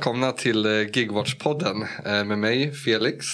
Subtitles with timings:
[0.00, 3.26] välkomna till eh, Gigwatch-podden eh, med mig Felix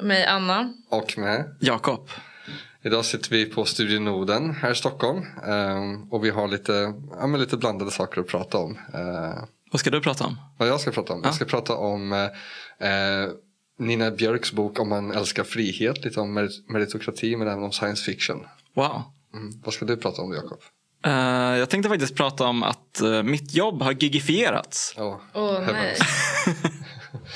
[0.00, 0.74] Mig Anna.
[0.90, 2.10] och med Jakob.
[2.82, 7.26] Idag sitter vi på Studio Norden här i Stockholm eh, och vi har lite, ja,
[7.26, 8.78] men lite blandade saker att prata om.
[8.94, 10.36] Eh, Vad ska du prata om?
[10.58, 11.20] Vad jag ska prata om?
[11.24, 12.28] Jag ska prata om eh,
[13.78, 18.04] Nina Björks bok Om man älskar frihet, lite om merit- meritokrati men även om science
[18.04, 18.46] fiction.
[18.74, 19.02] Wow.
[19.34, 19.60] Mm.
[19.64, 20.58] Vad ska du prata om Jakob?
[21.08, 24.94] Eh, jag tänkte faktiskt prata om att eh, mitt jobb har gigifierats.
[24.96, 25.64] Åh nej.
[25.64, 25.98] heavens.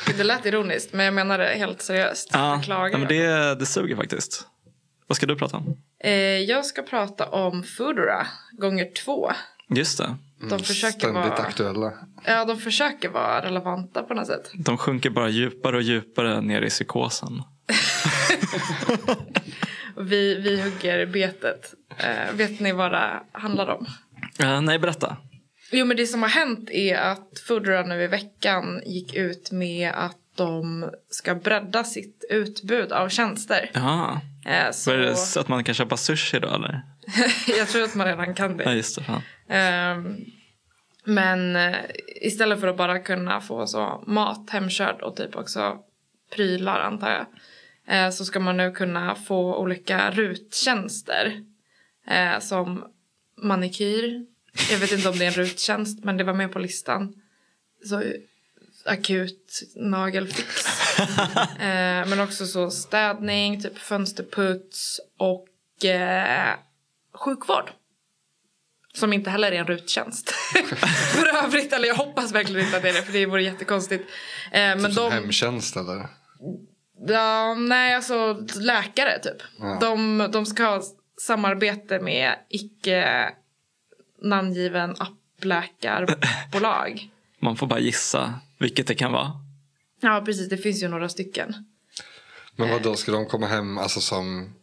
[0.16, 2.30] Det lät ironiskt men jag menar det helt seriöst.
[2.32, 4.46] Ja, ja, men det, det suger faktiskt.
[5.06, 5.76] Vad ska du prata om?
[6.04, 9.30] eh, jag ska prata om Foodora gånger två.
[9.68, 10.16] Just det.
[10.50, 11.92] De försöker, Ständigt vara, aktuella.
[12.24, 14.50] ja, de försöker vara relevanta på något sätt.
[14.54, 17.42] De sjunker bara djupare och djupare ner i psykosen.
[19.96, 21.74] Vi, vi hugger betet.
[21.98, 23.86] Eh, vet ni vad det handlar om?
[24.38, 25.16] Eh, nej, berätta.
[25.70, 29.92] Jo men det som har hänt är att Foodora nu i veckan gick ut med
[29.94, 33.70] att de ska bredda sitt utbud av tjänster.
[33.74, 34.20] Jaha.
[34.46, 36.82] Eh, så det så att man kan köpa sushi då eller?
[37.58, 38.64] jag tror att man redan kan det.
[38.64, 39.22] Ja, just det.
[39.54, 40.16] Ehm,
[41.04, 41.76] men eh,
[42.22, 45.78] istället för att bara kunna få så mat hemkörd och typ också
[46.34, 47.26] prylar antar jag.
[47.92, 51.40] Eh, så ska man nu kunna få olika ruttjänster.
[52.06, 52.84] eh, som
[53.42, 54.26] manikyr.
[54.70, 57.14] Jag vet inte om det är en ruttjänst men det var med på listan.
[57.84, 58.02] Så
[58.84, 60.66] akut nagelfix.
[61.58, 65.48] eh, men också så städning, typ fönsterputs och
[67.14, 67.70] sjukvård.
[68.94, 70.30] Som inte heller är en ruttjänst.
[71.12, 74.04] för övrigt, eller jag hoppas verkligen inte att det är det för det vore jättekonstigt.
[74.52, 76.06] Eh, men Typ som de, hemtjänst eller?
[77.06, 79.42] Ja, nej alltså läkare typ.
[79.58, 79.78] Ja.
[79.80, 80.82] De, de ska ha
[81.20, 83.30] samarbete med icke
[84.22, 87.10] namngiven appläkarbolag.
[87.38, 89.32] Man får bara gissa vilket det kan vara.
[90.00, 91.54] ja precis, det finns ju några stycken.
[92.56, 94.54] Men vad då ska de komma hem alltså som,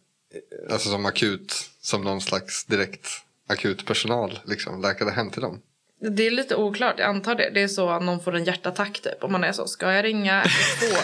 [0.71, 3.07] alltså som akut, som någon slags direkt
[3.47, 5.61] akut personal, liksom, läkare hem till dem?
[6.01, 7.49] Det är lite oklart, jag antar det.
[7.53, 9.23] Det är så att någon får en hjärtattack typ.
[9.23, 10.43] Om man är så, ska jag ringa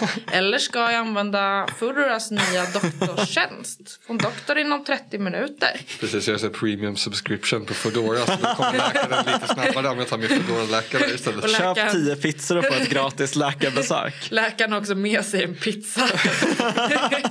[0.00, 0.10] 112?
[0.32, 4.00] Eller ska jag använda Foodoras nya doktorstjänst?
[4.06, 5.80] Få en doktor inom 30 minuter.
[6.00, 10.08] Precis, jag ser premium subscription på Foodora så då kommer läkaren lite snabbare om jag
[10.08, 11.44] tar min Foodora-läkare istället.
[11.44, 11.92] Och lä- Köp Läkaren.
[11.92, 14.14] tio pizzor och få ett gratis läkarbesök.
[14.30, 16.08] Läkaren har också med sig en pizza.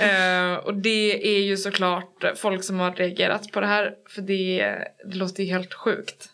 [0.00, 3.90] Eh, och det är ju såklart folk som har reagerat på det här.
[4.08, 4.74] För det,
[5.10, 6.28] det låter ju helt sjukt.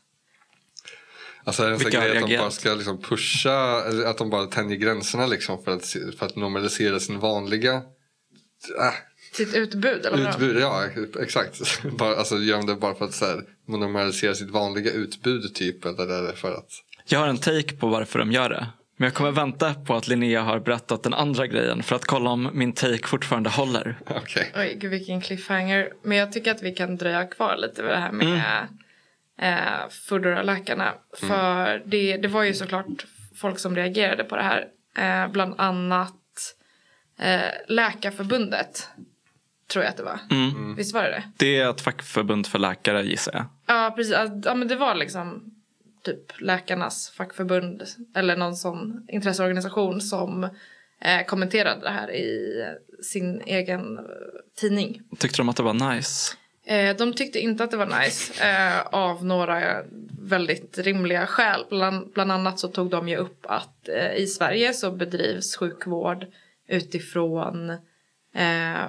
[1.44, 4.30] Alltså är det en sån grej att de bara ska liksom pusha, eller att de
[4.30, 5.86] bara tänjer gränserna liksom för att,
[6.18, 8.94] för att normalisera sin vanliga äh,
[9.32, 10.60] Sitt utbud eller utbud.
[10.60, 10.84] Ja,
[11.20, 11.82] exakt.
[11.98, 15.84] Bara, alltså gör de det bara för att så här, normalisera sitt vanliga utbud typ
[15.84, 16.68] eller är det för att
[17.04, 18.66] Jag har en take på varför de gör det.
[18.96, 22.30] Men jag kommer vänta på att Linnea har berättat den andra grejen för att kolla
[22.30, 23.98] om min take fortfarande håller.
[24.06, 24.52] okej.
[24.56, 25.92] Oj, gud vilken cliffhanger.
[26.02, 28.42] Men jag tycker att vi kan dröja kvar lite vid det här med
[29.38, 30.94] eh, Foodora-läkarna.
[31.16, 33.06] För det, det var ju såklart
[33.36, 34.66] folk som reagerade på det här.
[34.96, 36.14] Eh, bland annat
[37.18, 38.88] eh, Läkarförbundet.
[39.66, 40.18] Tror jag att det var.
[40.30, 40.74] Mm.
[40.74, 41.22] Visst var det det?
[41.36, 43.44] Det är ett fackförbund för läkare gissar jag.
[43.66, 44.16] Ja, precis.
[44.44, 45.54] Ja, men det var liksom
[46.04, 47.82] typ läkarnas fackförbund
[48.14, 50.44] eller någon sån intresseorganisation som
[51.00, 52.54] eh, kommenterade det här i
[53.02, 54.04] sin egen eh,
[54.60, 55.02] tidning.
[55.18, 56.36] Tyckte de att det var nice?
[56.66, 59.82] Eh, de tyckte inte att det var nice eh, av några
[60.20, 61.64] väldigt rimliga skäl.
[61.68, 66.26] Bland, bland annat så tog de ju upp att eh, i Sverige så bedrivs sjukvård
[66.68, 67.70] utifrån
[68.34, 68.84] eh,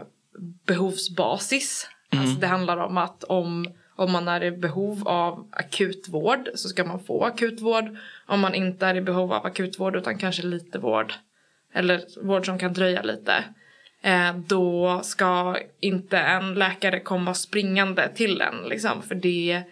[0.66, 1.90] behovsbasis.
[2.10, 6.86] Alltså det handlar om att om, om man är i behov av akutvård så ska
[6.86, 7.98] man få akutvård.
[8.26, 11.14] Om man inte är i behov av akutvård utan kanske lite vård
[11.74, 13.44] eller vård som kan dröja lite
[14.48, 18.70] då ska inte en läkare komma springande till en.
[18.70, 19.64] Liksom, för det,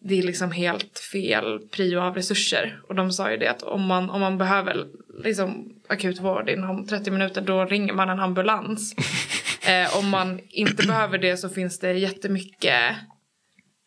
[0.00, 2.80] det är liksom helt fel prio av resurser.
[2.88, 4.86] Och de sa ju det att om man, om man behöver
[5.24, 8.94] liksom, akutvård inom 30 minuter då ringer man en ambulans.
[9.68, 12.96] eh, om man inte behöver det så finns det jättemycket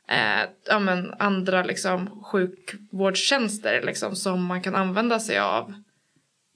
[0.07, 5.73] eh, ja, men andra liksom, sjukvårdstjänster liksom, som man kan använda sig av.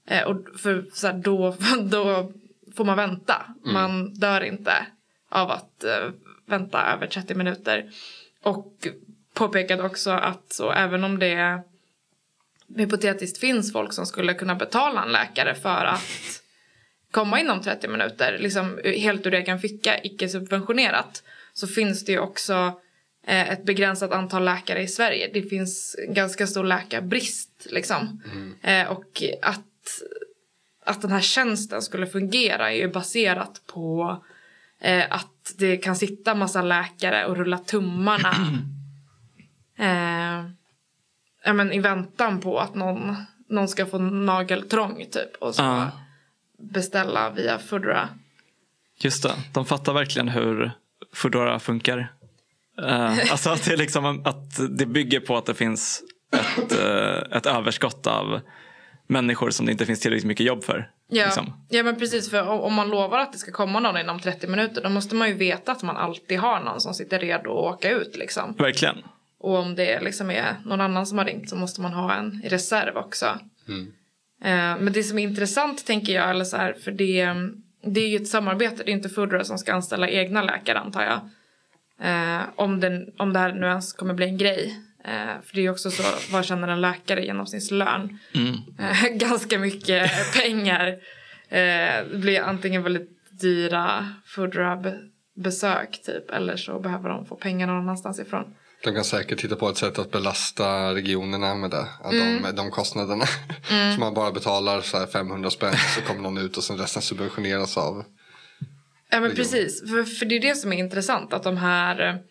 [0.06, 2.32] Eh, och för så här, då, då
[2.78, 3.46] får man vänta.
[3.64, 4.86] Man dör inte
[5.28, 6.10] av att eh,
[6.46, 7.90] vänta över 30 minuter.
[8.42, 8.88] Och
[9.34, 11.62] påpekade också att så, även om det
[12.76, 16.42] hypotetiskt finns folk som skulle kunna betala en läkare för att
[17.10, 21.22] komma inom 30 minuter, liksom helt ur egen ficka, icke subventionerat,
[21.52, 22.80] så finns det ju också
[23.26, 25.30] eh, ett begränsat antal läkare i Sverige.
[25.32, 28.22] Det finns ganska stor läkarbrist liksom.
[28.62, 29.64] Eh, och att,
[30.88, 34.16] att den här tjänsten skulle fungera är ju baserat på
[34.80, 38.34] eh, att det kan sitta massa läkare och rulla tummarna
[39.78, 40.50] eh,
[41.44, 43.16] ja, men i väntan på att någon,
[43.48, 45.90] någon ska få nageltrång typ och så Ja.
[46.58, 48.08] beställa via Foodora.
[49.00, 50.72] Just det, de fattar verkligen hur
[51.14, 52.12] Foodora funkar.
[52.82, 56.02] Eh, alltså att det, liksom, att det bygger på att det finns
[56.32, 58.40] ett, eh, ett överskott av
[59.08, 60.90] människor som det inte finns tillräckligt mycket jobb för.
[61.08, 61.52] Ja, Liksom.
[61.68, 64.82] ja men precis för om man lovar att det ska komma någon inom 30 minuter
[64.82, 67.90] då måste man ju veta att man alltid har någon som sitter redo att åka
[67.90, 68.54] ut liksom.
[68.58, 68.96] Verkligen.
[69.40, 72.40] Och om det liksom är någon annan som har ringt så måste man ha en
[72.44, 73.26] i reserv också.
[74.44, 77.34] Eh, men det som är intressant tänker jag, eller så här, för det,
[77.84, 78.82] det är ju ett samarbete.
[78.84, 81.20] Det är inte Foodora som ska anställa egna läkare antar jag.
[82.08, 84.80] Eh, om, den, om det här nu ens kommer bli en grej.
[85.08, 86.02] Eh, för det är också så,
[86.32, 88.18] vad tjänar en läkare i genomsnittslön?
[88.78, 90.10] Eh, ganska mycket
[90.42, 90.88] pengar.
[91.48, 91.58] Eh,
[92.10, 93.10] det blir antingen väldigt
[93.40, 96.30] dyra Foodora-besök typ.
[96.30, 98.54] Eller så behöver de få pengar någon annanstans ifrån.
[98.84, 101.86] De kan säkert hitta på ett sätt att belasta regionerna med det.
[102.04, 102.42] Att Mm.
[102.42, 103.24] de, de kostnaderna.
[103.94, 107.02] Så man bara betalar så här 500 spänn så kommer någon ut och sen resten
[107.02, 108.04] subventioneras av.
[109.10, 109.36] Ja men Region.
[109.36, 112.22] precis, för, för det är det som är intressant att de här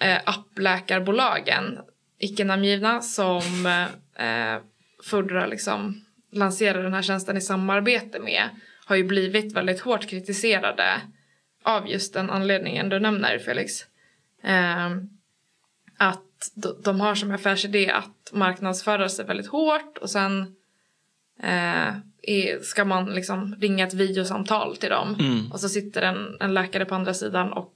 [0.00, 1.78] eh, appläkarbolagen,
[2.22, 3.66] icke namngivna, som
[4.14, 4.60] eh,
[5.04, 8.48] Foodora liksom lanserar den här tjänsten i samarbete med
[8.84, 11.00] har ju blivit väldigt hårt kritiserade
[11.62, 13.82] av just den anledningen du nämner Felix.
[14.42, 14.90] Eh,
[15.98, 16.52] att
[16.84, 20.54] de, har som affärsidé att marknadsföra sig väldigt hårt och sen
[21.42, 21.94] eh,
[22.62, 25.16] ska man liksom ringa ett videosamtal till dem.
[25.52, 27.74] Och så sitter en, en läkare på andra sidan och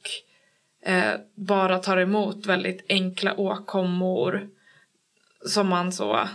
[0.86, 4.48] eh, bara tar emot väldigt enkla åkommor
[5.46, 6.28] som man så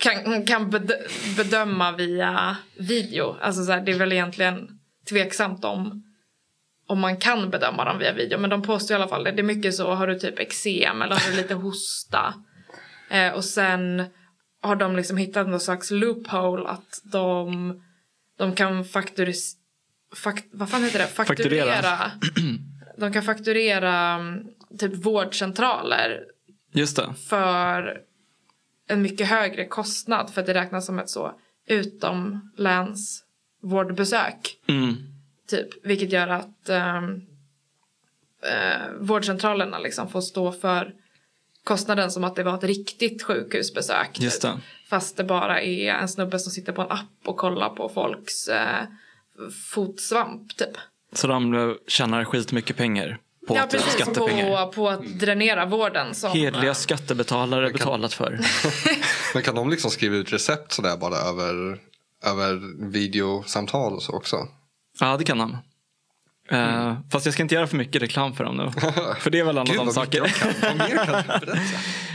[0.00, 0.92] kan, kan bed,
[1.36, 3.36] bedöma via video.
[3.40, 4.78] Alltså så här, det är väl egentligen
[5.08, 6.02] tveksamt om,
[6.86, 8.38] om man kan bedöma dem via video.
[8.38, 9.30] Men de påstår i alla fall det.
[9.30, 12.34] Det är mycket så, har du typ eksem eller har du lite hosta?
[13.10, 14.04] Eh, och sen
[14.62, 17.82] har de liksom hittat någon slags loophole att de,
[18.38, 19.56] de kan fakturis,
[20.14, 21.06] fakt, vad fan heter det?
[21.06, 21.64] Fakturera.
[21.64, 22.10] fakturera.
[22.96, 24.46] De kan fakturera mm,
[24.78, 26.24] typ vårdcentraler
[26.72, 27.14] Just det.
[27.28, 28.00] för
[28.88, 31.32] en mycket högre kostnad för att det räknas som ett så
[31.66, 34.58] utomlänsvårdbesök.
[34.68, 34.94] Mm.
[35.48, 37.14] Typ, vilket gör att ehm,
[38.42, 40.94] eh, vårdcentralerna liksom får stå för
[41.64, 44.12] kostnaden som att det var ett riktigt sjukhusbesök.
[44.12, 44.22] typ.
[44.22, 44.60] Just det.
[44.88, 48.48] Fast det bara är en snubbe som sitter på en app och kollar på folks
[48.48, 48.84] eh,
[49.74, 50.76] fotsvamp typ.
[51.16, 53.18] Så de tjänar skitmycket pengar
[53.48, 53.92] på ja, precis.
[53.92, 54.66] skattepengar.
[54.66, 56.14] På, på att dränera vården.
[56.14, 58.40] Som, Hederliga eh, skattebetalare betalat för.
[59.34, 61.78] Men kan de liksom skriva ut recept sådär bara över,
[62.24, 62.60] över
[62.90, 64.36] videosamtal och så också?
[65.00, 65.58] Ja, det kan de.
[66.50, 68.70] Eh, fast jag ska inte göra för mycket reklam för dem nu.
[69.20, 70.24] för det är väl en av de saker.
[70.24, 70.54] kan.
[70.54, 71.40] Kan berätta?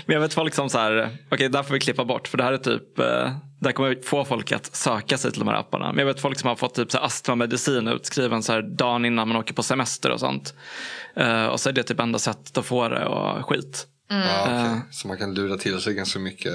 [0.06, 2.44] Men jag vet folk som så här, okej där får vi klippa bort för det
[2.44, 3.32] här är typ, eh,
[3.62, 5.88] där kommer vi få folk att söka sig till de här apparna.
[5.88, 9.06] Men jag vet folk som har fått typ så här astmamedicin utskriven så här dagen
[9.06, 10.54] innan man åker på semester och sånt.
[11.16, 13.88] Eh, och så är det typ enda sättet att få det och skit.
[14.10, 14.56] Ja, okej.
[14.56, 14.78] Eh.
[14.92, 16.54] Så man kan lura till sig ganska mycket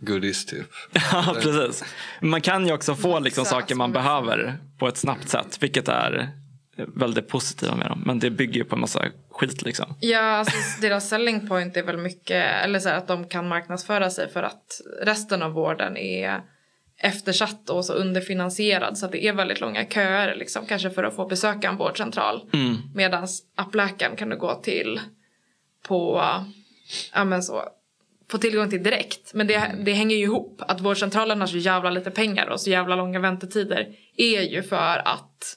[0.00, 0.66] goodies typ.
[1.12, 1.84] Ja, precis.
[2.20, 5.58] Man kan ju också få liksom saker man behöver på ett snabbt sätt.
[5.60, 6.30] Vilket är
[6.76, 8.02] väldigt positiva med dem.
[8.06, 9.94] Men det bygger ju på en massa skit liksom.
[10.00, 14.10] Ja, alltså deras selling point är väl mycket, eller så här, att de kan marknadsföra
[14.10, 16.40] sig för att resten av vården är
[16.98, 21.16] eftersatt och så underfinansierad så att det är väldigt långa köer liksom, kanske för att
[21.16, 22.50] få besöka en vårdcentral.
[22.52, 22.76] Mm.
[22.94, 25.00] Medan appläkaren kan du gå till
[25.88, 26.24] på,
[27.14, 27.62] ja men så,
[28.30, 29.34] få tillgång till direkt.
[29.34, 30.62] Men det, det hänger ju ihop.
[30.68, 35.08] Att vårdcentralen har så jävla lite pengar och så jävla långa väntetider är ju för
[35.08, 35.56] att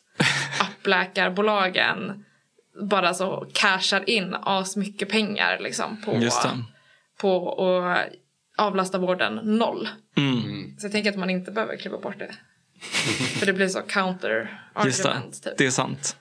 [0.89, 2.25] appläkarbolagen
[2.89, 6.29] bara så cashar in as mycket pengar liksom på,
[7.21, 7.49] på
[7.81, 8.09] att
[8.57, 9.89] avlasta vården noll.
[10.17, 10.75] Mm.
[10.79, 12.35] Så jag tänker att man inte behöver klippa bort det.
[13.39, 15.43] För det blir så counter Just det, argument.
[15.43, 15.57] Typ.
[15.57, 16.17] det är sant.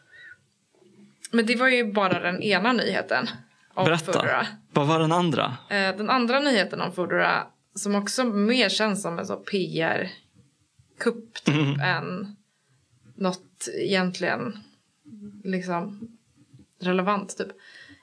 [1.32, 3.28] Men det var ju bara den ena nyheten.
[3.74, 4.46] Om Berätta, Foodora.
[4.72, 5.56] vad var den andra?
[5.70, 10.14] Eh, Den andra nyheten om Foodora som också mer känns som en så PR-kupp
[11.44, 11.80] typ Mm.
[11.80, 12.36] än
[13.16, 14.58] något egentligen
[15.44, 16.08] liksom
[16.80, 17.48] relevant typ.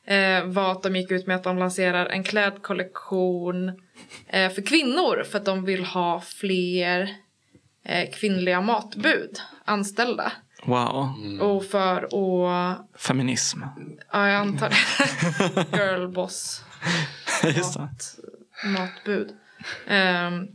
[0.06, 3.70] Eh, var att de gick ut med att de lanserar en klädkollektion
[4.28, 7.10] eh, för kvinnor för att de vill ha fler
[7.86, 10.32] eh, kvinnliga matbud anställda.
[10.66, 11.14] Wow.
[11.42, 13.62] Och för att, Feminism.
[14.12, 16.64] ja jag antar det, girlboss
[17.78, 18.20] mat,
[18.66, 19.30] matbud.
[19.88, 20.48] Ehm,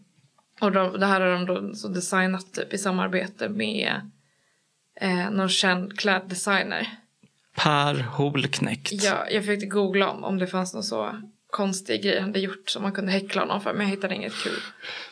[0.61, 4.11] och de, det här har de då så designat typ i samarbete med
[5.01, 6.89] eh, någon känd kläddesigner.
[7.57, 8.93] Per Holknekt.
[8.93, 12.71] Ja, jag försökte googla om, om det fanns någon så konstig grej han hade gjort
[12.71, 14.61] som man kunde häckla honom för men jag hittade inget kul.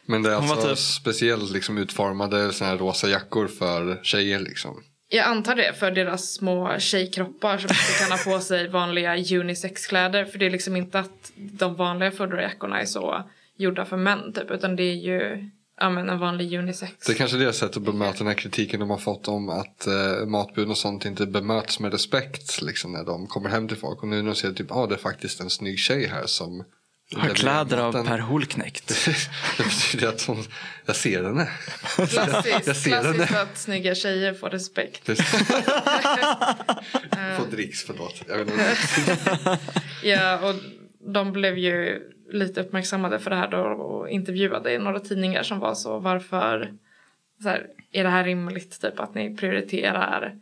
[0.06, 4.82] Men det är alltså typ- speciellt liksom utformade såna här rosa jackor för tjejer liksom.
[5.08, 10.24] Jag antar det för deras små tjejkroppar som inte kan ha på sig vanliga unisexkläder.
[10.24, 14.50] För det är liksom inte att de vanliga foderjackorna är så gjorda för män typ.
[14.50, 15.50] Utan det är ju
[15.80, 16.92] ja, men en vanlig unisex.
[17.06, 19.86] Det är kanske deras sätt att bemöta den här kritiken de har fått om att
[19.86, 24.02] eh, matbud och sånt inte bemöts med respekt liksom, när de kommer hem till folk.
[24.02, 26.64] Och nu när de ser typ, ah, det är faktiskt en snygg tjej här som
[27.16, 29.06] Har kläder av maten." Per Holknekt.
[29.56, 30.44] det betyder att hon,
[30.86, 31.48] jag ser henne.
[31.96, 35.06] Klassiskt, Jag ser att snygga tjejer får respekt.
[37.38, 38.22] Få dricks, förlåt.
[38.28, 38.76] Jag vet inte.
[40.02, 40.54] Ja, och
[41.12, 42.02] de blev ju
[42.34, 46.72] lite uppmärksammade för det här då och intervjuade i några tidningar som var så varför
[47.42, 50.36] så här, är det här rimligt typ att ni prioriterar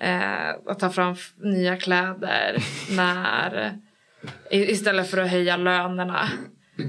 [0.00, 2.56] eh, att ta fram nya kläder
[2.96, 3.78] när
[4.50, 6.28] istället för att höja lönerna.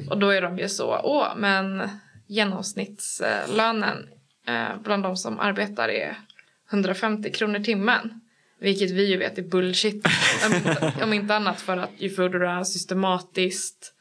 [0.10, 1.90] Och då är de ju så, åh men
[2.28, 4.10] genomsnittslönen
[4.48, 6.18] eh, bland de som arbetar är
[6.72, 8.22] 150 kronor timmen.
[8.60, 10.06] Vilket vi ju vet är bullshit.
[11.04, 13.94] Om inte, annat för att Eufodora systematiskt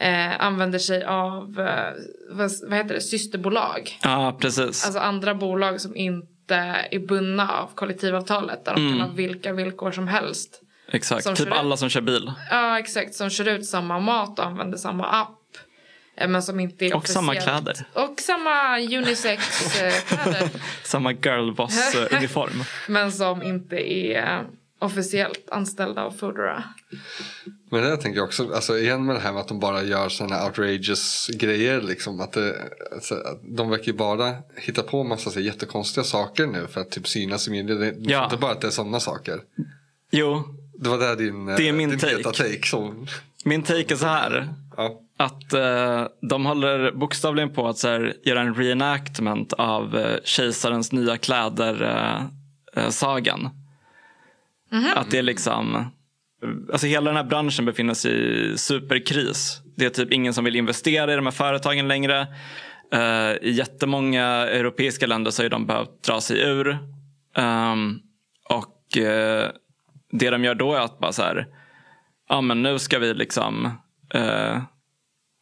[0.00, 1.92] eh, använder sig av eh,
[2.30, 3.98] vad, vad heter det, systerbolag.
[4.02, 4.84] Ja, precis.
[4.84, 6.54] Alltså andra bolag som inte
[6.90, 8.64] är bundna av kollektivavtalet.
[8.64, 8.98] Där de Mm.
[8.98, 10.60] kan ha vilka villkor som helst.
[10.92, 11.24] Exakt.
[11.24, 12.32] som Typ alla som kör bil.
[12.50, 15.38] Ja exakt, som kör ut samma mat och använder samma app.
[16.16, 17.74] eh, Men som inte är Och samma kläder.
[17.92, 20.48] Och samma unisex-kläder.
[20.84, 22.64] Samma girlboss-uniform.
[22.88, 24.44] men som inte är
[24.78, 26.64] officiellt anställda av Foodora.
[27.70, 30.08] Men det tänker jag också, alltså igen med det här med att de bara gör
[30.08, 31.80] sådana outrageous grejer.
[31.80, 32.56] Liksom, att det,
[32.94, 36.90] alltså, att de verkar ju bara hitta på massa så jättekonstiga saker nu för att
[36.90, 37.74] typ synas i media.
[37.76, 38.24] Det är Ja.
[38.24, 39.40] inte bara att det är sådana saker.
[40.10, 40.42] Jo,
[40.78, 42.22] Det var där din, eh, Det är min din take.
[42.22, 43.06] take som,
[43.44, 44.48] min take är så här.
[44.76, 45.00] ja.
[45.16, 50.92] Att eh, de håller bokstavligen på att så här, göra en reenactment av eh, kejsarens
[50.92, 53.44] nya kläder-sagan.
[53.44, 53.50] Eh,
[54.82, 54.98] sagan.
[54.98, 55.90] Att det är liksom...
[56.72, 59.60] Alltså hela den här branschen befinner sig i superkris.
[59.76, 62.26] Det är typ ingen som vill investera i de här företagen längre.
[62.94, 66.78] Uh, I jättemånga europeiska länder så har de behövt dra sig ur.
[67.36, 68.00] Um,
[68.50, 69.48] och uh,
[70.10, 71.46] det de gör då är att bara så här,
[72.28, 73.66] ja men nu ska vi liksom
[74.14, 74.62] uh,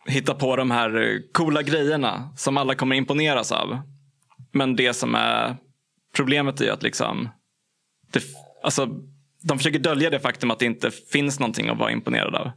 [0.06, 3.78] hitta på de här coola grejerna som alla kommer imponeras av.
[4.52, 5.56] Men det som är
[6.16, 7.28] problemet är att liksom,
[8.12, 8.22] det,
[8.62, 8.88] alltså,
[9.42, 12.50] de försöker dölja det faktum att det inte finns någonting att vara imponerad av.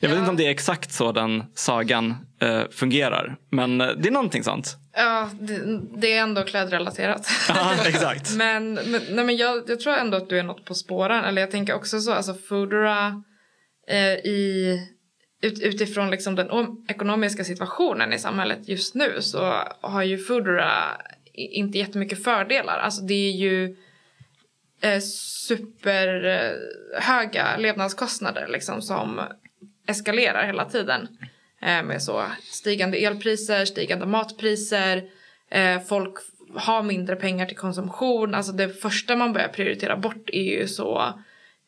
[0.00, 0.18] Jag vet Ja.
[0.18, 3.36] inte om det är exakt så den sagan eh, fungerar.
[3.50, 4.76] Men eh, det är någonting sånt.
[4.96, 7.28] Ja, det, det är ändå klädrelaterat.
[7.48, 8.34] Ja, exakt.
[8.36, 11.24] men men, nej, men jag, jag tror ändå att du är något på spåren.
[11.24, 13.22] Eller jag tänker också så, alltså Foodora
[13.90, 14.78] eh, i,
[15.42, 16.48] ut, utifrån liksom den
[16.88, 20.72] ekonomiska situationen i samhället just nu så har ju Foodora
[21.34, 22.78] inte jättemycket fördelar.
[22.78, 23.76] Alltså det är ju
[24.84, 25.00] eh,
[25.46, 29.20] superhöga levnadskostnader liksom som
[29.88, 31.08] eskalerar hela tiden.
[31.62, 35.02] Eh, med så stigande elpriser, stigande matpriser.
[35.50, 36.14] Eh, folk
[36.56, 38.34] har mindre pengar till konsumtion.
[38.34, 41.02] Alltså det första man börjar prioritera bort är ju så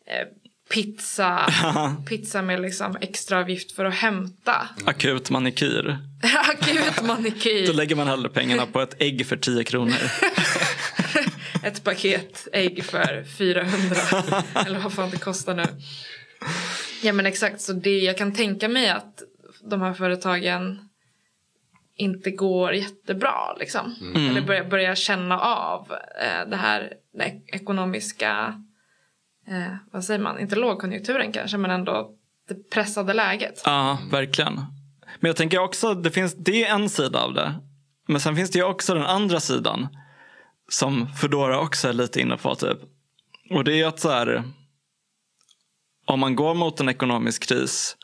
[0.07, 0.27] eh,
[0.71, 1.47] pizza,
[2.09, 4.69] pizza med liksom extra avgift för att hämta.
[4.85, 5.99] Akut manikyr.
[6.51, 7.73] Akut Då manikyr.
[7.73, 9.95] lägger man hellre pengarna på ett ägg för 10 kronor.
[11.63, 13.73] Ett paket ägg för 400.
[14.67, 15.65] Eller vad fan det kostar nu.
[17.03, 19.23] Ja men exakt, så det jag kan tänka mig att
[19.65, 20.89] de här företagen
[21.99, 23.95] inte går jättebra liksom.
[24.31, 28.63] Eller börjar, börjar känna av eh, det här det ek- ekonomiska,
[29.49, 32.11] eh, vad säger man, inte lågkonjunkturen kanske men ändå
[32.49, 33.63] det pressade läget.
[33.65, 34.55] Ja, verkligen.
[35.21, 37.55] Men jag tänker också, det, finns, det är en sida av det.
[38.09, 39.89] Men sen finns det ju också den andra sidan.
[40.69, 42.55] Som Foodora också är lite inne på.
[42.55, 42.79] Typ.
[43.51, 44.43] Och det är ju att så här,
[46.07, 47.97] om man går mot en ekonomisk kris.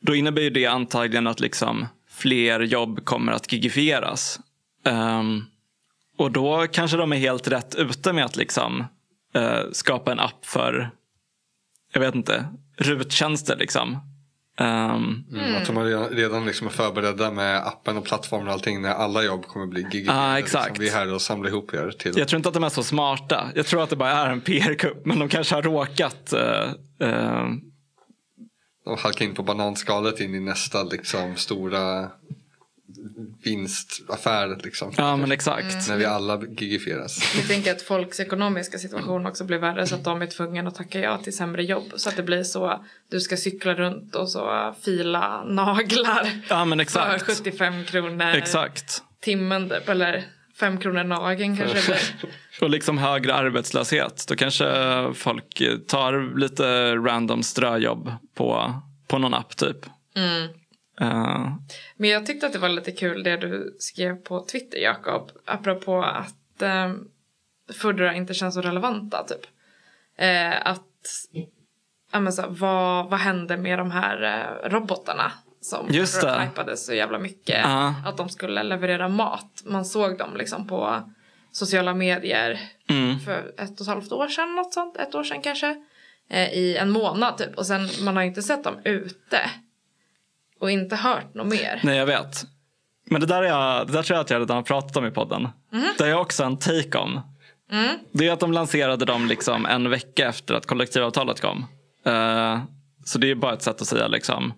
[0.00, 4.40] Då innebär ju det antagligen att liksom fler jobb kommer att gigifieras.
[4.84, 5.44] Um,
[6.18, 8.84] och då kanske de är helt rätt ute med att liksom,
[9.36, 10.90] uh, skapa en app för,
[11.92, 13.98] jag vet inte, ruttjänster liksom.
[14.60, 18.82] Um, Mm, Att de redan, redan liksom är förberedda med appen och plattformen och allting
[18.82, 20.20] när alla jobb kommer bli gigifierade.
[20.20, 20.66] Ah, exakt.
[20.68, 20.82] Liksom.
[20.82, 22.12] Vi är här och samlar ihop er till.
[22.18, 23.50] jag tror inte att de är så smarta.
[23.54, 25.06] Jag tror att det bara är en PR-kupp.
[25.06, 26.70] Men de kanske har råkat eh,
[27.08, 27.44] eh,
[28.84, 32.10] De halkar in på bananskalet in i nästa liksom, stora
[33.42, 34.58] vinstaffär.
[34.64, 34.92] Liksom.
[34.96, 35.88] Ja men exakt.
[35.88, 37.34] När vi alla gigifieras.
[37.36, 40.74] Jag tänker att folks ekonomiska situation också blir värre så att de är tvungna att
[40.74, 41.92] tacka ja till sämre jobb.
[41.96, 46.78] Så att det blir så, du ska cykla runt och så fila naglar Ja men
[46.78, 47.22] för exakt.
[47.24, 49.02] 75 kronor Exakt.
[49.20, 50.24] timmen typ, eller
[50.60, 52.30] 5 kronor nageln kanske det blir.
[52.60, 54.24] Och liksom högre arbetslöshet.
[54.28, 54.66] Då kanske
[55.14, 58.74] folk tar lite random ströjobb på,
[59.08, 59.86] på någon app typ.
[61.00, 61.54] Eh,
[61.96, 65.30] Men jag tyckte att det var lite kul det du skrev på Twitter Jakob.
[65.44, 66.92] Apropå att eh,
[67.74, 69.46] Foodora inte känns så relevanta typ.
[70.16, 70.82] Eh, att,
[72.12, 75.32] ja men så, vad, vad hände med de här eh, robotarna?
[75.60, 75.88] Som
[76.40, 77.60] hypade så jävla mycket.
[77.62, 77.94] Ja.
[78.06, 79.62] Att de skulle leverera mat.
[79.64, 81.10] Man såg dem liksom på
[81.52, 83.20] sociala medier mm.
[83.20, 85.84] för ett och ett halvt år sedan, något sånt, ett år sedan kanske.
[86.28, 87.54] Eh, I en månad typ.
[87.54, 89.50] Och sen man har inte sett dem ute.
[90.60, 91.80] Och inte hört något mer.
[91.84, 92.44] Nej jag vet.
[93.10, 95.06] Men det där, är jag, det där tror jag att jag redan har pratat om
[95.06, 95.48] i podden.
[95.98, 97.20] Det har jag också en take om.
[98.12, 101.66] Det är att de lanserade dem liksom en vecka efter att kollektivavtalet kom.
[102.06, 102.60] Eh,
[103.04, 104.52] så det är bara ett sätt att säga liksom.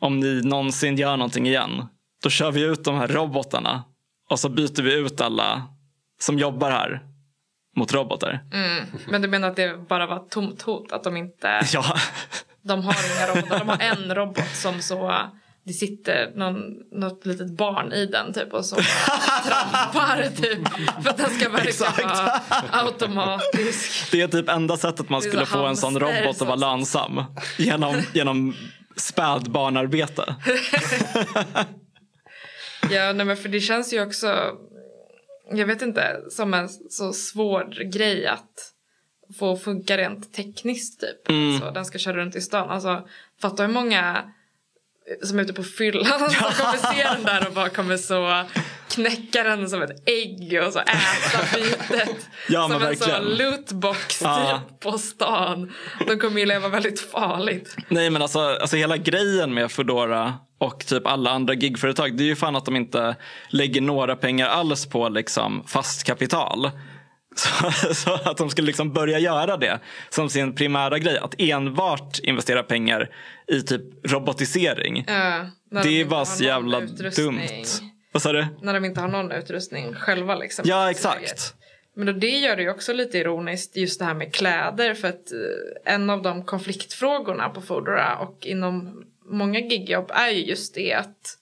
[0.00, 1.86] Om ni någonsin gör någonting igen.
[2.22, 3.84] Då kör vi ut de här robotarna.
[4.30, 5.62] Och så byter vi ut alla
[6.20, 7.02] som jobbar här.
[7.76, 8.40] Mot robotar.
[9.08, 10.92] Men du menar att det bara var ett tomt hot?
[10.92, 11.60] Att de inte...
[11.72, 11.84] Ja.
[12.68, 13.58] De har inga robotar.
[13.58, 15.30] De har en robot som så...
[15.64, 16.60] Det sitter någon,
[16.92, 18.76] något litet barn i den typ och så
[19.46, 20.68] trampar typ.
[21.02, 22.04] För att den ska verka Exakt.
[22.04, 24.10] vara automatisk.
[24.12, 27.24] Det är typ enda sättet man skulle få en sån robot att vara lönsam.
[27.58, 28.54] Genom, genom
[28.96, 30.36] spädbarnarbete.
[32.90, 34.36] Ja, nej men för det känns ju också...
[35.52, 38.74] Jag vet inte, som en så svår grej att
[39.38, 41.28] få funka rent tekniskt typ.
[41.28, 41.60] Mm.
[41.60, 42.70] Så den ska köra runt i stan.
[42.70, 43.02] Alltså,
[43.42, 44.24] fatta hur många
[45.22, 48.44] som är ute på fyllan som kommer se den där och bara kommer så
[48.90, 52.26] knäcka den som ett ägg och så äta bytet.
[52.48, 53.22] Ja, som en verkligen.
[53.22, 54.60] sån lootbox Ja.
[54.68, 55.72] typ på stan.
[56.06, 57.76] De kommer ju leva väldigt farligt.
[57.88, 62.26] Nej men alltså, alltså hela grejen med Foodora och typ alla andra gigföretag det är
[62.26, 63.16] ju fan att de inte
[63.50, 66.70] lägger några pengar alls på liksom fast kapital.
[67.72, 71.18] Så, så att de skulle liksom börja göra det som sin primära grej.
[71.18, 73.10] Att enbart investera pengar
[73.46, 75.04] i typ robotisering.
[75.06, 75.46] Ja,
[75.82, 77.26] det är bara så jävla utrustning.
[77.26, 77.64] dumt.
[78.12, 78.46] Vad sa du?
[78.62, 80.64] När de inte har någon utrustning själva liksom.
[80.68, 81.54] Ja exakt.
[81.94, 85.08] Men då det gör det ju också lite ironiskt just det här med kläder för
[85.08, 90.74] att eh, en av de konfliktfrågorna på Foodora och inom många gigjobb är ju just
[90.74, 91.38] det att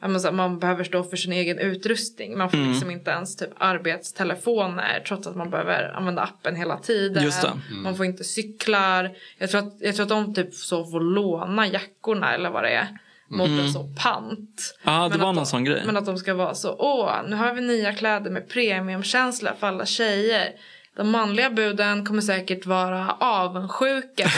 [0.00, 2.38] här, man behöver stå för sin egen utrustning.
[2.38, 2.70] Man får Mm.
[2.70, 7.24] liksom inte ens typ arbetstelefoner trots att man behöver använda appen hela tiden.
[7.24, 7.52] Just det.
[7.74, 9.10] Man får inte cyklar.
[9.38, 12.70] Jag tror, att, jag tror att de typ så får låna jackorna eller vad det
[12.70, 12.88] är
[13.28, 14.78] mot en så pant.
[14.84, 15.82] Ja det Men var någon de, sån grej.
[15.86, 19.66] Men att de ska vara så, åh, nu har vi nya kläder med premiumkänsla för
[19.66, 20.52] alla tjejer.
[20.96, 24.30] De manliga buden kommer säkert vara avundsjuka.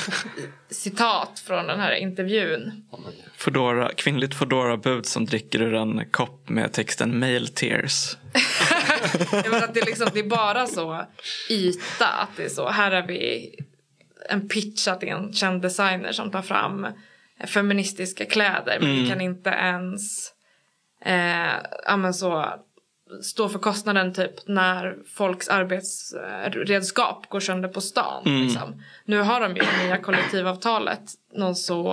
[0.70, 2.84] Citat från den här intervjun.
[3.36, 8.16] Foodora, kvinnligt Foodora-bud som dricker ur en kopp med texten mail tears.
[9.32, 11.06] Jag menar att det, är liksom, det är bara så
[11.50, 12.06] yta.
[12.06, 13.54] Att det är så, här har vi
[14.28, 16.86] en pitch att det är en känd designer som tar fram
[17.46, 18.78] feministiska kläder.
[18.80, 20.32] Men vi kan inte ens
[21.04, 22.54] eh, ja, men så,
[23.22, 28.22] stå för kostnaden typ när folks arbetsredskap går sönder på stan.
[28.24, 28.82] Liksom.
[29.04, 31.02] Nu har de ju i nya kollektivavtalet
[31.34, 31.92] någon så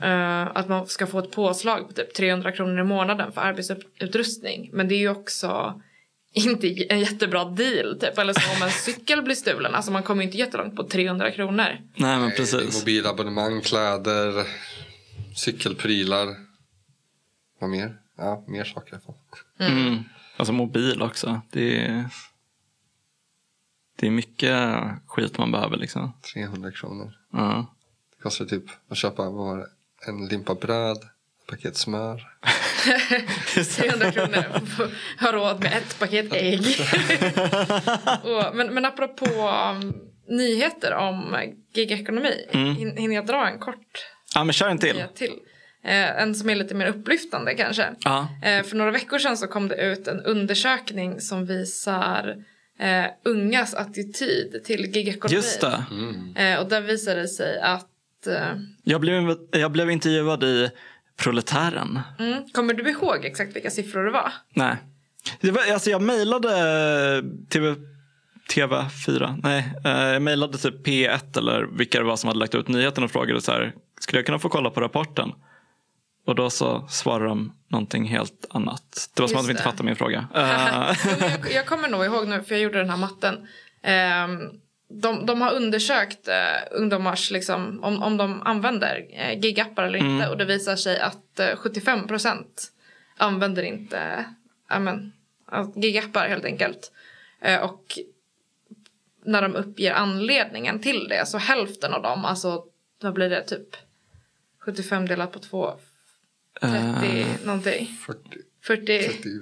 [0.00, 4.70] eh, att man ska få ett påslag på typ 300 kronor i månaden för arbetsutrustning.
[4.72, 5.80] Men det är ju också
[6.32, 7.98] inte en jättebra deal.
[8.00, 8.18] Typ.
[8.18, 9.74] Eller så om en cykel blir stulen.
[9.74, 11.78] Alltså man kommer ju inte jättelångt på 300 kronor.
[11.96, 12.80] Nej men precis.
[12.80, 14.46] Mobilabonnemang, kläder,
[15.36, 16.28] cykelprylar.
[17.60, 17.96] Vad mer?
[18.16, 19.14] Ja, mer saker i alla fall.
[19.60, 20.04] Mm.
[20.36, 21.40] Alltså mobil också.
[21.50, 22.04] Det är,
[23.98, 24.58] det är mycket
[25.06, 26.12] skit man behöver liksom.
[26.34, 27.12] 300 kronor.
[27.32, 27.74] Ja.
[28.16, 29.66] Det kostar typ att köpa var
[30.06, 32.22] en limpa bröd, ett paket smör.
[33.76, 34.44] 300 kronor
[35.18, 36.66] har råd med ett paket ägg.
[38.22, 39.24] Och, men, men apropå
[39.74, 39.94] um,
[40.28, 41.36] nyheter om
[41.74, 42.46] gigekonomi.
[42.52, 45.02] hin- Hinner jag dra en kort ja men kör en till.
[45.14, 45.32] till?
[45.84, 47.86] Eh, en som är lite mer upplyftande kanske.
[48.00, 48.28] Ja.
[48.42, 52.36] Eh, för några veckor sedan så kom det ut en undersökning som visar
[52.80, 55.34] eh, ungas attityd till gigekonomi.
[55.36, 55.84] Just det.
[56.36, 60.70] Eh, och där visade det sig att eh, Jag blev, jag blev intervjuad i
[61.16, 62.00] Proletären.
[62.18, 62.48] mm.
[62.52, 64.32] Kommer du ihåg exakt vilka siffror det var?
[64.54, 64.76] Nej.
[65.40, 66.48] Det var, alltså jag mejlade
[67.50, 67.74] TV,
[68.54, 69.40] TV4.
[69.42, 73.04] Nej, eh, jag mejlade typ P1 eller vilka det var som hade lagt ut nyheten
[73.04, 73.72] och frågade så här.
[74.00, 75.32] Skulle jag kunna få kolla på rapporten?
[76.28, 79.10] Och då så svarade de någonting helt annat.
[79.14, 80.28] Det var som Just att de inte fattade min fråga.
[80.34, 83.48] Eh, jag, jag kommer nog ihåg nu, för jag gjorde den här matten.
[83.82, 84.40] Ehm,
[84.88, 86.34] de, de har undersökt eh,
[86.70, 90.24] ungdomars, liksom, om, om de använder eh, gigappar eller inte.
[90.24, 90.30] Mm.
[90.30, 92.68] Och det visar sig att eh, 75 procent
[93.16, 94.24] använder inte
[94.68, 95.12] ja, men,
[95.50, 96.92] ja, gigappar helt enkelt.
[97.62, 97.98] Och
[99.24, 102.64] när de uppger anledningen till det så hälften av dem, alltså
[103.02, 103.76] vad blir det typ
[104.58, 105.74] 75 delat på 2,
[106.60, 107.26] 30 Eh.
[107.44, 107.88] någonting.
[108.06, 108.20] 40,
[108.64, 109.40] 40, 37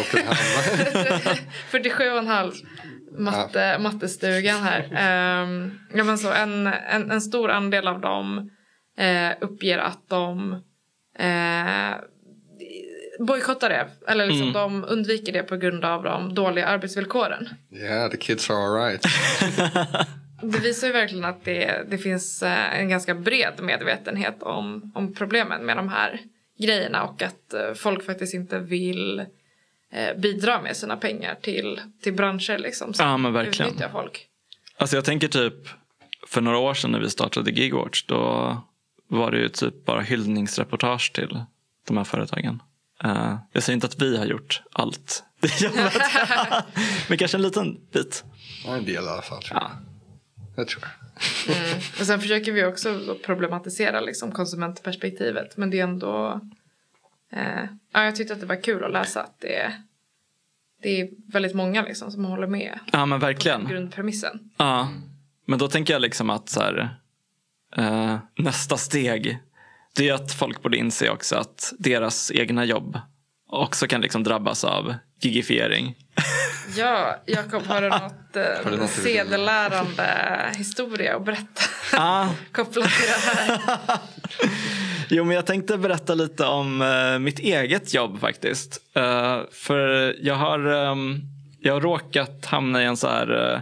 [0.00, 1.36] och en halv.
[1.70, 2.52] 47 och en halv
[3.18, 4.82] matte, mattestugan här.
[5.42, 8.50] Um, ja, men så en, en, en stor andel av dem
[8.98, 10.52] eh, uppger att de
[11.18, 11.94] eh,
[13.26, 13.88] bojkottar det.
[14.08, 14.52] Eller liksom Mm.
[14.52, 17.48] de undviker det på grund av de dåliga arbetsvillkoren.
[17.72, 19.02] Yeah, the kids are alright.
[20.42, 25.14] Det visar ju verkligen att det, det finns eh, en ganska bred medvetenhet om, om
[25.14, 26.20] problemen med de här
[26.58, 29.18] grejerna och att eh, folk faktiskt inte vill
[29.92, 33.70] eh, bidra med sina pengar till, till branscher liksom, som Ja, men verkligen.
[33.70, 34.26] utnyttjar folk.
[34.76, 35.54] Alltså jag tänker typ
[36.26, 38.62] för några år sedan när vi startade Gigwatch då
[39.08, 41.44] var det ju typ bara hyllningsreportage till
[41.86, 42.62] de här företagen.
[43.04, 45.92] Eh, jag säger inte att vi har gjort allt det jobbet.
[47.08, 48.24] Men kanske en liten bit.
[48.64, 49.42] Ja, en del i alla fall.
[49.42, 49.60] Tror
[50.56, 50.68] jag.
[50.68, 50.84] Tror
[51.46, 51.76] jag.
[52.00, 55.56] Och sen försöker vi också problematisera liksom, konsumentperspektivet.
[55.56, 56.40] Men det är ändå...
[57.32, 59.72] Eh, ja, jag tyckte att det var kul att läsa att det,
[60.82, 63.68] det är väldigt många liksom, som håller med ja men på verkligen.
[63.68, 64.50] grundpremissen.
[64.56, 64.88] Ja.
[65.46, 66.96] Men då tänker jag liksom att så här,
[67.76, 69.38] eh, nästa steg
[69.96, 72.98] det är att folk borde inse också att deras egna jobb
[73.48, 75.94] också kan liksom drabbas av gigifiering.
[76.76, 78.00] Ja, Jakob, har du något
[78.34, 80.06] Har du eh, något sedelärande
[80.56, 83.60] historia att berätta Ah, kopplat till det här?
[85.08, 88.80] Jo, men jag tänkte berätta lite om eh, mitt eget jobb faktiskt.
[88.94, 91.20] Eh, för jag har, ehm,
[91.60, 93.60] jag har råkat hamna i en så här eh,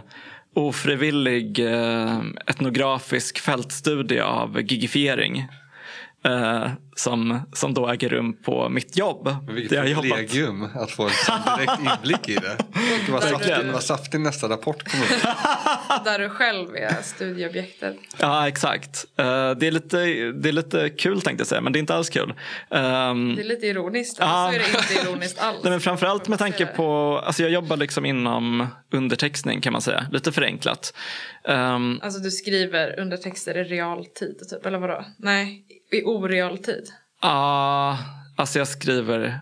[0.55, 5.47] ofrivillig eh, etnografisk fältstudie av gigifiering.
[6.25, 9.35] Eh, som, som då äger rum på mitt jobb.
[9.45, 10.01] Men vilket jobbat.
[10.01, 12.57] privilegium att få en sån direkt inblick i det.
[13.05, 15.07] Det var saftigt nästa rapport kom upp.
[16.05, 17.95] Där du själv är studieobjektet.
[18.17, 19.05] Ja, exakt.
[19.17, 19.97] Eh, det, är lite,
[20.31, 22.33] det är lite kul tänkte jag säga, men det är inte alls kul.
[22.71, 24.17] Ehm, Det är lite ironiskt.
[24.19, 24.53] Ja.
[24.53, 25.59] Eller så är det inte ironiskt alls.
[25.63, 30.05] Nej, men framförallt med tanke på, alltså jag jobbar liksom inom undertextning kan man säga,
[30.11, 30.93] lite förenklat.
[31.47, 35.05] Ehm, Alltså du skriver undertexter i realtid typ, eller vadå?
[35.17, 36.83] Nej, i orealtid.
[37.21, 37.97] Ja,
[38.37, 39.39] alltså jag skriver...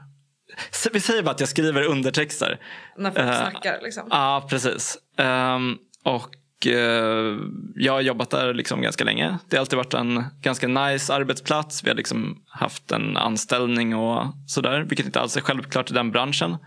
[0.93, 2.59] Vi säger bara att jag skriver undertexter.
[2.97, 4.07] När folk Eh, snackar liksom.
[4.09, 4.97] Ja, precis.
[5.17, 7.37] Ehm, och eh,
[7.75, 9.37] jag har jobbat där liksom ganska länge.
[9.49, 11.83] Det har alltid varit en ganska nice arbetsplats.
[11.83, 14.79] Vi har liksom haft en anställning och sådär.
[14.89, 16.57] Vilket inte alls är självklart i den branschen.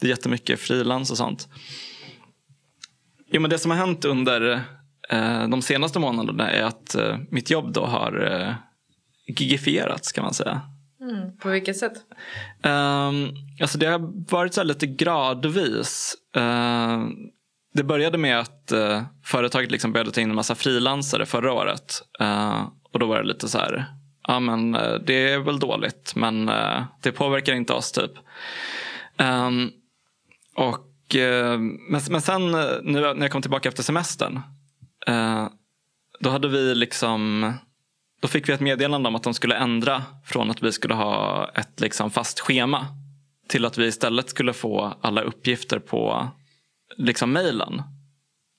[0.00, 1.48] Det är jättemycket frilans och sånt.
[3.30, 4.50] Jo, men det som har hänt under
[5.08, 8.54] eh, de senaste månaderna är att eh, mitt jobb då har eh,
[9.26, 10.60] gigifierats kan man säga.
[11.00, 11.36] Mm.
[11.36, 11.92] På vilket sätt?
[12.62, 16.14] Um, alltså det har varit så lite gradvis.
[16.36, 17.06] Uh,
[17.74, 22.02] det började med att uh, företaget liksom började ta in en massa frilansare förra året.
[22.20, 23.86] Uh, och då var det lite så här,
[24.28, 28.12] ja men uh, det är väl dåligt men uh, det påverkar inte oss typ.
[29.18, 29.70] Um,
[30.56, 30.90] och,
[31.88, 32.50] men, men sen
[32.82, 34.40] nu när jag kom tillbaka efter semestern.
[36.20, 37.52] Då hade vi liksom
[38.24, 41.50] då fick vi ett meddelande om att de skulle ändra från att vi skulle ha
[41.54, 42.86] ett liksom fast schema
[43.48, 46.28] till att vi istället skulle få alla uppgifter på
[46.96, 47.82] liksom mejlen.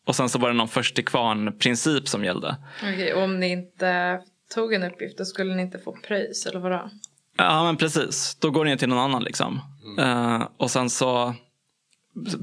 [0.08, 2.56] Och sen så var det någon först till kvarn princip som gällde.
[2.82, 4.22] Okej, och om ni inte
[4.56, 6.90] tog en uppgift då skulle ni inte få pröjs eller vadå?
[7.38, 9.62] Ja men precis, då går det till någon annan liksom.
[10.00, 11.36] Eh, och sen så,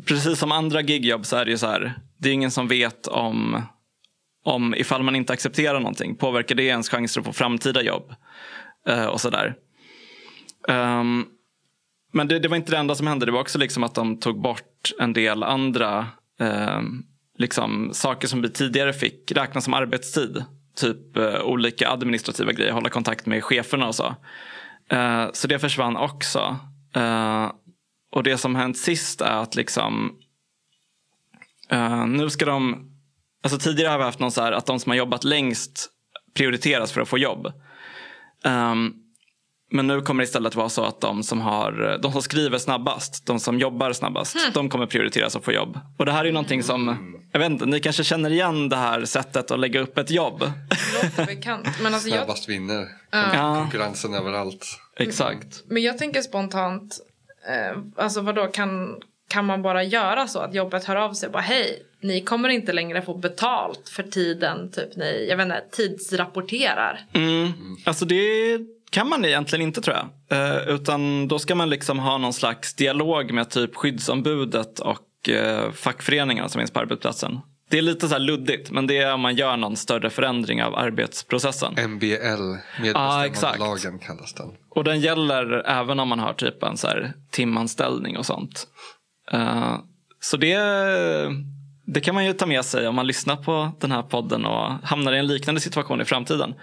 [0.07, 3.07] precis som andra gigjobb så är det ju så här, det är ingen som vet
[3.07, 3.63] om,
[4.45, 8.15] om ifall man inte accepterar någonting, påverkar det ens chanser att få framtida jobb?
[8.89, 9.55] Uh, och sådär.
[10.69, 11.27] Um,
[12.13, 14.21] men det, det var inte det enda som hände, det var också liksom att de
[14.21, 16.07] tog bort en del andra
[16.41, 16.81] uh,
[17.39, 20.45] liksom, saker som vi tidigare fick räkna som arbetstid.
[20.77, 24.15] Typ uh, olika administrativa grejer, hålla kontakt med cheferna och så.
[24.89, 26.59] Eh, så det försvann också.
[28.13, 30.19] Och det som hänt sist är att liksom
[32.07, 32.92] nu ska de,
[33.43, 35.89] alltså tidigare har vi haft någon så här att de som har jobbat längst
[36.35, 37.53] prioriteras för att få jobb.
[38.45, 38.95] Um,
[39.73, 43.27] men nu kommer det istället vara så att de som, har, de som skriver snabbast,
[43.27, 44.51] de som jobbar snabbast, mm.
[44.55, 45.81] de kommer prioriteras att få jobb.
[45.99, 46.97] Och det här är ju någonting som,
[47.33, 50.53] jag vet inte, ni kanske känner igen det här sättet att lägga upp ett jobb.
[51.27, 51.69] bekant.
[51.83, 52.55] Men alltså Snabbast jag...
[52.55, 52.89] vinner.
[53.11, 53.57] Ja.
[53.61, 54.67] Konkurrensen överallt.
[54.97, 55.65] Exakt.
[55.67, 56.99] Men jag tänker spontant,
[57.49, 61.33] eh, alltså vadå, kan, kan man bara göra så att jobbet hör av sig och
[61.33, 65.62] bara hej, ni kommer inte längre få betalt för tiden typ ni, jag vet inte,
[65.71, 67.01] tidsrapporterar.
[67.15, 67.53] Mm.
[67.85, 68.59] Alltså det
[68.91, 70.38] kan man egentligen inte tror jag.
[70.38, 75.73] Eh, utan då ska man liksom ha någon slags dialog med typ skyddsombudet och eh,
[75.73, 77.41] fackföreningarna som finns på arbetsplatsen.
[77.71, 80.75] Det är lite så luddigt men det är om man gör någon större förändring av
[80.75, 81.73] arbetsprocessen.
[81.91, 84.49] MBL, medbestämmandelagen ah, kallas den.
[84.71, 88.67] Och den gäller även om man har typ en så här timanställning och sånt.
[89.35, 89.79] Uh,
[90.21, 90.57] så det,
[91.85, 94.73] det kan man ju ta med sig om man lyssnar på den här podden och
[94.83, 96.55] hamnar i en liknande situation i framtiden.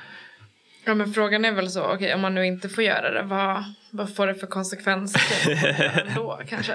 [0.86, 3.64] Ja men frågan är väl så, okay, om man nu inte får göra det, vad,
[3.92, 6.74] vad får det för konsekvenser då kanske?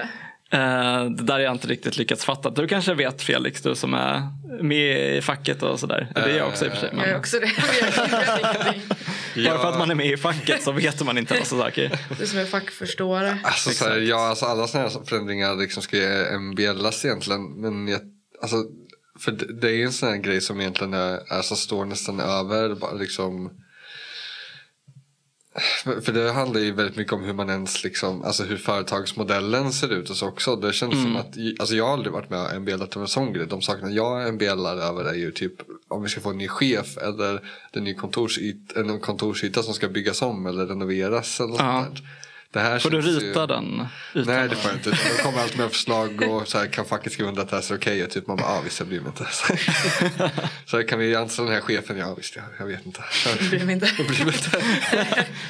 [0.54, 2.50] Uh, det där har jag inte riktigt lyckats fatta.
[2.50, 4.22] Du kanske vet Felix, du som är
[4.62, 6.08] med i facket och sådär.
[6.14, 6.90] Det är jag också i och för sig.
[6.92, 7.00] Men...
[7.00, 7.50] Jag är också det.
[9.48, 11.98] Bara för att man är med i facket så vet man inte massa saker.
[12.18, 13.38] Du som är fackförståare.
[13.42, 17.60] Alltså, så här, ja, alltså alla sådana här förändringar liksom ska ju MBLas egentligen.
[17.60, 18.00] Men jag,
[18.44, 18.70] alltså,
[19.18, 23.50] för det, är en sån här grej som egentligen är, alltså, står nästan över liksom
[26.02, 29.92] för det handlar ju väldigt mycket om hur man ens liksom, alltså hur företagsmodellen ser
[29.92, 30.56] ut och så också.
[30.56, 31.04] Det känns mm.
[31.04, 33.46] som att, alltså jag har aldrig varit med och MBLat över en sån grej.
[33.46, 35.52] De sakerna jag MBLar över är ju typ
[35.88, 37.40] om vi ska få en ny chef eller
[37.72, 41.84] en ny kontorsyta, en kontorsyta som ska byggas om eller renoveras eller något ja.
[41.84, 42.04] sånt där.
[42.54, 43.46] Det här får du rita ju...
[43.46, 43.86] den?
[44.14, 44.90] Utan Nej det får jag inte.
[44.90, 47.72] Det kommer alltid med förslag och så här, kan facket skriva under att det här
[47.72, 48.02] är okej?
[48.02, 48.08] Okay?
[48.08, 49.26] Typ man bara, ja ah, visst jag bryr mig inte.
[50.66, 51.98] så kan vi anställa den här chefen?
[51.98, 53.04] Ja visst, jag, jag vet inte.
[53.26, 53.90] Jag bryr mig inte.
[53.98, 54.58] Jag bryr mig inte.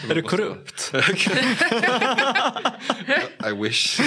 [0.11, 0.93] är du korrupt?
[3.51, 4.01] I wish.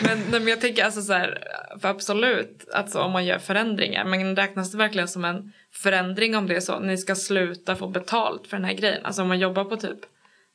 [0.00, 1.38] men, men jag tänker alltså så här,
[1.80, 6.46] för absolut, alltså om man gör förändringar, men räknas det verkligen som en förändring om
[6.46, 6.78] det är så?
[6.78, 9.06] Ni ska sluta få betalt för den här grejen.
[9.06, 9.98] Alltså om man jobbar på typ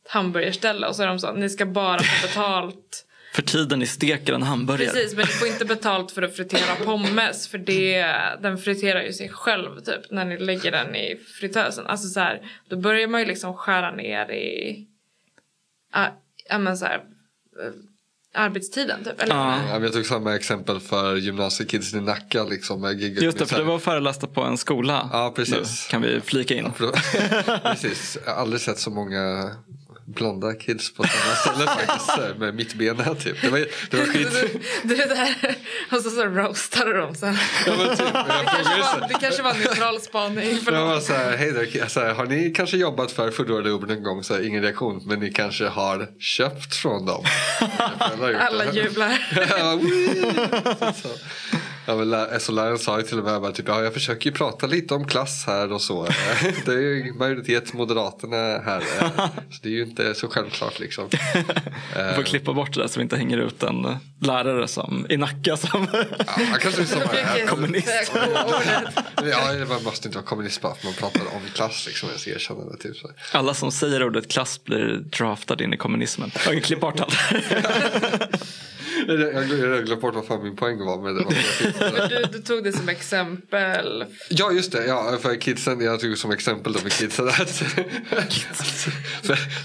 [0.09, 4.33] hamburgerställe och så är de så ni ska bara få betalt för tiden ni steker
[4.33, 4.91] en hamburgare.
[4.91, 8.05] Precis, men ni får inte betalt för att fritera pommes för det,
[8.41, 11.87] den friterar ju sig själv typ när ni lägger den i fritösen.
[11.87, 14.85] Alltså så här, då börjar man ju liksom skära ner i,
[16.49, 17.01] ja men så här,
[18.33, 19.21] arbetstiden typ.
[19.21, 19.35] Eller?
[19.35, 19.79] Ja.
[19.79, 22.43] Jag tog samma exempel för gymnasiekidsen i Nacka.
[22.43, 25.09] Liksom, med Just det, för du var förelästa på en skola.
[25.13, 25.87] Ja, precis.
[25.87, 26.71] Nu kan vi flika in.
[26.79, 26.91] Ja,
[27.63, 28.17] precis.
[28.25, 29.51] Jag har aldrig sett så många
[30.13, 32.39] blonda kids på samma ställe faktiskt.
[32.39, 33.41] Med mittbena typ.
[33.41, 34.27] Det var, det var skit.
[34.83, 35.55] Du, du, där,
[35.91, 37.37] och så, så roastade de dem sen.
[37.65, 40.57] Ja, men typ, det, kanske var, det kanske var en neutral spaning.
[40.57, 43.69] För jag var så här, hej där, så här, har ni kanske jobbat för Foodora
[43.69, 44.23] Uber någon gång?
[44.23, 45.01] Så här, ingen reaktion.
[45.05, 47.25] Men ni kanske har köpt från dem.
[47.99, 49.27] Alla jublar.
[49.57, 49.79] Ja,
[51.85, 54.93] men SO-läraren sa ju till och med bara, typ, ja, jag försöker ju prata lite
[54.93, 56.07] om klass här och så.
[56.65, 58.83] det är ju majoritet Moderaterna här.
[59.49, 61.09] Så det är ju inte så självklart liksom.
[62.09, 65.17] Du får klippa bort det där så vi inte hänger ut en lärare som, i
[65.17, 68.11] Nacka som ja, kanske som är kommunist.
[69.15, 71.85] ja, man måste inte vara kommunist bara för man pratar om klass.
[71.87, 72.97] Liksom, jag ska erkänna det, typ.
[73.33, 76.31] Alla som säger ordet klass blir draftade in i kommunismen.
[76.45, 77.13] Jag klipp bort allt.
[79.07, 81.01] jag glömt bort vad fan min poäng var.
[81.01, 84.05] Med det var du, du, tog det som exempel.
[84.29, 85.81] Ja just det, ja, för kidsen.
[85.81, 87.29] Jag tog som exempel då med kidsen.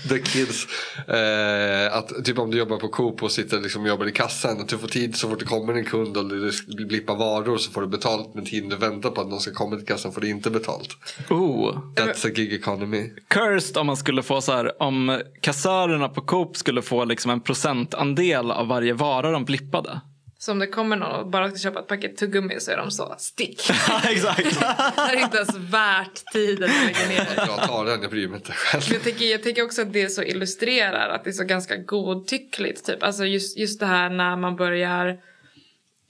[0.09, 0.67] The kids.
[1.09, 4.61] Eh, att typ om du jobbar på Coop och sitter liksom och jobbar i kassan.
[4.61, 6.25] Att du får tid så fort det kommer en kund och
[6.67, 8.35] du blippar varor så får du betalt.
[8.35, 10.97] Men tiden du väntar på att någon ska komma till kassan får du inte betalt.
[11.31, 11.79] Oh.
[11.95, 13.11] That's a gig economy.
[13.29, 14.83] Cursed om man skulle få så här.
[14.83, 20.01] Om kassörerna på Coop skulle få liksom en procentandel av varje vara bara de blippade.
[20.39, 22.91] Så om det kommer någon och bara ska köpa ett paket tuggummi så är de
[22.91, 23.71] så stick.
[24.05, 24.61] exakt.
[24.97, 27.29] det är inte ens värt tiden att lägga ner.
[27.37, 28.83] Jag tar den, jag bryr mig inte själv.
[28.93, 32.87] Jag tycker, jag tycker också att det så illustrerar att det är så ganska godtyckligt.
[32.87, 33.03] Typ.
[33.03, 35.19] Alltså just, just det här när man börjar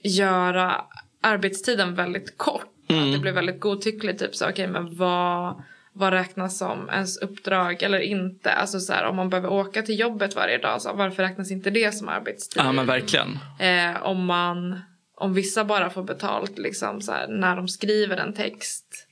[0.01, 0.85] göra
[1.21, 2.65] arbetstiden väldigt kort.
[2.87, 3.03] Mm.
[3.03, 4.19] Att det blir väldigt godtyckligt.
[4.19, 5.63] Typ så okej okay, men vad
[5.97, 8.51] vad räknas som ens uppdrag eller inte.
[8.51, 11.69] Alltså så här, om man behöver åka till jobbet varje dag, så varför räknas inte
[11.69, 12.61] det som arbetstid?
[12.65, 13.39] Ja men verkligen.
[13.59, 14.81] Eh, om, man,
[15.15, 19.07] om vissa bara får betalt liksom, så här, när de skriver en text.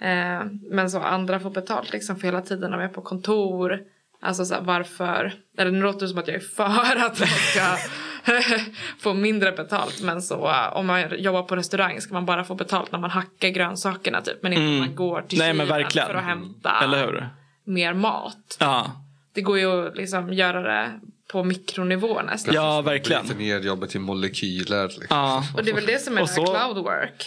[0.00, 3.80] Eh, men så andra får betalt liksom, för hela tiden de är på kontor.
[4.20, 7.28] Alltså så här, varför, eller nu låter det som att jag är för att man
[7.28, 7.76] ska
[8.98, 10.00] få mindre betalt.
[10.02, 13.10] Men så uh, om man jobbar på restaurang ska man bara få betalt när man
[13.10, 14.42] hackar grönsakerna typ.
[14.42, 15.56] Men inte när man går till Mm.
[15.56, 16.08] Nej, men kylen verkligen.
[16.08, 17.28] för att hämta Eller hur?
[17.64, 18.56] mer mat.
[18.60, 18.86] Ja,
[19.34, 20.90] Det går ju att liksom göra det
[21.32, 22.54] på mikronivå nästan.
[22.54, 23.38] ja Bryter verkligen.
[23.38, 24.84] ner jobbet till molekyler.
[24.88, 25.06] Liksom.
[25.10, 25.44] Ja.
[25.56, 27.26] Och det är väl det som är Och det här så- cloud work.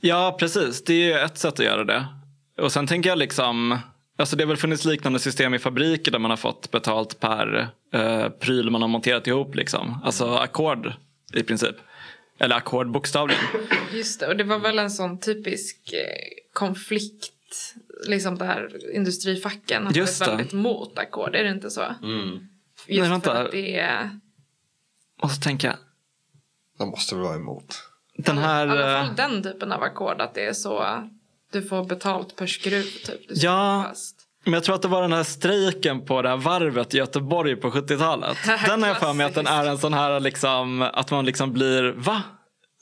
[0.00, 0.84] Ja, precis.
[0.84, 2.04] Det är ju ett sätt att göra det.
[2.60, 3.78] Och sen tänker jag liksom,
[4.16, 7.68] alltså det har väl funnits liknande system i fabriker där man har fått betalt per
[7.92, 9.54] eh, pryl man har monterat ihop.
[9.54, 10.00] Liksom.
[10.04, 10.92] Alltså ackord
[11.34, 11.76] i princip.
[12.38, 13.42] Eller ackord bokstavligen.
[13.92, 15.98] Just det, och det var väl en sån typisk eh,
[16.52, 17.30] konflikt.
[18.06, 20.36] Liksom där industrifacken har Just varit det.
[20.36, 21.82] väldigt mot ackord, är det inte så?
[22.02, 22.28] Mm.
[22.86, 23.34] Just Nej, vänta.
[23.34, 24.20] för att det är
[25.22, 25.76] Och så tänker jag,
[26.78, 27.76] De måste väl vara emot.
[28.18, 28.66] den i här...
[28.68, 31.08] alla eh, fall den typen av ackord att det är så
[31.54, 33.20] du får betalt per skruv typ.
[33.28, 33.92] Ja.
[34.44, 37.56] Men jag tror att det var den här strejken på det här varvet i Göteborg
[37.56, 38.36] på 70-talet.
[38.66, 41.52] Den har jag för mig att den är en sån här liksom, att man liksom
[41.52, 42.22] blir, va?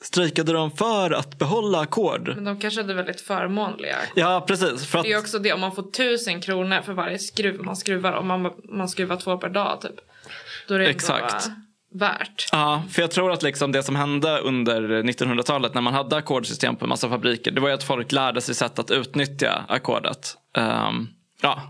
[0.03, 2.33] Strejkade de för att behålla ackord?
[2.35, 4.19] Men de kanske hade väldigt förmånliga ackord.
[4.19, 4.87] Ja, precis.
[4.87, 7.77] För att, Det är också det, om man får tusen kronor för varje skruv man
[7.77, 10.81] skruvar, om man, man skruvar två per dag typ.
[10.81, 11.47] Exakt.
[11.47, 11.53] eh,
[11.95, 12.49] värt.
[12.53, 16.77] Ja, för jag tror att liksom det som hände under 1900-talet när man hade ackordsystem
[16.77, 20.37] på en massa fabriker, det var ju att folk lärde sig sätt att utnyttja ackordet.
[20.59, 21.09] Um,
[21.43, 21.63] ja,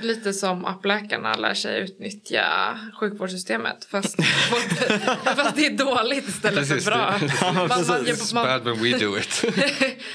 [0.00, 2.44] Lite som appläkarna lär sig utnyttja
[3.00, 4.16] sjukvårdssystemet fast,
[5.24, 7.14] fast det är dåligt istället Precis, för bra.
[7.54, 8.46] Man, man, gör, man,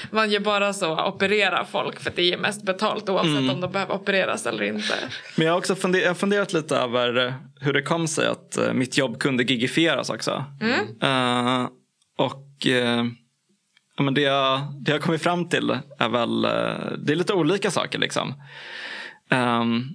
[0.10, 3.50] man gör bara så, operera folk för att det ger mest betalt oavsett Mm.
[3.50, 4.94] om de behöver opereras eller inte.
[5.36, 8.56] men jag har också funder- jag funderat lite över eh, hur det kom sig att
[8.56, 10.44] eh, mitt jobb kunde gigifieras också.
[11.02, 11.68] Eh,
[12.18, 13.04] och eh,
[13.96, 16.42] ja, men det, jag, det jag kommit fram till är väl,
[17.06, 18.34] det är lite olika saker liksom.
[19.30, 19.88] Ehm,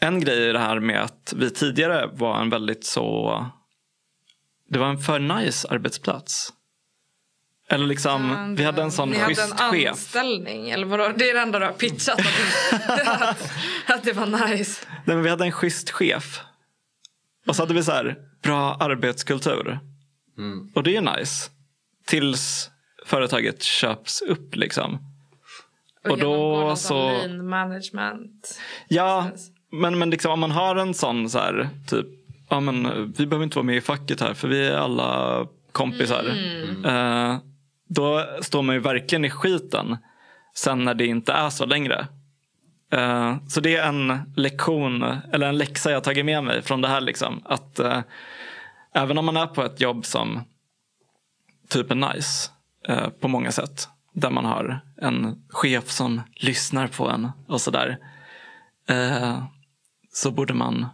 [0.00, 3.46] en grej är det här med att vi tidigare var en väldigt så...
[4.68, 6.52] Det var en för nice arbetsplats.
[7.70, 9.90] Eller liksom, vi hade en sån Ni hade schysst en chef.
[9.90, 11.12] anställning, eller vadå?
[11.16, 13.52] Det är det enda du har pitchat, att, att,
[13.86, 14.86] att det var nice.
[15.04, 16.40] Nej, men vi hade en schysst chef.
[17.46, 19.78] Och så hade vi så här, bra arbetskultur.
[20.38, 20.72] Mm.
[20.74, 21.50] Och det är nice.
[22.06, 22.70] Tills
[23.06, 24.98] företaget köps upp liksom.
[26.10, 28.58] Och, Och då så- management.
[28.88, 29.50] Ja, Precis.
[29.72, 32.06] men, men liksom om man har en sån så här, typ,
[32.48, 36.24] ja men vi behöver inte vara med i facket här för vi är alla kompisar.
[36.86, 37.36] Eh,
[37.88, 39.96] då står man ju verkligen i skiten
[40.54, 42.06] sen när det inte är så längre.
[42.92, 46.88] Eh, så det är en lektion, eller en läxa jag tagit med mig från det
[46.88, 47.00] här.
[47.00, 47.42] Liksom.
[47.44, 48.00] Att eh,
[48.94, 50.40] även om man är på ett jobb som
[51.68, 52.50] typ är nice
[52.88, 53.88] eh, på många sätt.
[54.20, 57.98] Där man har en chef som lyssnar på en och sådär.
[58.88, 59.44] Eh,
[60.12, 60.86] så borde man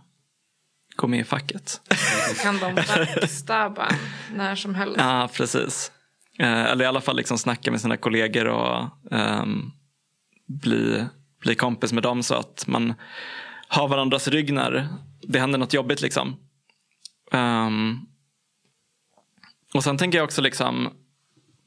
[0.97, 1.81] gå med i facket.
[2.29, 3.89] Så kan de backstabba
[4.35, 4.97] när som helst.
[4.99, 5.93] Ja, precis.
[6.39, 9.71] Eh, eller i alla fall liksom snacka med sina kollegor och ehm,
[10.47, 11.05] bli,
[11.41, 12.95] bli kompis med dem så att man
[13.69, 14.89] har varandras rygg när
[15.23, 16.01] det händer något jobbigt.
[16.01, 16.37] Liksom.
[17.33, 17.99] Ehm,
[19.75, 20.89] och sen tänker jag också liksom,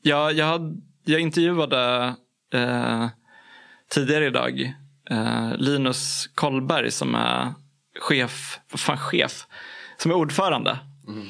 [0.02, 2.14] jag, jag, jag intervjuade
[2.54, 3.08] eh,
[3.90, 4.74] tidigare idag
[5.10, 7.54] eh, Linus Kollberg som är
[8.00, 9.46] chef, vad fan chef,
[9.98, 10.78] som är ordförande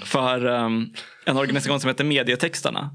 [0.04, 0.94] för ehm,
[1.26, 2.90] en organisation som heter Medietextarna.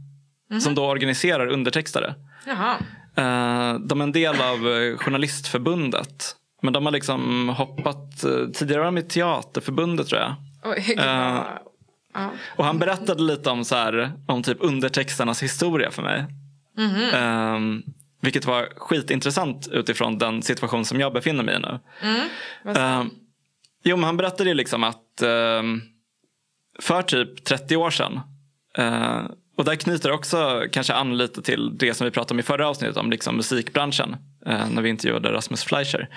[0.60, 2.14] Som då organiserar undertextare.
[2.46, 2.76] Jaha.
[3.16, 6.36] Eh, de är en del av eh, Journalistförbundet.
[6.62, 10.34] Men de har liksom hoppat, eh, tidigare var de i Teaterförbundet tror jag.
[10.64, 10.96] Oj,
[12.14, 12.26] Eh.
[12.56, 16.26] Och han berättade lite om, så här, om typ undertextarnas historia för mig.
[17.14, 17.82] Ehm,
[18.20, 21.78] vilket var skitintressant utifrån den situation som jag befinner mig i nu.
[22.74, 23.10] Sa Ehm,
[23.84, 25.80] jo, men han berättade ju liksom att ehm,
[26.80, 28.20] för typ 30 år sedan
[28.78, 29.20] eh,
[29.56, 32.42] och där knyter det också kanske an lite till det som vi pratade om i
[32.42, 34.16] förra avsnittet om liksom musikbranschen.
[34.46, 36.08] eh, när vi intervjuade Rasmus Fleischer.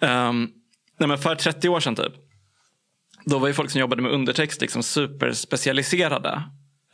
[0.00, 0.50] Ehm,
[0.98, 2.12] nej, men för 30 år sedan typ.
[3.24, 6.42] Då var ju folk som jobbade med undertext liksom superspecialiserade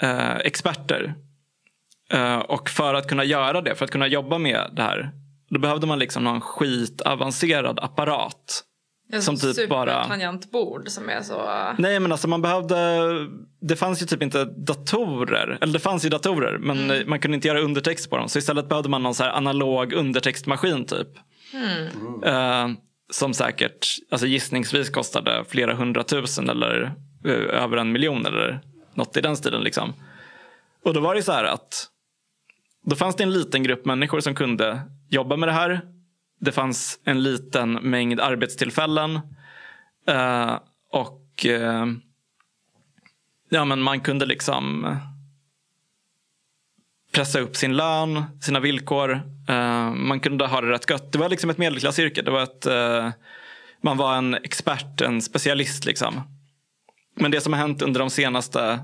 [0.02, 1.14] eh, experter.
[2.12, 5.10] Eh, och för att kunna göra det, för att kunna jobba med det här.
[5.50, 8.64] Då behövde man liksom någon skitavancerad apparat.
[9.12, 11.42] En som typ bara- supertangentbord som är så...
[11.78, 12.76] Nej men alltså man behövde,
[13.60, 15.58] det fanns ju typ inte datorer.
[15.60, 17.10] Eller det fanns ju datorer men Mm.
[17.10, 18.28] man kunde inte göra undertext på dem.
[18.28, 21.08] Så istället behövde man någon så analog undertextmaskin typ.
[21.54, 22.22] Mm.
[22.24, 22.76] Eh,
[23.10, 26.92] som säkert alltså gissningsvis kostade flera hundratusen eller
[27.24, 28.60] eh, över en miljon eller
[28.94, 29.62] något i den stilen.
[29.62, 29.92] Liksom.
[30.84, 31.88] Och då var det så här att
[32.84, 35.80] då fanns det en liten grupp människor som kunde jobba med det här.
[36.40, 39.20] Det fanns en liten mängd arbetstillfällen.
[40.08, 40.58] Eh,
[40.90, 41.86] och eh,
[43.48, 44.96] ja, men man kunde liksom eh,
[47.12, 49.12] pressa upp sin lön, sina villkor.
[49.48, 51.12] Eh, man kunde ha det rätt gött.
[51.12, 52.22] Det var liksom ett medelklassyrke.
[52.22, 53.10] Det var ett, eh,
[53.82, 55.84] man var en expert, en specialist.
[55.84, 56.20] liksom.
[57.14, 58.80] Men det som har hänt under de senaste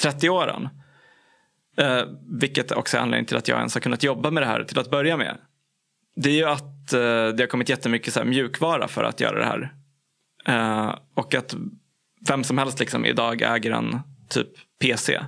[0.00, 0.68] 30 åren,
[1.76, 2.02] Eh,
[2.40, 4.78] vilket också är anledningen till att jag ens har kunnat jobba med det här till
[4.78, 5.38] att börja med.
[6.16, 9.38] Det är ju att eh, det har kommit jättemycket så här mjukvara för att göra
[9.38, 9.72] det här.
[10.46, 11.54] Eh, och att
[12.28, 14.48] vem som helst liksom idag äger en typ
[14.78, 15.20] PC.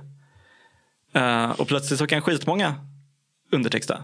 [1.13, 2.75] Eh, och plötsligt så kan skitmånga
[3.51, 4.03] undertexta.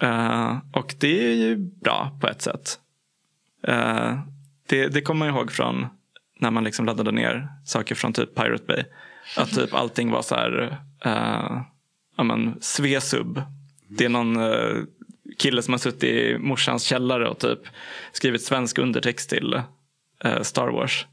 [0.00, 2.78] Eh, och det är ju bra på ett sätt.
[4.66, 5.86] Det, det kommer man ihåg från
[6.40, 8.84] när man liksom laddade ner saker från typ Pirate Bay.
[9.36, 11.62] Att typ allting var så här, uh,
[12.16, 13.42] ja men Svesub.
[13.88, 14.84] Det är någon uh,
[15.38, 17.60] kille som har suttit i morsans källare och typ
[18.12, 19.54] skrivit svensk undertext till
[20.24, 21.06] uh, Star Wars.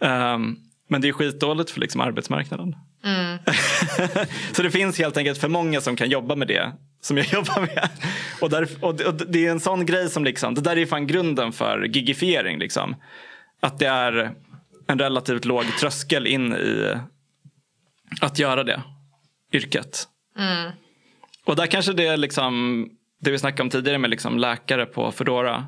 [0.00, 0.56] Um,
[0.88, 2.76] men det är skitdåligt för liksom arbetsmarknaden.
[3.04, 3.38] Mm.
[4.52, 7.60] så det finns helt enkelt för många som kan jobba med det som jag jobbar
[7.60, 7.88] med.
[8.40, 11.06] Och, där, och, och det är en sån grej som liksom, det där är fan
[11.06, 12.58] grunden för gigifiering.
[12.58, 12.96] Liksom.
[13.60, 14.32] Att det är
[14.86, 16.94] en relativt låg tröskel in i
[18.20, 18.82] att göra det
[19.52, 20.08] yrket.
[20.38, 20.72] Mm.
[21.44, 22.86] Och där kanske det är liksom,
[23.20, 25.66] det vi snackade om tidigare med liksom läkare på Foodora.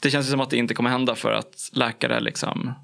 [0.00, 2.74] Det känns som att det inte kommer hända för att läkare liksom,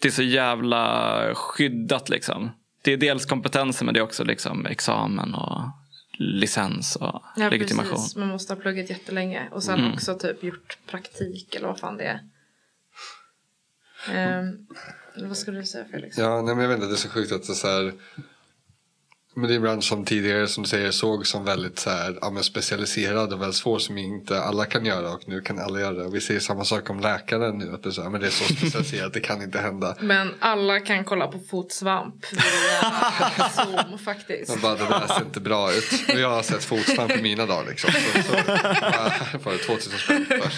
[0.00, 2.50] det är så jävla skyddat liksom
[2.82, 5.62] det är dels kompetensen men det är också liksom examen och
[6.18, 7.92] licens och ja, legitimation.
[7.92, 8.16] Precis.
[8.16, 9.92] Man måste ha pluggat jättelänge och sen mm.
[9.92, 12.20] också typ gjort praktik eller vad fan det är.
[14.40, 14.66] Um,
[15.14, 16.04] eller vad skulle du säga Felix?
[16.04, 16.24] Liksom?
[16.24, 17.92] Ja, nej, men jag vet inte, det är så sjukt att det är så här
[19.34, 22.18] men det är en bransch som tidigare som du säger såg som väldigt så här,
[22.20, 25.92] ja, specialiserad och väldigt svår som inte alla kan göra och nu kan alla göra
[25.92, 26.04] det.
[26.04, 28.30] Och vi ser samma sak om läkare nu att det är så, men det är
[28.30, 29.96] så specialiserat det kan inte hända.
[30.00, 34.48] Men alla kan kolla på fotsvamp via Zoom faktiskt.
[34.48, 36.08] Man bara, det där ser inte bra ut.
[36.08, 37.90] Jag har sett fotsvamp i mina dagar liksom.
[37.92, 38.22] Så,
[39.32, 40.52] så bara, 2000 spänn för.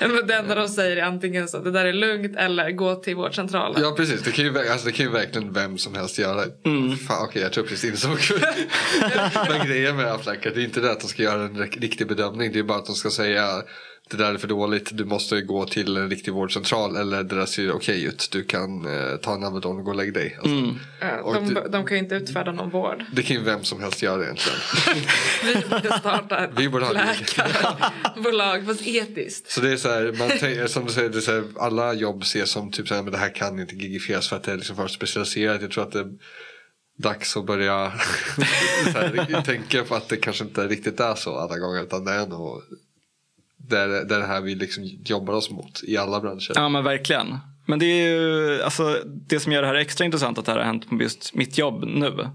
[0.00, 2.94] Men det enda de säger är antingen så att det där är lugnt eller gå
[2.94, 3.82] till vårdcentralen.
[3.82, 6.44] Ja precis, det kan ju, alltså, det kan ju verkligen vem som helst göra.
[6.64, 6.96] Mm.
[6.96, 8.38] Fan, okej, okay, jag tror precis insåg.
[9.48, 12.52] Men grejen med Affleck det är inte det att de ska göra en riktig bedömning.
[12.52, 13.62] Det är bara att de ska säga
[14.10, 17.46] det där är för dåligt, du måste gå till en riktig vårdcentral eller det där
[17.46, 20.36] ser okej ut, du kan eh, ta en Alvedon och gå och lägga dig.
[20.38, 20.56] Alltså.
[20.56, 20.78] Mm.
[21.24, 23.04] de, det, de, kan ju inte utfärda någon vård.
[23.12, 24.58] Det kan ju vem som helst göra egentligen.
[25.44, 29.50] Vi borde starta ett Vi borde läkarbolag, fast etiskt.
[29.50, 31.92] Så det är så här, man tänker, som du säger, det är så här, alla
[31.92, 34.52] jobb ses som typ så här, men det här kan inte gigifieras för att det
[34.52, 35.62] är liksom för specialiserat.
[35.62, 36.04] Jag tror att det
[36.96, 37.88] dags att börja
[38.94, 42.26] här, tänka på att det kanske inte riktigt är så alla gånger utan det är
[42.26, 42.62] nog
[43.56, 46.52] det, är, det, är det här vi liksom jobbar oss mot i alla branscher.
[46.54, 47.38] Ja men verkligen.
[47.66, 50.58] Men det är ju alltså, det som gör det här extra intressant att det här
[50.58, 52.28] har hänt på just mitt jobb nu.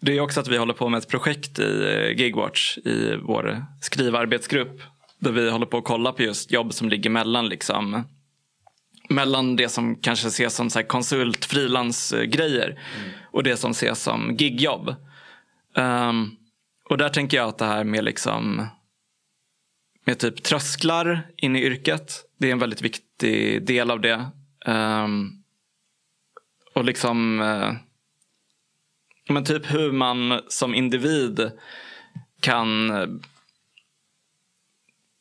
[0.00, 4.80] Det är också att vi håller på med ett projekt i Gigwatch i vår skrivarbetsgrupp.
[5.18, 8.04] Där vi håller på att kolla på just jobb som ligger mellan liksom
[9.08, 14.36] mellan det som kanske ses som så konsult frilansgrejer mm och det som ses som
[14.38, 14.94] gigjobb.
[15.74, 16.36] Um,
[16.84, 18.66] och där tänker jag att det här med liksom
[20.04, 22.24] med typ trösklar in i yrket.
[22.38, 24.30] Det är en väldigt viktig del av det.
[24.66, 25.42] Um,
[26.74, 27.72] och liksom uh,
[29.28, 31.50] men typ hur man som individ
[32.40, 33.08] kan eh,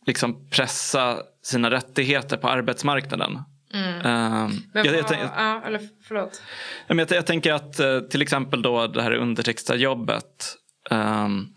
[0.05, 3.39] liksom pressa sina rättigheter på arbetsmarknaden.
[3.75, 3.95] Mm.
[3.95, 6.41] Uh, Men jag, jag, jag, ja, eller förlåt.
[6.87, 10.55] Jag, jag, tänker att uh, till exempel då det här undertextarjobbet.
[10.89, 11.53] Um,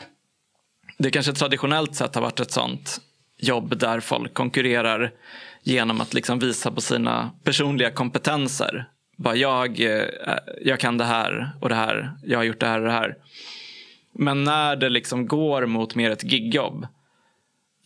[0.99, 3.01] det kanske traditionellt sett har varit ett sånt
[3.39, 5.12] jobb där folk konkurrerar
[5.62, 8.89] genom att liksom visa på sina personliga kompetenser.
[9.16, 10.05] Bara jag, eh,
[10.62, 13.16] jag kan det här och det här, jag har gjort det här och det här.
[14.12, 16.87] Men när det liksom går mot mer ett gigjobb,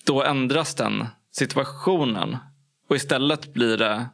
[0.05, 2.37] då ändras den situationen.
[2.89, 4.07] Och istället blir det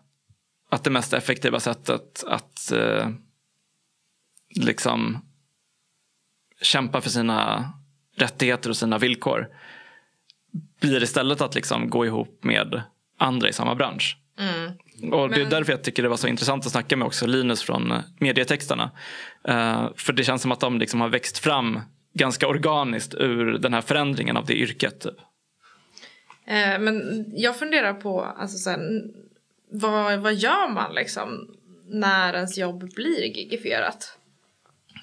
[0.71, 3.09] att det mest effektiva sättet att eh,
[4.57, 5.19] liksom
[6.62, 7.73] kämpa för sina
[8.16, 9.49] rättigheter och sina villkor
[10.81, 12.83] blir istället att liksom gå ihop med
[13.19, 14.16] andra i samma bransch.
[14.39, 14.73] Mm.
[15.12, 17.62] Och Det är därför jag tycker det var så intressant att snacka med också Linus
[17.62, 18.91] från medietexterna.
[19.49, 21.81] Uh, för det känns som att de liksom har växt fram
[22.14, 25.01] ganska organiskt ur den här förändringen av det yrket.
[25.01, 25.14] Typ.
[26.51, 28.81] Uh, men jag funderar på, alltså sen,
[29.71, 31.55] vad, vad gör man liksom
[31.87, 34.19] när ens jobb blir gigifierat?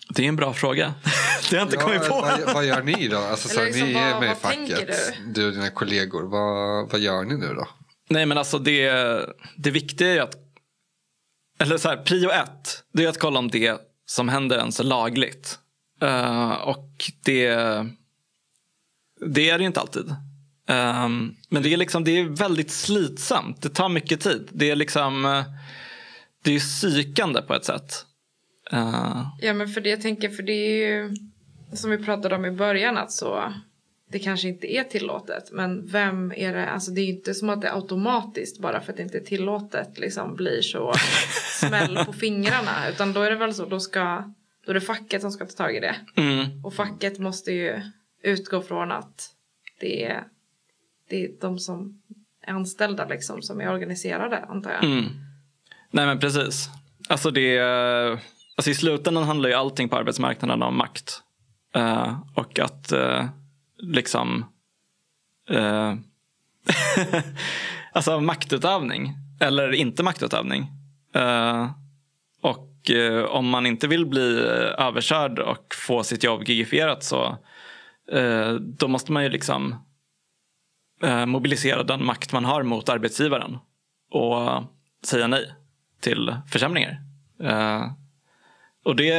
[0.10, 0.94] Det är en bra fråga.
[1.50, 2.22] det har jag inte ja, kommit på.
[2.22, 3.18] Vad, vad, gör ni då?
[3.18, 5.34] Alltså, så liksom, ni är med i facket, du?
[5.34, 6.24] du och dina kollegor.
[6.24, 7.68] Vad, vad gör ni nu då?
[8.10, 8.90] Nej men alltså det,
[9.56, 10.36] det viktiga är att
[11.60, 14.84] eller så här, prio ett, det är att kolla om det som händer ens är
[14.84, 15.60] lagligt.
[16.02, 17.48] Eh, och det,
[19.26, 20.16] det är det ju inte alltid.
[20.68, 23.62] Um, men det är, liksom, det är väldigt slitsamt.
[23.62, 24.50] Det tar mycket tid.
[24.52, 25.44] Det är liksom eh,
[26.44, 28.06] det är psykande på ett sätt.
[28.74, 31.16] Uh, Ja men för det jag tänker för det är ju
[31.74, 33.54] som vi pratade om i början att så
[34.12, 37.50] det kanske inte är tillåtet men vem är det, alltså det är ju inte som
[37.50, 40.94] att det automatiskt bara för att det inte är tillåtet liksom blir så
[41.60, 44.34] smäll på fingrarna utan då är det väl så då ska
[44.66, 47.82] då är det facket som ska ta tag i det mm, och facket måste ju
[48.24, 49.30] utgå från att
[49.80, 50.24] det är,
[51.10, 52.02] det är de som
[52.42, 54.84] är anställda liksom som är organiserade antar jag.
[54.84, 55.06] mm.
[55.92, 56.70] Nej men precis.
[57.10, 57.60] Alltså det,
[58.56, 61.22] alltså I slutändan handlar ju allting på arbetsmarknaden om makt.
[61.78, 63.26] Uh, och att uh,
[63.78, 64.46] liksom...
[65.52, 65.94] uh,
[67.92, 69.14] alltså maktutövning.
[69.40, 70.72] Eller inte maktutövning.
[72.42, 72.92] Och
[73.28, 74.40] om man inte vill bli
[74.78, 77.38] överkörd och få sitt jobb gigifierat så
[78.60, 79.86] då måste man ju liksom
[81.26, 83.58] mobilisera den makt man har mot arbetsgivaren
[84.12, 84.64] och
[85.06, 85.52] säga nej
[86.02, 87.02] till försämringar.
[87.44, 87.92] Eh,
[88.86, 89.14] och det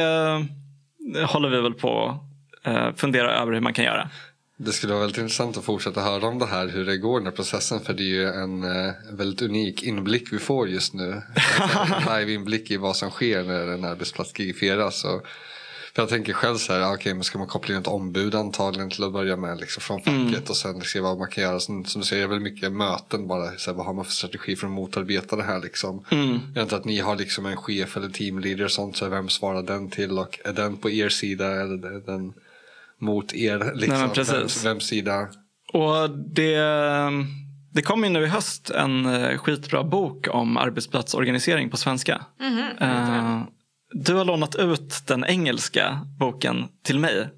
[1.25, 2.19] håller vi väl på
[2.63, 4.09] att eh, fundera över hur man kan göra.
[4.57, 7.27] Det skulle vara väldigt intressant att fortsätta höra om det här, hur det går den
[7.27, 7.79] här processen.
[7.79, 11.09] För det är ju en eh, väldigt unik inblick vi får just nu.
[11.59, 15.05] En live inblick i vad som sker när en arbetsplats gigifieras.
[15.05, 15.27] Och
[15.93, 18.89] för jag tänker själv så här, okej, men ska man koppla in ett ombud antagligen
[18.89, 21.59] till att börja med liksom från facket och sen se vad man kan göra.
[21.59, 23.51] Sen, som du säger, det är väl mycket möten bara.
[23.57, 26.03] Så här, vad har man för strategi för att motarbeta det här liksom.
[26.55, 28.97] Jag antar att ni har liksom en chef eller teamleader och sånt.
[28.97, 32.33] Så vem svarar den till och är den på er sida eller är den
[32.99, 33.71] mot er?
[33.75, 34.33] Liksom, precis.
[34.33, 35.27] Vems, vems sida?
[35.73, 36.57] Och det,
[37.73, 42.25] det kommer ju nu i höst en eh, skitbra bok om arbetsplatsorganisering på svenska.
[42.79, 43.41] Eh,
[43.91, 47.29] du har lånat ut den engelska boken till mig.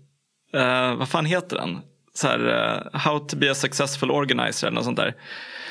[0.53, 1.79] Eh, vad fan heter den?
[2.13, 2.47] Så här,
[2.93, 5.15] eh, How to be a successful organizer eller något sånt där.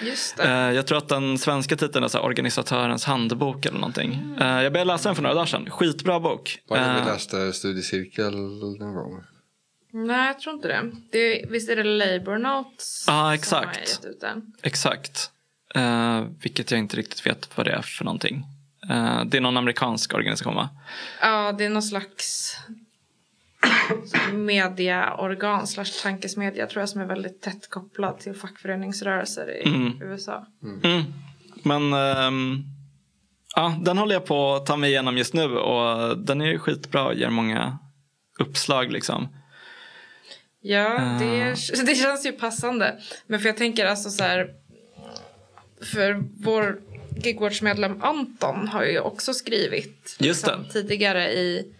[0.03, 0.43] Just det.
[0.45, 4.37] Eh, jag tror att den svenska titeln är så här, organisatörens handbok eller någonting.
[4.41, 5.71] Eh, jag började läsa den för några dagar sedan.
[5.71, 6.59] Skitbra bok.
[6.69, 9.23] Var det vi läste studiecirkel någon gång?
[9.93, 10.91] Nej, jag tror inte det.
[11.13, 13.79] det är, visst är det Labour Notes Ja, som har exakt.
[13.79, 14.53] gett ut den?
[14.63, 15.31] Exakt.
[16.43, 18.45] Vilket jag inte riktigt vet vad det är för någonting.
[18.89, 20.69] Eh, det är någon amerikansk organisation va?
[21.21, 22.57] Ja, det är någon slags
[24.33, 30.47] mediaorgan slash tankesmedja tror jag som är väldigt tätt kopplad till fackföreningsrörelser i USA.
[30.85, 31.05] Mm.
[31.63, 32.65] Men ehm,
[33.57, 37.07] ja, den håller jag på att ta mig igenom just nu och den är skitbra
[37.07, 37.79] och ger många
[38.39, 39.29] uppslag liksom.
[40.61, 41.55] Ja, det,
[41.87, 42.99] det känns ju passande.
[43.27, 44.51] Men för jag tänker alltså så här.
[45.93, 46.81] För vår
[47.25, 51.73] Gigwatch-medlem Anton har ju också skrivit liksom, tidigare i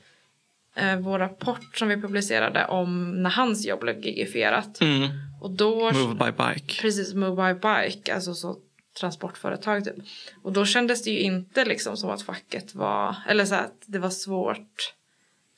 [0.75, 4.81] eh, vår rapport som vi publicerade om när hans jobb blev gigifierat.
[4.81, 5.09] Mm.
[5.41, 6.81] Och då, Move by bike.
[6.83, 8.57] precis, Move by Bike, alltså så
[9.01, 9.95] transportföretag typ.
[10.43, 13.99] Och då kändes det ju inte liksom som att facket var, eller så att det
[13.99, 14.95] var svårt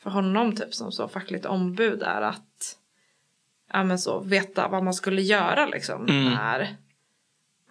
[0.02, 2.76] för honom typ som så fackligt ombud där att
[3.72, 6.24] ja, men så, veta vad man skulle göra liksom Mm.
[6.34, 6.76] när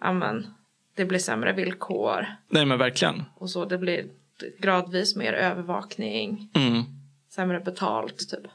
[0.00, 0.54] ja, men,
[1.00, 3.24] det blir sämre villkor Nej men verkligen.
[3.34, 4.06] och så det blir
[4.58, 6.82] gradvis mer övervakning, Mm.
[7.28, 8.50] sämre betalt typ.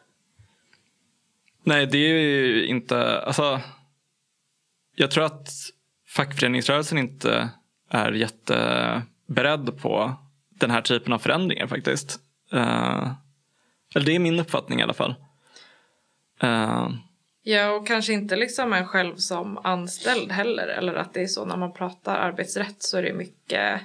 [1.63, 3.61] Nej det är ju inte, alltså.
[4.95, 5.49] Jag tror att
[6.07, 7.49] fackföreningsrörelsen inte
[7.89, 10.13] är jätteberedd på
[10.49, 12.19] den här typen av förändringar faktiskt.
[12.51, 13.11] Eh,
[13.95, 15.15] eller det är min uppfattning i alla fall.
[16.39, 16.89] Eh,
[17.47, 20.67] Ja, och kanske inte liksom en själv som anställd heller.
[20.67, 23.81] Eller att det är så när man pratar arbetsrätt så är det mycket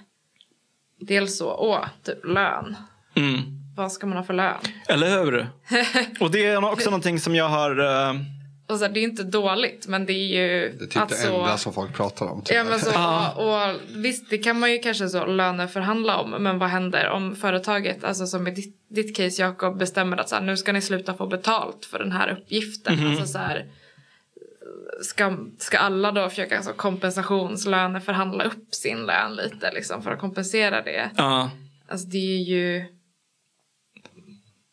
[1.00, 2.76] dels så, åh, typ lön.
[3.14, 3.40] mm.
[3.76, 4.58] Vad ska man ha för lön?
[4.88, 5.46] Eller hur?
[6.20, 7.78] Och det är också någonting som jag har...
[7.78, 8.14] eh,
[8.70, 11.08] Och så här, det är inte dåligt, men det är ju Det är typ att
[11.08, 12.42] det enda som folk pratar om.
[12.42, 12.56] typ.
[12.56, 13.32] Ja, men så, Ja.
[13.36, 16.30] och, och visst, det kan man ju kanske så löneförhandla om.
[16.30, 20.34] Men vad händer om företaget, alltså som i ditt, ditt case Jakob, bestämmer att så
[20.34, 22.96] här, nu ska ni sluta få betalt för den här uppgiften.
[22.96, 23.10] Mhm.
[23.10, 23.66] Alltså så här,
[25.02, 30.82] ska, ska alla då försöka alltså, kompensationslöneförhandla upp sin lön lite liksom, för att kompensera
[30.82, 31.10] det?
[31.16, 31.50] ja.
[31.88, 32.84] Alltså det är ju...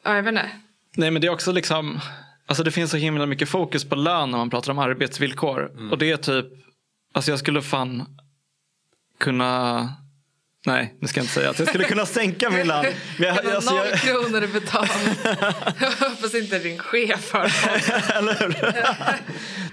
[0.04, 0.50] Ja, jag vet inte.
[0.96, 2.00] Nej men det är också liksom,
[2.48, 5.72] alltså det finns så himla mycket fokus på lön när man pratar om arbetsvillkor.
[5.92, 6.46] Och det är typ,
[7.14, 8.06] alltså jag skulle fan
[9.20, 9.90] kunna
[10.66, 12.86] Nej, nu ska jag inte säga att jag skulle kunna sänka min lön.
[13.20, 15.16] Jag- ha alltså, noll jag- kronor i betalning.
[15.80, 17.42] Jag hoppas inte din chef hör.
[18.18, 18.56] Eller hur?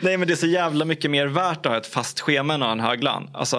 [0.00, 2.62] Nej men det är så jävla mycket mer värt att ha ett fast schema än
[2.62, 3.30] att ha en hög lön.
[3.34, 3.56] Alltså,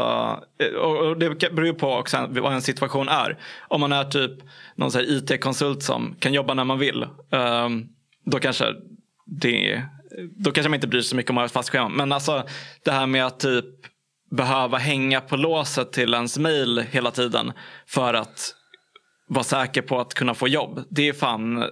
[0.82, 3.38] och och det beror på också vad en situation är.
[3.68, 4.32] Om man är typ
[4.76, 7.08] någon IT-konsult som kan jobba när man vill.
[7.32, 7.86] ehm,
[8.26, 8.66] då kanske
[9.26, 9.84] det
[10.38, 11.90] då kanske man inte bryr sig så mycket om att ha ett fast schema.
[11.90, 12.48] Men alltså
[12.84, 13.66] det här med att typ
[14.32, 17.52] behöva hänga på låset till ens mail hela tiden
[17.88, 18.56] för att
[19.28, 20.84] vara säker på att kunna få jobb.
[20.90, 21.64] Det är fan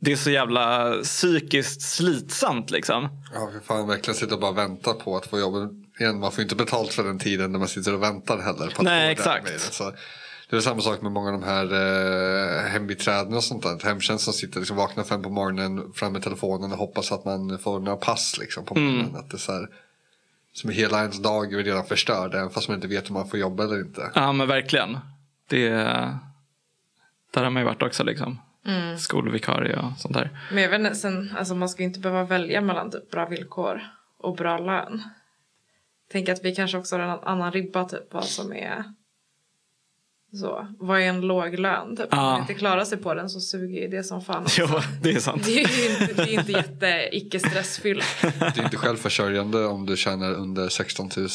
[0.00, 3.08] det är så jävla psykiskt slitsamt liksom.
[3.34, 5.84] Ja, för fan verkligen sitta och bara vänta på att få jobb.
[6.00, 8.66] Igen, man får inte betalt för den tiden när man sitter och väntar heller.
[8.66, 9.80] På att Nej, exakt.
[10.50, 13.84] Det är samma sak med många av de här eh, hembiträden och sånt där.
[13.88, 17.58] Hemtjänst som sitter liksom vaknar fem på morgonen fram med telefonen och hoppas att man
[17.58, 18.92] får några pass liksom, på Mm.
[18.92, 19.16] morgonen.
[19.16, 19.68] Att det är så här,
[20.52, 23.38] som hela ens dag är redan förstörd även fast man inte vet om man får
[23.38, 24.10] jobba eller inte.
[24.14, 24.98] Ja men verkligen.
[25.48, 25.68] Det,
[27.30, 28.40] där har man ju varit också liksom.
[28.66, 28.98] Mm.
[28.98, 30.38] Skolvikarie och sånt där.
[30.52, 33.26] Men jag vet inte, sen, alltså man ska ju inte behöva välja mellan typ bra
[33.26, 33.80] villkor
[34.18, 35.02] och bra lön.
[36.12, 38.84] Tänk att vi kanske också har en annan ribba typ vad som är
[40.32, 40.66] så.
[40.78, 41.96] Vad är en låg lön?
[41.96, 42.12] Typ.
[42.12, 42.24] Om Ja.
[42.30, 44.42] man inte klarar sig på den så suger ju det som fan.
[44.42, 44.60] också.
[44.72, 45.42] Jo, det är sant.
[45.44, 48.04] Det är ju inte, det är inte jätte icke stressfyllt.
[48.22, 51.26] Det är inte självförsörjande om du tjänar under 16 000.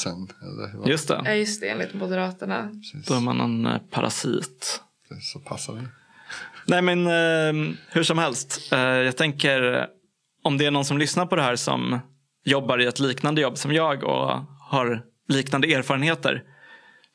[0.41, 1.35] Eller vad Just Ja det.
[1.35, 2.69] just det, enligt Moderaterna.
[2.93, 3.07] precis.
[3.07, 4.81] Då är man en eh, parasit.
[5.33, 5.87] Så passar det.
[6.65, 8.69] Nej men eh, hur som helst.
[8.73, 9.85] Eh, jag tänker eh,
[10.43, 11.99] om det är någon som lyssnar på det här som
[12.45, 14.39] jobbar i ett liknande jobb som jag och
[14.69, 16.43] har liknande erfarenheter.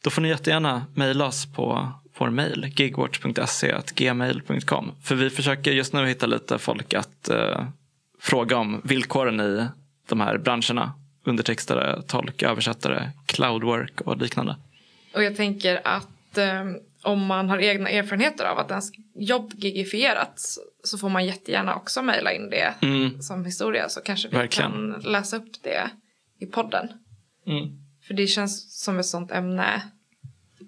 [0.04, 4.92] Då får ni jättegärna mejla oss på vår mejl gigwatch.se gmail.com.
[5.02, 7.64] För vi försöker just nu hitta lite folk att eh,
[8.20, 9.66] fråga om villkoren i
[10.08, 10.92] de här branscherna.
[11.24, 14.56] Undertextare, tolk, översättare, cloudwork och liknande.
[15.14, 16.64] Och jag tänker att eh,
[17.02, 22.02] om man har egna erfarenheter av att ens jobb gigifierats så får man jättegärna också
[22.02, 23.22] mejla in det Mm.
[23.22, 24.70] som historia så kanske vi Verkligen.
[24.72, 25.90] kan läsa upp det
[26.40, 26.88] i podden.
[27.46, 27.68] Mm.
[28.08, 29.82] För det känns som ett sånt ämne.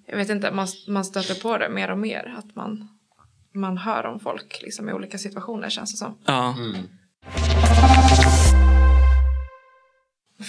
[0.07, 2.35] Jag vet inte, man, man stöter på det mer och mer.
[2.39, 2.89] Att man,
[3.55, 6.19] man hör om folk liksom, i olika situationer känns det som.
[6.27, 6.57] Ja.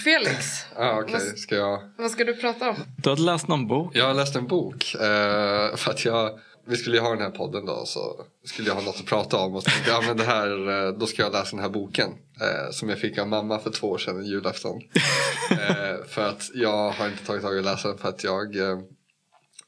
[0.04, 1.80] Felix, Ah, Vad- ska jag...
[1.98, 2.76] vad ska du prata om?
[2.98, 3.92] Du har läst någon bok?
[3.96, 4.96] Jag har läst en bok.
[4.96, 7.86] Eh, för att jag, vi skulle ju ha den här podden då.
[7.86, 9.56] Så skulle jag ha något att prata om.
[9.56, 11.70] Och så tänkte jag, ja, men det här, eh, då ska jag läsa den här
[11.70, 12.10] boken.
[12.42, 14.82] Eh, som jag fick av mamma för två år sedan, julafton.
[15.52, 17.98] eh, för att jag har inte tagit tag i att läsa den.
[17.98, 18.56] För att jag...
[18.56, 18.80] Eh,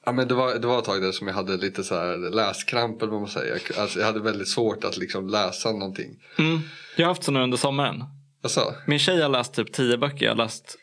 [0.05, 2.17] ja, men det, var, det var ett tag där som jag hade lite så här
[2.17, 3.61] läskramp eller vad man säger.
[3.77, 6.23] Alltså, jag hade väldigt svårt att liksom läsa någonting.
[6.39, 6.59] Mm.
[6.95, 8.03] Jag har haft så nu under sommaren.
[8.43, 10.77] Alltså, Min tjej har läst typ tio böcker, jag har läst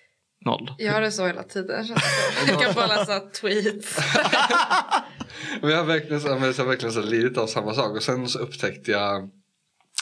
[0.44, 0.74] noll.
[0.78, 1.86] Jag har det så hela tiden.
[2.48, 3.96] Jag kan bara läsa tweets.
[5.60, 7.96] Men jag har verkligen, så- jag har verkligen så lidit av samma sak.
[7.96, 9.30] Och sen så upptäckte jag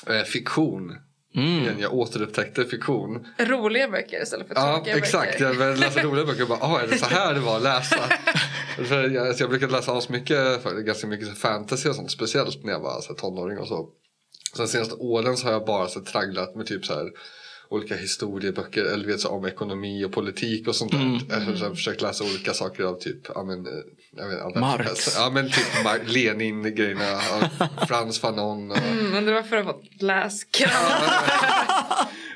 [0.06, 0.96] eh, fiktion.
[1.34, 1.62] Mm.
[1.62, 3.26] Igen, jag återupptäckte fiktion.
[3.38, 5.32] Roliga böcker istället för Ja, tråkiga exakt.
[5.32, 5.44] böcker.
[5.44, 7.62] Jag började läsa roliga böcker och bara, ah, är det så här det var att
[7.62, 7.96] läsa?
[8.88, 12.10] För jag, alltså jag brukade läsa asmycket, för, ganska mycket fantasy och sånt.
[12.10, 13.88] Speciellt när jag var så här, tonåring och så.
[14.56, 17.10] De senaste åren så har jag bara så här, tragglat med typ så här
[17.70, 20.98] olika historieböcker eller vet, så, om ekonomi och politik och sånt där.
[21.00, 21.18] Mm.
[21.28, 23.72] Jag har här försökt läsa olika saker av typ, ja men, eh,
[24.26, 25.16] vet, Marx.
[25.16, 25.64] Ja men typ
[26.06, 27.20] Lenin-grejerna,
[27.88, 30.72] Frans Fanon och Mm, men det var för att få läskramp.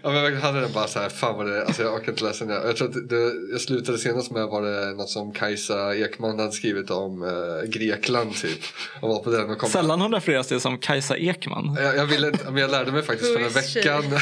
[0.04, 2.24] Ja men jag hade den bara så här, fan vad det, alltså jag orkar inte
[2.24, 2.66] läsa den.
[2.66, 6.52] Jag tror att det, jag slutade senast med var det något som Kajsa Ekman hade
[6.52, 8.58] skrivit om eh, Grekland typ.
[9.00, 9.70] Och var på den och kom.
[9.70, 11.76] Sällan hon refereras till som Kajsa Ekman.
[11.80, 14.04] Jag, jag, ville, men jag lärde mig faktiskt förra veckan.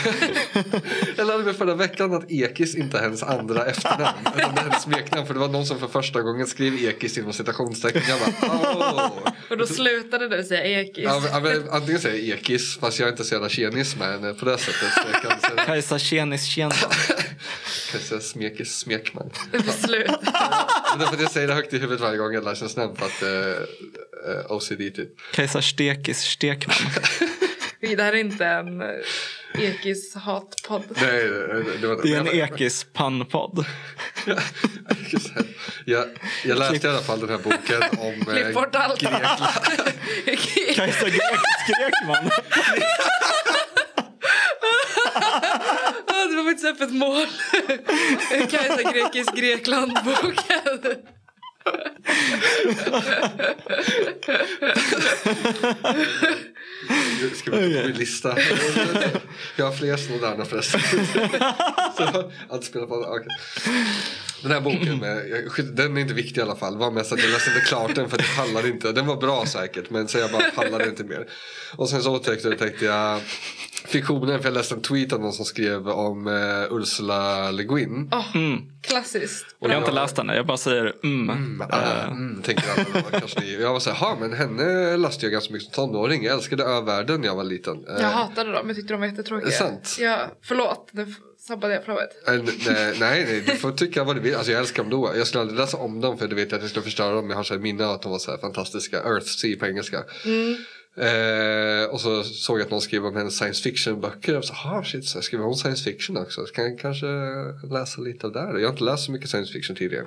[1.16, 4.18] jag lärde mig förra veckan att Ekis inte är hennes andra efternamn.
[4.36, 5.26] Utan det är hennes smeknamn.
[5.26, 8.03] För det var någon som för första gången skrev Ekis inom citationstecken.
[8.09, 9.11] Jag bara, åh.
[9.51, 11.05] Och då slutade du säga ekis.
[11.05, 14.34] Ja, men, antingen säger jag Ekis fast jag är inte så jävla tjenis med henne
[14.34, 14.92] på det sättet.
[14.94, 16.78] Så jag kan säga, Kajsa Tjenis Tjenman.
[17.92, 19.30] kan säga smekis smekman.
[19.84, 20.11] Slut.
[20.90, 22.55] Men det är för att jag säger det högt i huvudet varje gång jag lär
[22.55, 25.09] känns nämnt att eh, eh, OCD typ.
[25.32, 26.76] Kajsa Stekis Stekman.
[27.80, 28.82] Det här är inte en
[29.55, 30.82] eh, ekis hatpodd.
[31.01, 32.36] Nej, det, det var Det är en men
[35.84, 36.09] jag-
[36.44, 39.01] jag, läste i alla fall den här boken om Klipp eh, bort allt.
[39.01, 39.40] Grekland.
[40.74, 42.30] Kajsa Grekisk Grekman.
[46.30, 47.26] Det var faktiskt öppet mål.
[48.51, 50.96] Kajsa Grekisk Grekland-boken.
[57.34, 58.36] Ska vi på min lista?
[59.56, 60.80] Jag har fler sådana förresten.
[61.96, 63.28] Så, att spela på, okay.
[64.42, 66.76] Den här boken, med, den är inte viktig i alla fall.
[66.76, 68.92] var mest att jag läste inte klart den för att jag pallade inte.
[68.92, 71.26] Den var bra säkert men så jag bara pallade inte mer.
[71.76, 73.20] Och sen så jag, tänkte jag
[73.91, 78.09] fiktionen för jag läste en tweet av någon som skrev om eh, Ursula Le Guin.
[78.12, 78.59] Åh, Mm.
[78.82, 79.47] Klassiskt.
[79.61, 81.30] Jag har inte läst henne, jag bara säger mm.
[81.30, 83.55] Mm, ah, mm, tänker alla, kanske ni.
[83.61, 86.24] Jag var så här, "Ha, men henne läste jag ganska mycket som tonåring.
[86.24, 87.74] Jag älskade övärlden när jag var liten.
[87.88, 89.51] Eh, Jag hatade dem, jag tyckte de var jättetråkiga.
[89.51, 89.97] Sant?
[90.01, 92.28] Ja, förlåt, nu sabbade jag flowet.
[92.28, 92.34] Eh,
[92.74, 94.34] nej, nej, du får tycka vad du vill.
[94.34, 95.12] Alltså, jag älskar dem då.
[95.16, 97.30] Jag skulle aldrig läsa om dem för du vet att jag skulle förstöra dem.
[97.30, 98.97] Jag har så här minne av att de var så här fantastiska.
[99.03, 99.99] Earthsea på engelska.
[100.97, 104.32] Eh, och så såg jag att någon skrev om hennes science fiction böcker.
[104.32, 106.47] Jag var så "Ah, shit, så jag skriver hon science fiction också.
[106.47, 107.07] Så kan jag kanske
[107.70, 108.41] läsa lite av det.
[108.41, 108.59] här.
[108.59, 110.07] Jag har inte läst så mycket science fiction tidigare.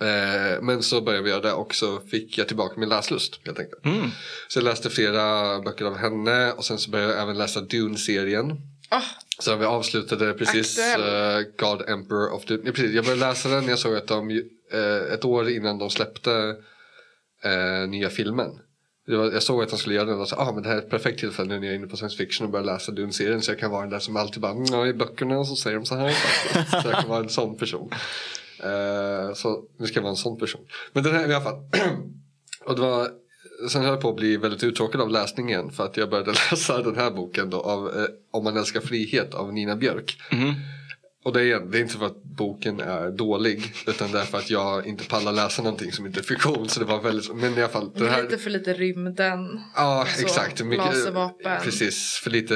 [0.00, 3.58] Eh, men så började vi göra det och så fick jag tillbaka min läslust helt
[3.58, 3.84] enkelt.
[3.84, 4.10] Mm.
[4.48, 8.50] Så jag läste flera böcker av henne och sen så började jag även läsa Dune-serien.
[8.90, 9.02] Åh,
[9.38, 12.54] Så vi avslutade precis eh, God Emperor of the...
[12.54, 15.78] Ja, precis, jag började läsa den när jag såg att de uh, ett år innan
[15.78, 16.56] de släppte
[17.42, 18.50] eh, nya filmen.
[19.08, 20.76] Det var, jag såg att han skulle göra den och sa ah, men det här
[20.76, 22.92] är ett perfekt tillfälle nu när jag är inne på science fiction och börjar läsa
[22.92, 25.76] Dune-serien så jag kan vara den där som alltid bara "Mm, i böckerna så säger
[25.76, 26.82] de så här faktiskt.
[26.82, 27.90] Så jag kan vara en sån person.
[28.64, 30.60] Uh, så nu ska jag vara en sån person.
[30.92, 31.54] Men den här i alla fall.
[32.64, 33.08] och det var
[33.70, 36.82] Sen höll jag på att bli väldigt uttråkad av läsningen för att jag började läsa
[36.82, 40.20] den här boken då av eh, Om man älskar frihet av Nina Björk.
[40.32, 40.54] Mhm.
[41.28, 44.38] Och det är, det är inte för att boken är dålig utan det är för
[44.38, 46.68] att jag inte pallar läsa någonting som inte är fiktion.
[46.68, 47.90] Så det var väldigt, men i alla fall.
[47.94, 49.60] Det här, Lite för lite rymden.
[49.76, 50.60] ja så, exakt.
[50.60, 51.60] laservapen.
[51.62, 52.54] Precis, för lite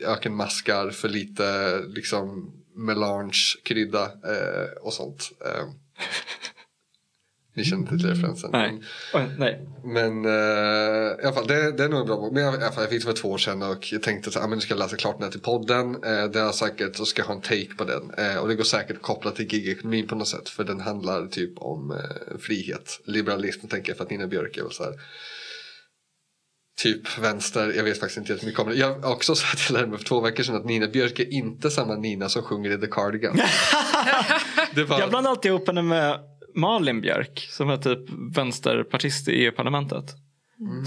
[0.00, 5.30] ökenmaskar, för lite liksom melange, krydda eh, och sånt.
[5.46, 5.64] Eh,
[7.56, 8.50] ni känner inte till referensen.
[8.52, 8.80] Nej.
[9.12, 9.60] Men- nej.
[9.84, 12.32] men eh, i alla fall, det, det är nog en bra bok.
[12.32, 14.30] Men jag, i alla fall, jag fick det för två år sedan och jag tänkte
[14.30, 15.94] att ah, men nu ska jag läsa klart den här till podden.
[15.94, 18.10] Eh, det är säkert, så ska jag ha en take på den.
[18.18, 20.48] Eh, och det går säkert att koppla till gigekonomin på något sätt.
[20.48, 23.00] För den handlar typ om eh, frihet.
[23.06, 24.92] Liberalism tänker jag för att Nina Björk är väl så här.
[26.82, 28.74] Typ vänster, jag vet faktiskt inte jättemycket om det.
[28.74, 31.70] Jag har också sagt till henne för två veckor sedan att Nina Björk är inte
[31.70, 33.36] samma Nina som sjunger i The Cardigan.
[34.74, 36.18] det var, Jag blandar alltid ihop henne med
[36.54, 37.98] Malin Björk som är typ
[38.36, 40.04] vänsterpartist i EU-parlamentet.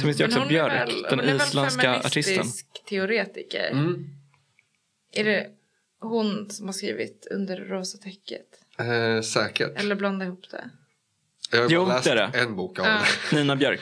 [0.02, 2.46] Finns det Men också är Björk, väl- den hon är väl isländska artisten.
[2.90, 3.70] teoretiker.
[3.72, 4.06] mm,
[5.14, 5.48] Är det
[6.02, 8.46] hon som har skrivit Under rosa täcket?
[8.80, 9.80] eh, säkert.
[9.80, 10.70] Eller blanda ihop det?
[11.52, 12.40] Jag har Jo, bara läst det är det.
[12.40, 12.92] en bok av Ja.
[12.92, 13.06] henne.
[13.42, 13.80] Nina Björk.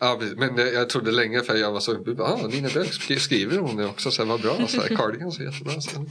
[0.00, 3.58] Ja, men jag, jag trodde länge för jag var så ah, Nina Björk sk- skriver
[3.58, 5.80] hon det också, så här, vad bra, så här, Cardigan så jättebra.
[5.80, 6.06] Så, här,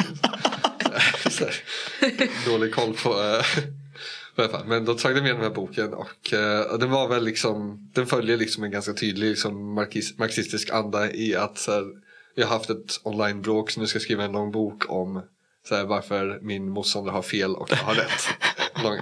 [1.30, 3.10] så här, dålig koll på
[4.66, 8.08] Men då tog jag med den här boken och eh, den var väl liksom, den
[8.08, 11.86] följer liksom en ganska tydlig liksom, marxis, marxistisk anda i att så här,
[12.36, 15.22] jag har haft ett online-bråk så nu ska jag skriva en lång bok om
[15.68, 18.28] så här, varför min motståndare har fel och jag har rätt.
[18.84, 18.98] Lång.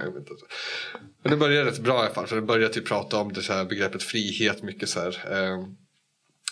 [1.22, 2.26] Men den börjar rätt bra i alla fall.
[2.26, 5.42] För den börjar typ prata om det så här begreppet frihet mycket så här.
[5.42, 5.66] Eh,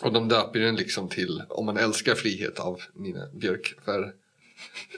[0.03, 3.75] och de döper den liksom till Om man älskar frihet av Nina Björk.
[3.85, 4.13] För,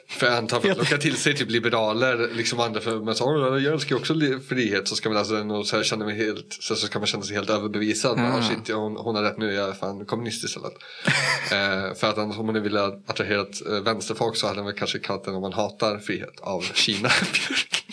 [0.08, 3.24] för jag antar för att locka till sig typ liberaler liksom andra för men så,
[3.24, 4.14] "Åh, jag älskar också
[4.48, 7.06] frihet så ska man den och så här känna mig helt så, så ska man
[7.06, 8.18] känna sig helt överbevisad.
[8.18, 8.38] Ah.
[8.38, 8.42] Ah.
[8.42, 10.72] Shit, hon, hon har rätt nu, jag är fan kommunist istället.
[11.52, 14.74] eh, för att annars om man ville attrahera ett eh, vänsterfolk så hade man väl
[14.74, 17.84] kanske kallat den om man hatar frihet av Kina Björk.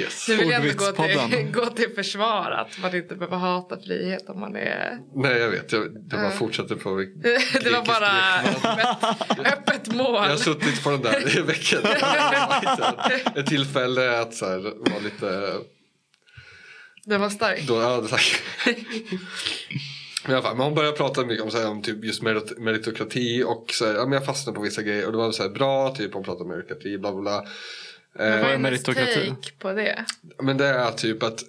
[0.00, 0.28] Yes.
[0.28, 4.28] Nu vill jag inte gå till, gå till försvar att man inte behöver hata frihet
[4.28, 4.98] om man är...
[5.14, 6.90] Nej jag vet, jag, det bara fortsätter på
[7.22, 10.14] Det var grekisk bara öppet, öppet mål.
[10.14, 11.80] Jag har suttit på den där i veckan.
[13.36, 14.58] Ett tillfälle att så här,
[14.90, 15.52] vara lite...
[17.04, 17.66] Den var stark.
[17.66, 18.42] Då, ja, tack.
[20.24, 22.22] Men, i alla fall, men hon började prata mycket om, så här, om typ just
[22.22, 25.32] merit meritokrati och så här, ja, men jag fastnade på vissa grejer och det var
[25.32, 27.44] så här, bra, typ hon pratade om meritokrati, bla bla bla.
[28.18, 29.32] Vad Eh, är är meritokrati?
[29.58, 30.04] på det?
[30.42, 31.44] men det är typ att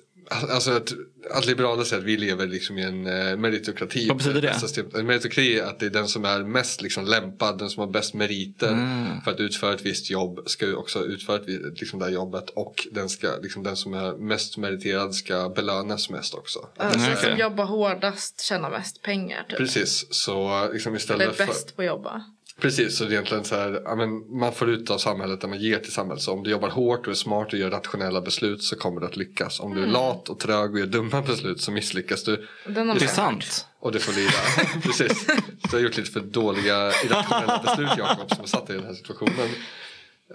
[0.49, 0.93] Alltså att,
[1.31, 4.07] att liberaler säger att vi lever liksom i en eh, meritokrati.
[4.07, 4.53] Vad betyder det?
[4.59, 4.85] System.
[4.95, 7.87] En meritokrati är att det är den som är mest liksom, lämpad, den som har
[7.87, 9.21] bäst meriter Mm.
[9.21, 11.47] för att utföra ett visst jobb ska ju också utföra ett,
[11.79, 16.09] liksom, det här jobbet och den, ska, liksom, den som är mest meriterad ska belönas
[16.09, 16.59] mest också.
[16.77, 17.17] Alltså, Mm.
[17.17, 19.45] Som jobbar hårdast tjänar mest pengar.
[19.49, 19.57] Typ.
[19.57, 21.45] Precis, så liksom Eller istället är för...
[21.45, 22.23] bäst på att jobba.
[22.59, 25.47] Precis, så det är egentligen så här, ja, men man får ut av samhället det
[25.47, 26.21] man ger till samhället.
[26.23, 29.07] Så om du jobbar hårt och är smart och gör rationella beslut så kommer du
[29.07, 29.59] att lyckas.
[29.59, 33.03] Om du är lat och trög och gör dumma beslut så misslyckas du Den Det
[33.03, 33.65] är sant.
[33.79, 34.81] och du får lida.
[34.83, 35.25] Precis.
[35.25, 35.35] Så
[35.71, 38.87] jag har gjort lite för dåliga irrationella beslut Jakob som har satt dig i den
[38.87, 39.49] här situationen.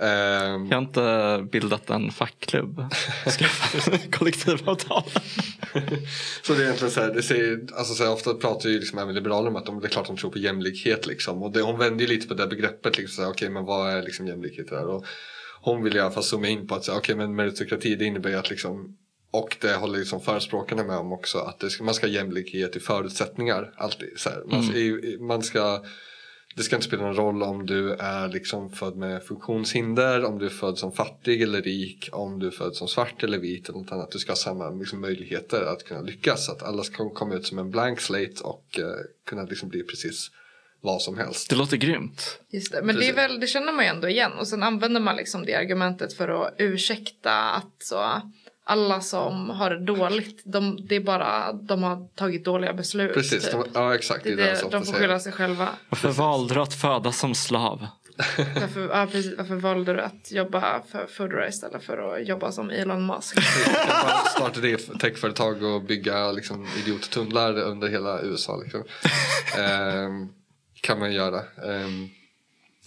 [0.00, 2.80] Ehm, Jag har inte bildat en fackklubb.
[4.12, 5.02] Kollektivavtal.
[6.42, 8.98] så det är egentligen så här, det säger, alltså så här, ofta pratar ju liksom
[8.98, 11.42] även liberaler om att de, det är klart de tror på jämlikhet liksom.
[11.42, 13.90] Och det, hon vänder ju lite på det begreppet liksom, så här, okej men vad
[13.92, 14.86] är liksom jämlikhet där?
[14.86, 15.04] Och
[15.60, 18.36] hon vill i alla fall zooma in på att säga, okej men meritokrati det innebär
[18.36, 18.96] att liksom
[19.32, 22.80] och det håller liksom förespråkarna med om också att det man ska ha jämlikhet i
[22.80, 24.08] förutsättningar alltid.
[24.16, 24.42] Så här.
[24.46, 25.84] Man, i- man ska
[26.54, 30.46] det ska inte spela någon roll om du är liksom född med funktionshinder, om du
[30.46, 33.78] är född som fattig eller rik, om du är född som svart eller vit eller
[33.78, 34.10] något annat.
[34.10, 36.48] Du ska ha samma liksom, möjligheter att kunna lyckas.
[36.48, 38.84] Att alla ska komma ut som en blank slate och eh,
[39.26, 40.30] kunna liksom bli precis
[40.80, 41.50] vad som helst.
[41.50, 42.40] Det låter grymt.
[42.48, 42.82] Just det.
[42.82, 44.32] Men det, väl, det känner man ju ändå igen.
[44.32, 48.22] Och sen använder man liksom det argumentet för att ursäkta att så
[48.64, 53.14] alla som har det dåligt, de, det är bara de har tagit dåliga beslut.
[53.14, 53.52] Precis, typ.
[53.52, 54.24] de, ja exakt.
[54.24, 54.98] det är det det, som de får säger.
[54.98, 55.68] skylla sig själva.
[55.88, 57.86] Varför valde du att födas som slav?
[58.60, 62.70] Varför, ja, precis, varför valde du att jobba för Foodora istället för att jobba som
[62.70, 63.38] Elon Musk?
[64.34, 68.56] Starta ett techföretag och bygga liksom, idiottunnlar under hela USA.
[68.56, 68.84] Liksom.
[69.58, 70.28] Ehm,
[70.80, 71.38] kan man göra.
[71.38, 72.08] Ehm,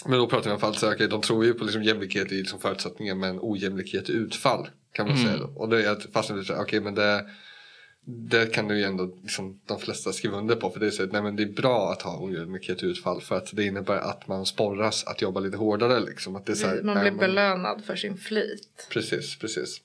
[0.05, 2.35] men då pratar vi alla fall så okej, de tror ju på liksom jämlikhet i
[2.35, 4.69] liksom förutsättningar men ojämlikhet i utfall.
[4.97, 5.45] Kan man säga då.
[5.55, 7.25] Och det är att fast det är så här, okej men det,
[8.05, 10.69] det kan du ju ändå liksom, de flesta skriva under på.
[10.69, 13.21] För det är, så, att, nej, men det är bra att ha ojämlikhet i utfall
[13.21, 15.99] för att det innebär att man sporras att jobba lite hårdare.
[15.99, 16.35] Liksom.
[16.35, 18.87] Att det är så här, Man blir belönad för sin flit.
[18.89, 19.81] Precis, precis.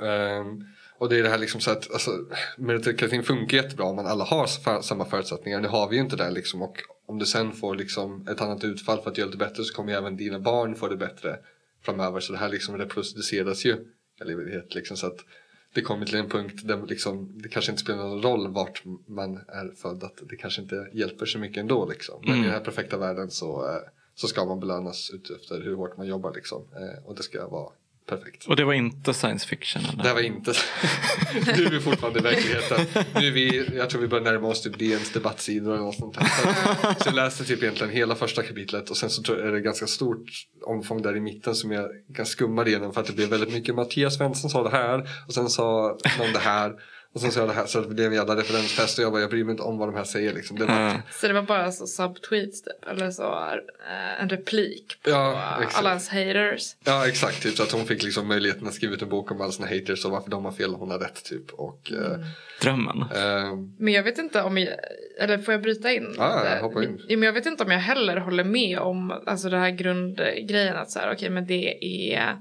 [0.00, 0.64] Ehm,
[0.98, 2.10] och det är det här liksom så att alltså,
[2.58, 5.60] meritokratin funkar jättebra om man alla har för, samma förutsättningar.
[5.60, 6.76] Nu har vi ju inte det liksom och
[7.06, 9.92] om du sen får liksom ett annat utfall för att göra lite bättre så kommer
[9.92, 11.36] ju även dina barn få det bättre
[11.84, 12.20] framöver.
[12.20, 13.76] Så det här liksom reproduceras ju
[14.20, 15.24] evighet liksom så att
[15.74, 19.36] det kommer till en punkt där liksom, det kanske inte spelar någon roll vart man
[19.48, 20.04] är född.
[20.04, 22.22] Att det kanske inte hjälper så mycket ändå liksom.
[22.26, 23.80] Men i den här perfekta världen så, eh,
[24.14, 26.62] så ska man belönas ut efter hur hårt man jobbar liksom.
[26.76, 27.72] Eh, och det ska vara
[28.08, 28.46] perfekt.
[28.46, 29.82] Och det var inte science fiction?
[29.92, 30.02] Eller?
[30.02, 30.52] Det var inte
[31.56, 33.04] Nu är vi fortfarande i verkligheten.
[33.14, 36.94] Nu vi, jag tror vi börjar närma oss typ DNs debattsidor eller något sånt här.
[36.98, 40.30] Så jag läste typ egentligen hela första kapitlet och sen så är det ganska stort
[40.66, 43.74] omfång där i mitten som jag kan skumma igenom för att det blev väldigt mycket
[43.74, 46.72] Mattias Svensson sa det här och sen sa någon det här
[47.14, 49.20] och sen sa jag det här så det blev en jävla referensfest och jag bara
[49.20, 50.58] jag bryr mig inte om vad de här säger liksom.
[50.58, 50.96] Det var, Mm.
[51.12, 55.42] Så det var bara så subtweets typ, eller så eh, en replik på Ja,
[55.74, 56.76] alla hans haters.
[56.84, 59.40] Ja exakt, typ, så att hon fick liksom möjligheten att skriva ut en bok om
[59.40, 61.50] alla sina haters och varför de har fel och hon har rätt typ.
[61.52, 62.20] Och, Mm.
[62.62, 63.04] Drömmen.
[63.14, 64.68] eh, eh, Men jag vet inte om jag,
[65.20, 66.14] eller får jag bryta in?
[66.18, 67.00] Ja, hoppa in.
[67.08, 70.90] Men jag vet inte om jag heller håller med om alltså det här grundgrejen att
[70.90, 71.84] så här, okej men det
[72.14, 72.34] är eh,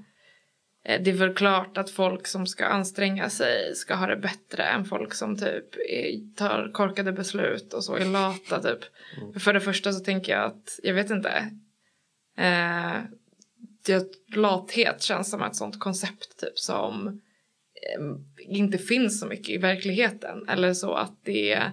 [0.88, 4.86] det är väl klart att folk som ska anstränga sig ska ha det bättre än
[4.86, 5.66] folk som typ
[6.36, 8.80] tar korkade beslut och så är lata typ.
[9.18, 9.40] Mm.
[9.40, 11.30] För det första så tänker jag att, jag vet inte.
[12.38, 12.98] Eh,
[13.86, 18.06] det, lathet känns som ett sånt koncept typ som eh,
[18.38, 20.50] inte finns så mycket i verkligheten.
[20.50, 21.72] Eller så att det är...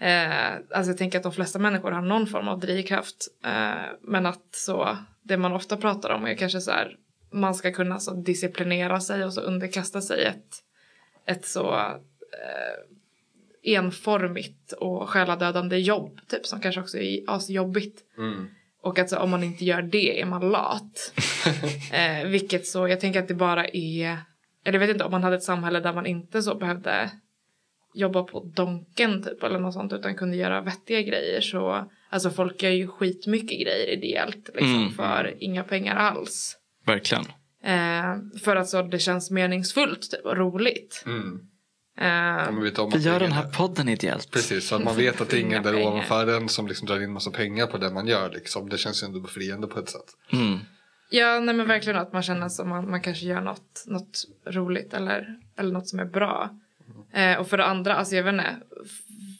[0.00, 3.28] Eh, alltså jag tänker att de flesta människor har någon form av drivkraft.
[3.44, 6.96] Eh, men att så, det man ofta pratar om är kanske så här,
[7.30, 10.54] man ska kunna så disciplinera sig och så underkasta sig ett,
[11.26, 12.76] ett så eh,
[13.62, 18.00] enformigt och själadödande jobb typ som kanske också är asjobbigt.
[18.18, 18.48] mm.
[18.82, 21.12] Och att så, om man inte gör det är man lat.
[21.92, 24.18] eh, vilket så, jag tänker att det bara är...
[24.64, 27.10] Eller jag vet inte om man hade ett samhälle där man inte så behövde
[27.94, 31.90] jobba på donken typ eller något sånt utan kunde göra vettiga grejer så...
[32.10, 34.90] Alltså folk gör ju skitmycket grejer ideellt liksom Mm.
[34.90, 36.56] för inga pengar alls.
[36.86, 37.24] Verkligen.
[37.64, 41.04] Eh, för att så det känns meningsfullt typ, och roligt.
[41.06, 41.40] Mm.
[41.98, 44.30] Eh, Vi att gör den här podden ideellt.
[44.30, 45.88] Precis, så att man vet att det är ingen där pengar.
[45.88, 48.30] ovanför en som liksom drar in massa pengar på det man gör.
[48.30, 48.68] Liksom.
[48.68, 50.06] Det känns ju ändå befriande på ett sätt.
[50.32, 50.58] Mm.
[51.10, 54.94] Ja, nej men verkligen att man känner som man, man kanske gör något, något roligt
[54.94, 56.50] eller, eller något som är bra.
[57.12, 58.56] Eh, och för det andra, alltså jag vet inte,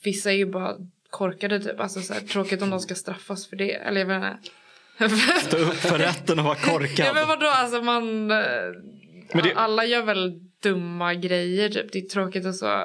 [0.05, 0.77] vissa är ju bara
[1.11, 1.81] korkade typ.
[1.81, 3.73] Alltså så här, tråkigt om de ska straffas för det.
[3.73, 4.51] Eller jag vet inte.
[5.43, 7.15] Stå upp för rätten och vara ja korkad.
[7.15, 8.31] men vadå, alltså man...
[8.31, 8.37] eh,
[9.35, 10.33] Men det- Alla gör väl
[10.63, 11.93] dumma grejer typ.
[11.93, 12.83] Det är tråkigt och så.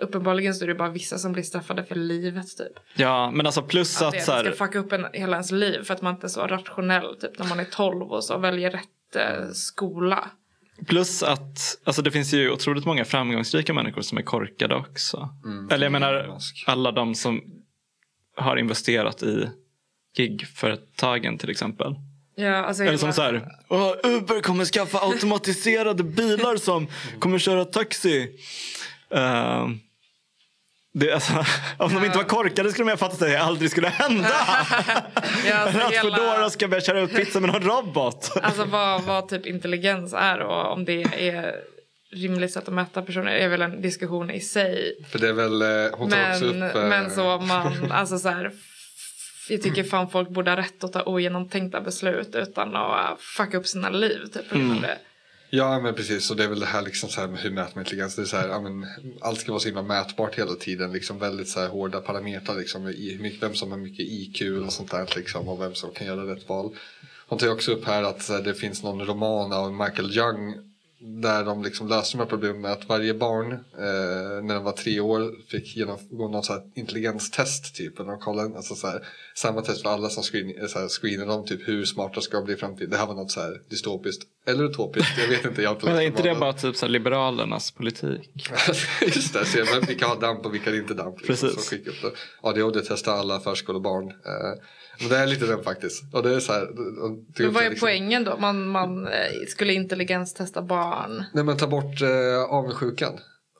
[0.00, 2.72] Uppenbarligen så är det bara vissa som blir straffade för livet typ.
[2.94, 5.50] Ja, men alltså plus Att att det så ska här, fucka upp en, hela ens
[5.52, 8.38] liv för att man inte är så rationell typ när man är 12 och så
[8.38, 10.30] väljer rätt eh, skola.
[10.86, 15.28] plus att alltså det finns ju otroligt många framgångsrika människor som är korkade också.
[15.70, 17.40] Eller jag menar alla de som
[18.36, 19.48] har investerat i
[20.16, 21.94] gigföretagen till exempel.
[22.36, 26.86] Ja, alltså Eller som så här, "Åh, Uber kommer skaffa automatiserade bilar som
[27.18, 28.30] kommer köra taxi.
[29.14, 29.78] Ehm,
[30.94, 31.32] det, alltså,
[31.78, 34.28] om de inte var korkade skulle man fatta att det aldrig skulle hända.
[35.48, 38.30] Ja, alltså, att hela, Foodora ska börja köra upp pizza med någon robot.
[38.42, 41.54] alltså vad, vad typ intelligens är och om det är
[42.12, 44.96] rimligt sätt att mäta personer är väl en diskussion i sig.
[45.10, 46.74] För det är väl, eh, hon tar Men, också upp...
[46.76, 48.52] eh, men så man, alltså så här,
[49.50, 53.58] jag tycker fan folk borde ha rätt att ta ogenomtänkta beslut utan att uh, fucka
[53.58, 54.26] upp sina liv.
[54.32, 54.50] Typ,
[54.82, 54.98] det.
[55.52, 57.72] Ja men precis och det är väl det här liksom så här med hur mäter
[57.74, 58.16] man intelligens.
[58.16, 58.86] Det är så här, ja, men,
[59.20, 60.92] allt ska vara så himla mätbart hela tiden.
[60.92, 62.84] Liksom väldigt så här hårda parametrar liksom.
[63.20, 65.48] Mycket, vem som har mycket IQ och sånt där liksom.
[65.48, 66.76] Och vem som kan göra rätt val.
[67.26, 70.69] Hon tar också upp här att här, det finns någon roman av Michael Young.
[71.02, 74.72] Där de liksom löste de här problemen med att varje barn eh, när de var
[74.72, 77.98] tre år fick genomgå någon så intelligenstest typ.
[77.98, 81.32] När de kollade, alltså så här, samma test för alla som screen, så här, screenade
[81.32, 82.90] om typ hur smarta ska de bli i framtiden.
[82.90, 84.24] Det här var något så här dystopiskt.
[84.46, 85.62] Eller utopiskt, jag vet inte.
[85.62, 88.30] Jag inte Men är inte det bara typ så liberalernas politik?
[89.02, 91.28] Just det, se vem- vilka har damp och vilka har inte damp.
[91.28, 91.70] Liksom, Precis.
[91.70, 92.10] skicka upp det.
[92.48, 94.08] ADHD testar alla förskolebarn.
[94.08, 94.62] Eh,
[95.08, 96.14] det är lite den faktiskt.
[96.14, 96.68] Och det är så här,
[97.38, 98.36] Men vad är liksom- poängen då?
[98.36, 99.12] Man, man eh,
[99.48, 101.24] skulle intelligenstesta barn.
[101.34, 103.12] Nej men ta bort eh, avundsjukan.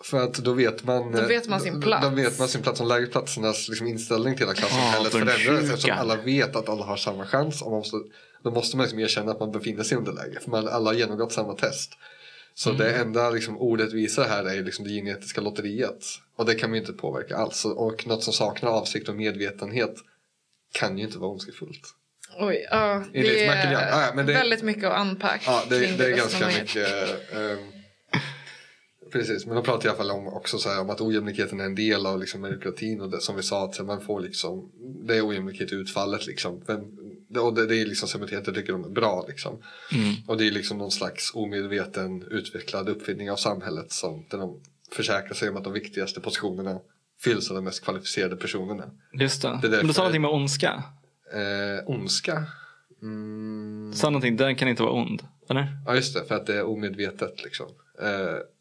[0.04, 2.08] För att då vet man, Då eh, vet man sin då- plats.
[2.08, 2.80] Då vet man sin plats.
[2.80, 5.38] Om lägerplatsernas liksom, inställning till hela klassamhället Avundsjuka.
[5.38, 7.62] förändras eftersom alla vet att alla har samma chans.
[7.62, 7.96] Och man måste,
[8.44, 10.40] då måste man liksom erkänna att man befinner sig i underläge.
[10.40, 11.92] För man, alla har genomgått samma test.
[12.54, 16.04] Så det enda liksom, orättvisa här är liksom det genetiska lotteriet.
[16.36, 17.64] Och det kan man ju inte påverka alls.
[17.64, 19.94] Och något som saknar avsikt och medvetenhet
[20.72, 21.94] kan ju inte vara ondskefullt.
[22.38, 23.48] Oj, ja, det Young.
[23.48, 25.42] Ah, ja, är men det- väldigt mycket att unpack.
[25.46, 26.88] Ja, det, det är ganska mycket.
[27.34, 27.58] ehm,
[29.12, 31.64] precis, men de pratar i alla fall om, också så här, om att ojämlikheten är
[31.64, 34.72] en del av liksom, meritokratin och det, som vi sa att man får liksom,
[35.06, 36.62] det är ojämlikhet i utfallet liksom.
[36.66, 36.80] Vem,
[37.28, 39.62] det, och det, det är liksom cementerat, det tycker de är bra liksom.
[39.92, 40.14] Mm.
[40.26, 44.60] Och det är liksom någon slags omedveten utvecklad uppfinning av samhället som där de
[44.92, 46.80] försäkrar sig om att de viktigaste positionerna
[47.24, 48.84] fylls av de mest kvalificerade personerna.
[49.12, 49.58] Just det.
[49.62, 50.82] Det är Men du sa någonting med ondska.
[51.34, 52.44] Eh, ondska?
[53.02, 55.22] Mm, Du sa någonting, den kan inte vara ond.
[55.50, 55.66] Eller?
[55.86, 57.66] ja just det, för att det är omedvetet liksom.
[58.02, 58.06] Eh,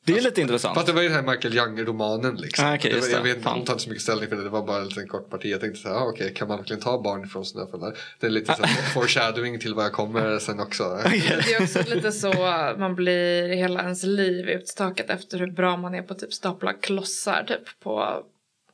[0.05, 0.75] Det är lite intressant.
[0.75, 2.65] Fast det var ju den här Michael Young-romanen liksom.
[2.65, 4.43] Ah, okej, det var, jag vet inte, hon tar inte så mycket ställning för det,
[4.43, 5.45] det var bara en liten kort parti.
[5.45, 7.97] Jag tänkte så här, ah, okej, kan man verkligen ta barn från sina föräldrar?
[8.19, 10.99] Det är lite så här, foreshadowing till vad jag kommer sen också.
[11.03, 12.33] Det är också lite så
[12.77, 17.43] man blir hela ens liv utstakat efter hur bra man är på typ stapla klossar
[17.47, 18.23] typ på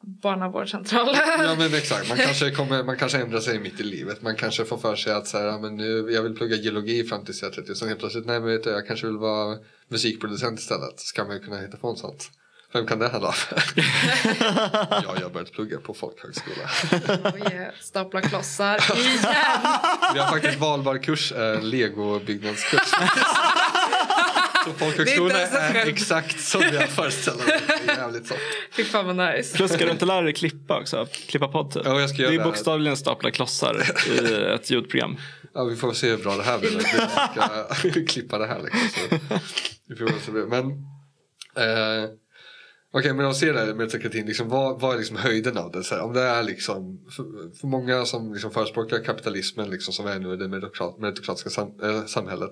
[0.06, 1.16] barnavårdscentralen.
[1.40, 4.22] Ja men exakt, man kanske, kommer, man kanske ändrar sig mitt i livet.
[4.22, 7.04] Man kanske får för sig att så här, ja, men nu, jag vill plugga geologi
[7.04, 7.76] fram tills jag är 30.
[7.76, 9.58] Sen helt plötsligt, nej men vet du, jag kanske vill vara
[9.90, 11.00] musikproducent istället.
[11.00, 12.30] Så kan man ju kunna hitta på något sånt.
[12.74, 13.34] Vem kan det handla om?
[13.76, 16.70] ja, jag har börjat plugga på folkhögskola.
[17.34, 19.22] Oj, stapla klossar igen.
[20.14, 22.92] Vi har faktiskt valbar kurs, eh, legobyggnadskurs.
[24.66, 27.60] Så folkhögskola är är exakt som jag föreställer mig.
[27.86, 28.42] Det är jävligt soft.
[28.72, 29.58] Fy fan vad nice.
[29.58, 31.08] Plus ska du inte lära dig klippa också?
[31.28, 31.82] Klippa podd typ.
[31.86, 35.18] Ja, jag ska göra det är bokstavligen stapla klossar i ett ljudprogram.
[35.54, 36.70] Ja, vi får se hur bra det här blir.
[37.84, 39.20] Vi ska klippa det här liksom.
[40.26, 40.32] Så.
[40.32, 40.66] Men,
[41.58, 42.10] eh,
[42.98, 45.72] Okej, men om ser det här med meritokratin, liksom, vad, vad är liksom höjden av
[45.72, 45.84] det?
[45.84, 47.24] Så här, om det är liksom, för,
[47.60, 51.80] för många som liksom förespråkar kapitalismen liksom, som är nu i det meritokrat, meritokratiska sam,
[51.84, 52.52] eh, samhället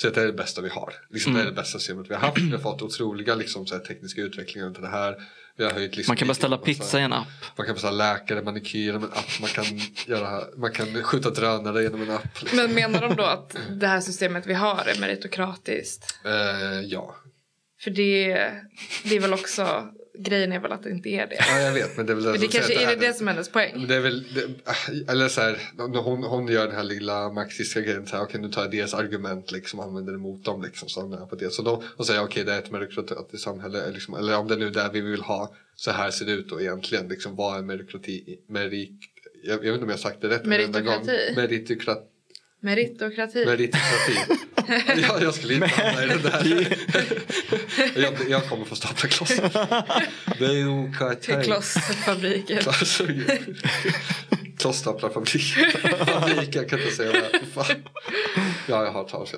[0.00, 0.94] så att det är det bästa vi har.
[1.10, 2.38] Liksom, Det är det bästa systemet vi har haft.
[2.38, 5.16] Vi har fått otroliga liksom, så här, tekniska utvecklingar under det här.
[5.56, 7.28] Vi har höjt, liksom, Man kan beställa pizza i en app.
[7.56, 9.40] Man kan beställa läkare, manikyr genom en app.
[9.40, 9.64] Man kan,
[10.06, 12.42] göra, man kan skjuta drönare genom en app.
[12.42, 12.58] Liksom.
[12.58, 16.14] Men menar de då att det här systemet vi har är meritokratiskt?
[16.24, 17.16] Eh, ja.
[17.80, 18.34] För det,
[19.04, 19.88] det är väl också,
[20.22, 21.36] grejen är väl att det inte är det.
[21.38, 21.96] ja, jag vet.
[21.96, 23.86] Men det är väl det Men det kanske är det, det som är hennes poäng.
[23.88, 27.80] Det är väl, det, äh, eller så här, hon, hon gör den här lilla marxistiska
[27.80, 30.62] grejen, så här, okej nu tar jag deras argument liksom, och använder det mot dem
[30.62, 31.50] liksom, så de är på det.
[31.50, 34.66] Så då och säger okej det är ett meritokratiskt samhälle, liksom, eller om det nu
[34.66, 37.62] är där vi vill ha, så här ser det ut då egentligen, liksom, vad är
[37.62, 38.90] meritokrati, merit,
[39.42, 40.46] jag, jag vet inte om jag sagt det rätt.
[40.80, 41.06] gång.
[41.36, 42.00] Meritokrati?
[42.62, 44.14] Meritokrat, Meritokrati.
[44.66, 45.02] meritokrati.
[45.08, 46.78] ja, jag skulle inte hamna i det där.
[48.02, 49.50] jag, jag kommer få stapla klossar.
[50.40, 51.26] Meritokrati.
[51.26, 52.58] Till klossfabriken.
[52.66, 53.06] Alltså,
[54.58, 55.54] Klosstaplarfabrik.
[56.06, 57.46] Fabrik, jag kan inte säga det.
[57.54, 57.84] Fan.
[58.66, 59.34] Ja, jag har taget.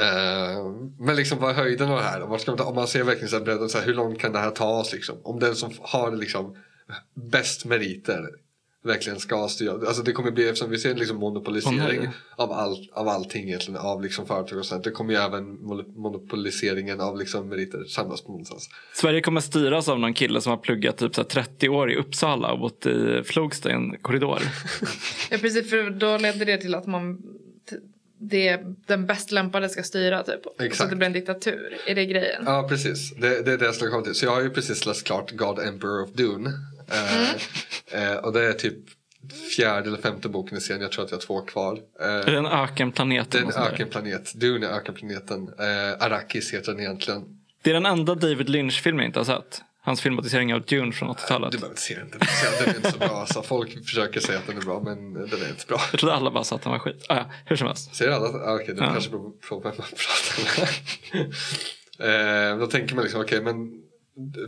[0.00, 2.38] Uh, men liksom vad är höjden av det här?
[2.38, 4.32] Ska man ta, om man ser verkligen så här bredden, så här, hur långt kan
[4.32, 4.92] det här ta oss?
[4.92, 5.16] Liksom?
[5.22, 6.56] Om den som har liksom
[7.14, 8.22] bäst meriter
[8.86, 9.72] verkligen ska styra.
[9.72, 14.02] Alltså det kommer bli, eftersom vi ser liksom monopolisering av, all, av allting egentligen, av
[14.02, 14.84] liksom företag och sånt.
[14.84, 18.68] Det kommer ju även mon- monopoliseringen av liksom meriter samlas på någonstans.
[18.94, 21.96] Sverige kommer styras av någon kille som har pluggat typ så här 30 år i
[21.96, 24.38] Uppsala och bott i Flogsta i en korridor.
[25.30, 27.22] Ja, precis, för då leder det till att man
[28.18, 30.46] det den bäst lämpade ska styra typ.
[30.46, 30.84] Och så Exakt.
[30.84, 31.76] att det blir en diktatur.
[31.86, 32.42] Är det grejen?
[32.46, 34.14] Ja precis, det, det är det jag skulle komma till.
[34.14, 36.50] Så jag har ju precis läst klart God Emperor of Dune.
[37.92, 38.74] Eh, och det är typ
[39.56, 41.78] fjärde eller femte boken i serien, jag tror att jag har två kvar.
[42.00, 43.30] Eh, Är det en ökenplanet?
[43.30, 43.72] det är eller en något sånt där?
[43.74, 45.48] ökenplanet, Dune är ökenplaneten.
[45.58, 47.24] Eh, Arrakis heter den egentligen.
[47.62, 49.62] Det är den enda David Lynch-film jag inte har sett.
[49.82, 51.52] Hans filmatisering av Dune från 80-talet.
[51.52, 52.10] Du behöver inte se den.
[52.10, 53.08] Den är, den inte så bra.
[53.08, 55.80] Alltså, folk försöker säga att den är bra men den är inte bra.
[55.90, 57.06] Jag trodde alla bara sa att den var skit.
[57.08, 57.94] Ah, ja, hur som helst.
[57.94, 58.26] Säger alla?
[58.26, 58.92] Ah, Okej, det Ja.
[58.92, 60.60] kanske beror på vem man pratar
[62.00, 62.52] med.
[62.52, 63.72] eh, då tänker man liksom, okej men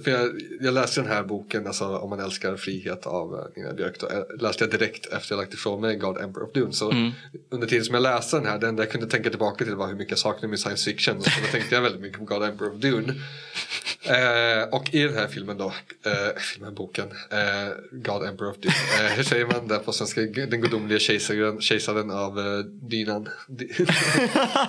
[0.05, 3.73] för jag, jag läste den här boken, alltså Om man älskar frihet av eh, Nina
[3.73, 4.01] Björk.
[4.01, 6.73] Då, eh, läste jag direkt efter jag lagt ifrån mig God Emperor of Dune.
[6.73, 7.11] Så Mm.
[7.51, 9.87] under tiden som jag läste den här, det enda jag kunde tänka tillbaka till var
[9.89, 11.23] hur mycket jag saknade med science fiction.
[11.23, 13.15] Så då tänkte jag väldigt mycket på God Emperor of Dune.
[14.03, 15.67] Eh, och i den här filmen då,
[16.07, 18.75] eh, filmen, boken, eh, God Emperor of Dune.
[19.01, 20.21] Eh, hur säger man det på svenska?
[20.21, 22.59] Den gudomliga kejsaren, kejsaren av eh,
[22.89, 23.29] dynan.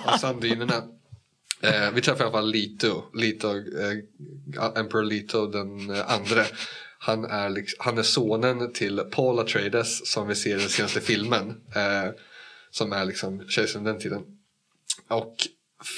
[0.04, 0.82] Av sanddynerna.
[1.60, 6.44] Eh, vi träffar i alla fall Lito, Lito eh, Emperor Lito den eh, andre.
[6.98, 11.00] Han är, liksom, han är sonen till Paul Atreides som vi ser i den senaste
[11.00, 11.48] filmen.
[11.74, 12.10] Eh,
[12.70, 14.22] som är liksom kejsaren den tiden.
[15.08, 15.34] Och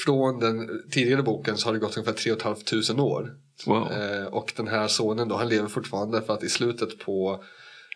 [0.04, 3.36] från den tidigare boken så har det gått ungefär 3 500 år.
[3.66, 3.92] Wow.
[3.92, 7.44] Eh, och den här sonen då, han lever fortfarande för att i slutet på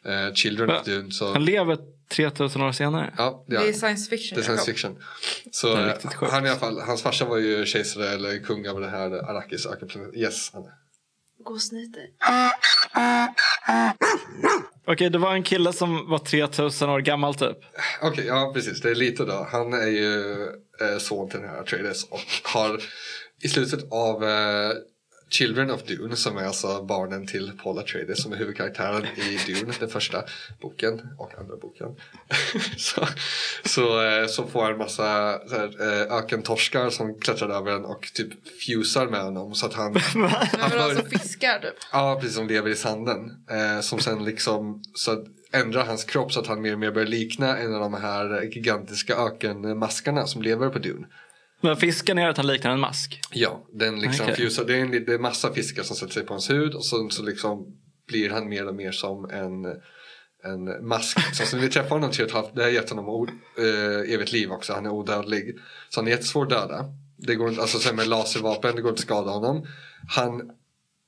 [0.04, 1.32] eh, Children of Dune så...
[1.32, 3.14] Han lever 3000 år senare.
[3.18, 4.36] Ja, det Det är är science fiction.
[4.36, 5.02] det är science fiction.
[5.50, 8.80] Så Det är han i alla fall, hans farsa var ju kejsare eller kung över
[8.80, 10.14] det här Arrakis ökenplanet.
[10.14, 10.70] Yes, han är.
[14.88, 17.56] Okej, det var en kille som var 3000 år gammal typ.
[18.02, 18.80] Okej, ja precis.
[18.80, 19.46] Det är lite då.
[19.52, 20.42] Han är ju
[20.80, 22.80] eh, son till den här Atreides och har
[23.42, 24.70] i slutet av eh,
[25.30, 29.72] Children of Dune som är alltså barnen till Paul Atreides som är huvudkaraktären i Dune,
[29.80, 30.24] den första
[30.60, 31.88] boken och andra boken.
[32.76, 33.06] så,
[33.64, 37.84] så, eh, så får han en massa så här, eh, ökentorskar som klättrar över den
[37.84, 38.28] och typ
[38.66, 41.74] fusar med honom så att han Men vadå, bör- alltså fiskar typ?
[41.92, 43.44] Ja, precis som lever i sanden.
[43.50, 46.90] Eh, som sen liksom så att ändrar hans kropp så att han mer och mer
[46.90, 51.06] börjar likna en av de här gigantiska ökenmaskarna som lever på Dune.
[51.60, 53.20] Men fisken är att han liknar en mask.
[53.32, 54.36] Ja, den liksom Okej.
[54.36, 56.84] fusar, det är en det är massa fiskar som sätter sig på hans hud och
[56.84, 57.66] så, så liksom
[58.08, 59.64] blir han mer och mer som en,
[60.44, 61.34] en mask.
[61.34, 63.26] Så, när vi träffar honom tre och ett halvt, det har gett honom o,
[63.58, 65.56] eh, evigt liv också, han är odödlig.
[65.88, 66.84] Så han är jättesvår att döda.
[67.16, 69.66] Det går inte, alltså med laservapen, det går inte att skada honom.
[70.08, 70.50] Han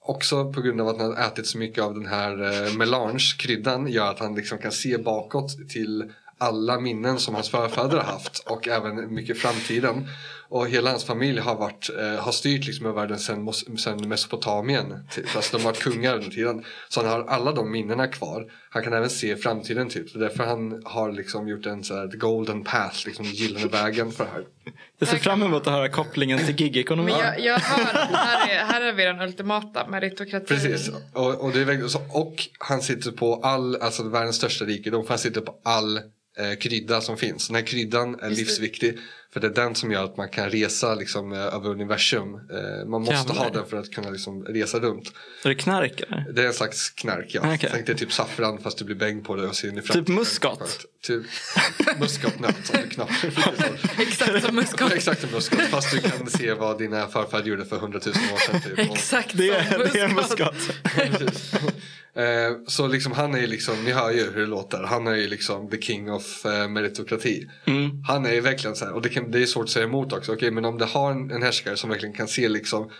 [0.08, 3.36] också på grund av att han har ätit så mycket av den här eh, melange,
[3.38, 8.04] kryddan, gör att han liksom kan se bakåt till alla minnen som hans förfäder har
[8.04, 10.08] haft och även mycket framtiden.
[10.50, 14.94] Och hela hans familj har, varit, eh, har styrt liksom över världen Mos- sedan Mesopotamien.
[15.14, 15.36] Typ.
[15.36, 16.64] Alltså de har varit kungar under tiden.
[16.88, 18.44] Så han har alla de minnena kvar.
[18.70, 20.14] Han kan även se framtiden typ.
[20.14, 24.12] Är därför han har liksom gjort en så här, the golden path, liksom gyllene vägen
[24.12, 24.44] för det här.
[24.98, 27.12] Jag ser fram emot att höra kopplingen till gigekonomi.
[27.12, 30.46] Men jag, jag hör att här är, här är vi den ultimata meritokratin.
[30.46, 30.90] Precis.
[31.14, 35.08] Och, och, det är så, och han sitter på all, alltså världens största rikedom, för
[35.08, 36.02] han sitter på all eh,
[36.60, 37.46] krydda som finns.
[37.48, 38.28] Den här kryddan är Just det.
[38.28, 38.98] livsviktig.
[39.40, 42.34] För det är den som gör att man kan resa liksom, eh, över universum.
[42.34, 43.34] Eh, man måste Jävlar.
[43.34, 45.12] ha den för att kunna liksom, resa runt.
[45.44, 46.26] Är det knark eller?
[46.32, 47.54] Det är en slags knark, ja.
[47.54, 47.70] Okej.
[47.72, 49.86] Tänk dig typ saffran fast du blir bäng på det och ser in i Typ
[49.86, 50.14] framtiden.
[50.14, 50.84] muskat?
[51.06, 51.22] Typ
[52.64, 53.78] som du knappar.
[54.02, 54.92] Exakt som muskot.
[54.92, 55.60] Exakt som muskat.
[55.60, 58.60] Fast du kan se vad dina förfäder gjorde för hundratusen år sedan.
[58.60, 58.78] Typ.
[58.92, 60.54] Exakt Det är, som det är muskot.
[62.14, 64.82] Eh, så liksom han är ju liksom, ni hör ju hur det låter.
[64.82, 67.48] Han är ju liksom the king of eh, meritokrati.
[67.66, 68.02] Mm.
[68.08, 70.12] Han är ju verkligen så här, och det, kan, det är svårt att säga emot
[70.12, 70.32] också.
[70.32, 72.90] Okej, men om det har en, en härskare som verkligen kan se liksom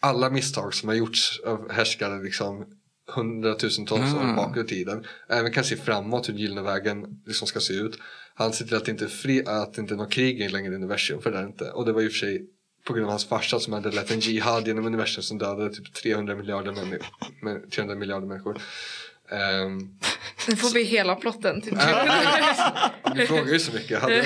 [0.00, 2.66] alla misstag som har gjorts av härskare liksom
[3.14, 4.36] hundratusentals år Mm.
[4.36, 5.04] bakåt i tiden.
[5.28, 7.98] Även kan se framåt hur gyllene vägen liksom ska se ut.
[8.34, 10.72] Han ser till att det inte är, fri, att det inte är något krig längre
[10.72, 11.70] i universum, för det är inte.
[11.70, 12.46] Och det var och för sig
[12.86, 15.92] på grund av hans farsa som hade lett en jihad genom universum som dödade typ
[15.92, 18.58] 300 miljarder, männi- 300 miljarder människor.
[19.30, 19.88] Ehm,
[20.48, 21.74] Nu får vi hela plotten till
[23.14, 23.90] du frågar ju så mycket.
[23.90, 24.22] Jag hade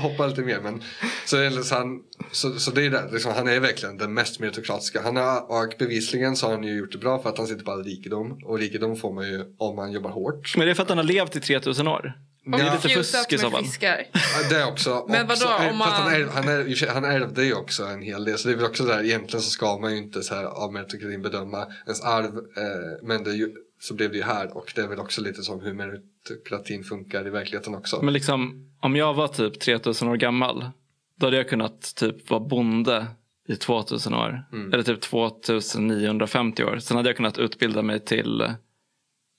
[0.00, 0.60] hoppat lite mer.
[0.60, 0.82] Men,
[1.24, 2.00] så, så, han,
[2.32, 3.08] så, så det är det.
[3.12, 5.02] Liksom, han är verkligen den mest meritokratiska.
[5.02, 7.64] Han har, och bevisligen så har han ju gjort det bra för att han sitter
[7.64, 8.38] på all rikedom.
[8.44, 10.56] Och rikedom får man ju om man jobbar hårt.
[10.56, 12.12] Men det är för att han har levt i 3000 år.
[12.52, 13.64] Och Det är lite fusk i så fall.
[13.64, 14.04] fiskar.
[14.12, 14.20] Ja,
[14.50, 15.06] Det också.
[15.08, 18.02] Men vadå, också, om fast han, man- ärv, han, ärv, han ärvde ju också en
[18.02, 18.38] hel del.
[18.38, 20.72] Så det är väl också där, egentligen så ska man ju inte så här, av
[20.72, 22.36] meritokratin bedöma ens arv.
[22.36, 23.48] Eh, men det är ju,
[23.80, 24.56] så blev det ju här.
[24.56, 28.02] Och det är väl också lite som hur meritokratin funkar i verkligheten också.
[28.02, 30.70] Men liksom, om jag var typ 3000 år gammal.
[31.16, 33.06] Då hade jag kunnat typ vara bonde
[33.48, 34.44] i 2000 år.
[34.52, 34.72] Mm.
[34.72, 36.78] Eller typ 2950 år.
[36.78, 38.54] Sen hade jag kunnat utbilda mig till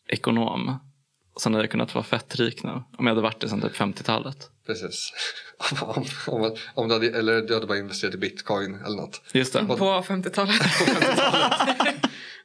[0.07, 0.79] ekonom.
[1.33, 2.71] Och sen hade jag kunnat vara fett rik nu.
[2.71, 4.49] Om jag hade varit det sen typ 50-talet.
[4.65, 5.13] Precis.
[5.81, 9.21] om, om, om du hade, eller du hade bara investerat i bitcoin eller något.
[9.33, 9.65] Just det.
[9.65, 10.61] På 50-talet.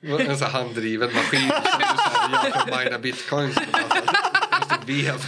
[0.07, 3.57] En sån handdriven maskin som jag kan mina bitcoins.
[3.57, 5.21] Just vev.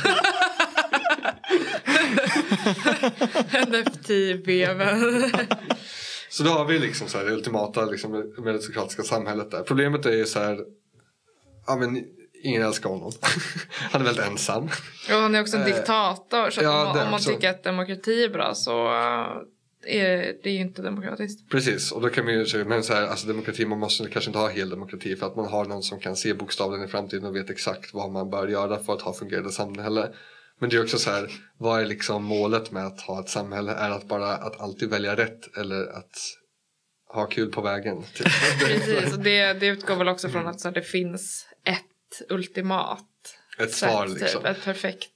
[3.68, 5.30] NFT-veven.
[6.28, 9.62] Så då har vi liksom så här det ultimata liksom, meritokratiska samhället där.
[9.62, 10.58] Problemet är ju så här,
[11.66, 12.04] ja men
[12.42, 13.12] ingen älskar honom.
[13.90, 14.64] Han är väldigt ensam.
[15.08, 16.50] Och han är också en Eh, diktator.
[16.50, 19.26] Så ja, om, det om man tycker att demokrati är bra så eh,
[19.86, 21.50] är det ju inte demokratiskt.
[21.50, 24.28] Precis, och då kan man ju säga, men så här, alltså demokrati, man måste kanske
[24.28, 27.26] inte ha hel demokrati för att man har någon som kan se bokstavligen i framtiden
[27.26, 30.08] och vet exakt vad man bör göra för att ha fungerande samhälle.
[30.58, 33.72] Men det är också så här, vad är liksom målet med att ha ett samhälle?
[33.72, 36.18] Är att bara att alltid välja rätt eller att
[37.08, 38.02] ha kul på vägen?
[38.14, 38.26] Typ.
[38.60, 43.06] Precis, och det, det utgår väl också från att så här, det finns ett ultimat
[43.58, 44.42] Ett svar sätt, liksom.
[44.42, 45.10] typ, ett perfekt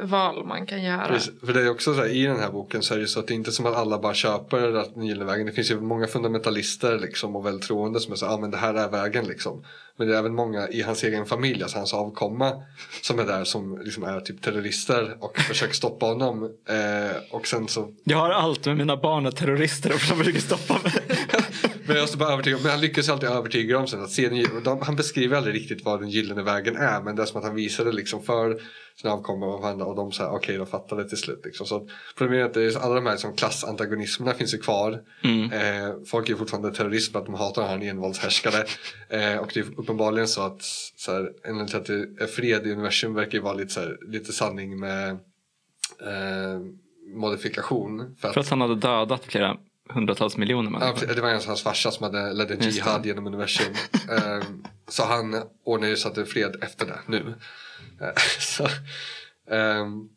[0.00, 1.08] val man kan göra.
[1.08, 3.08] Precis, för det är också så här, i den här boken så är det ju
[3.08, 5.46] så att det är inte som att alla bara köper att den gyllene vägen.
[5.46, 8.50] Det finns ju många fundamentalister liksom och väldigt troende som är så ja ah, men
[8.50, 9.64] det här är vägen liksom.
[9.96, 12.62] Men det är även många i hans egen familj, alltså hans avkomma
[13.02, 16.44] som är där som liksom är typ terrorister och försöker stoppa honom.
[16.68, 20.40] Eh, och sen så, Jag har allt med mina barn är terrorister och de försöker
[20.40, 20.92] stoppa mig.
[21.88, 24.62] men jag måste bara övertyga, men han lyckas alltid övertyga dem sen att se den,
[24.64, 27.44] de, han beskriver aldrig riktigt vad den gyllene vägen är men det är som att
[27.44, 28.60] han visade liksom för
[29.00, 29.46] sina avkomma
[29.84, 31.66] och de säger okej de fattade till slut liksom.
[31.66, 35.00] Så problemet är att alla de här liksom, klassantagonismerna finns ju kvar.
[35.24, 35.52] Mm.
[35.52, 38.64] Eh, folk är fortfarande terrorister för att de hatar han envåldshärskare.
[39.08, 40.62] Eh, och det är uppenbarligen så att
[40.96, 43.98] så här, till att det är fred i universum verkar ju vara lite, så här,
[44.08, 46.60] lite sanning med eh,
[47.14, 48.16] modifikation.
[48.20, 49.56] För att, För att han hade dödat flera
[49.88, 50.92] hundratals miljoner Ja, människor.
[51.00, 51.16] precis.
[51.16, 53.74] det var en hans farsa som hade ledde jihad genom universum.
[54.10, 57.34] Ehm, så han ordnade ju så att det är fred efter det nu.
[58.00, 58.08] Eh,
[58.40, 58.68] så,
[59.54, 60.08] ehm,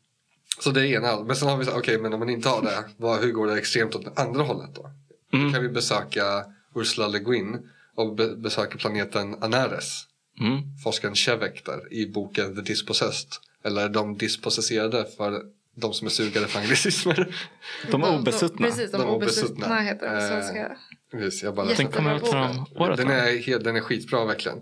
[0.59, 1.23] så det är ena.
[1.23, 3.57] Men sen har vi okej men om man inte har det, vad, hur går det
[3.57, 4.91] extremt åt det andra hållet då?
[5.33, 5.47] Mm.
[5.47, 6.45] Då kan vi besöka
[6.75, 10.03] Ursula Le Guin och be- besöka planeten Anares.
[10.39, 10.61] Mm.
[10.83, 13.29] Forskaren Chevek där i boken The Dispossessed.
[13.63, 15.41] Eller de dispossesserade för
[15.75, 17.35] de som är sugare för anglicismer.
[17.91, 18.67] De obesuttna.
[18.67, 19.79] Precis, de, De obesuttna, obesuttna.
[19.81, 20.77] heter på Eh, svenska.
[21.11, 24.57] Precis, jag bara Den kommer ut från året Den är, helt, den är skitbra verkligen.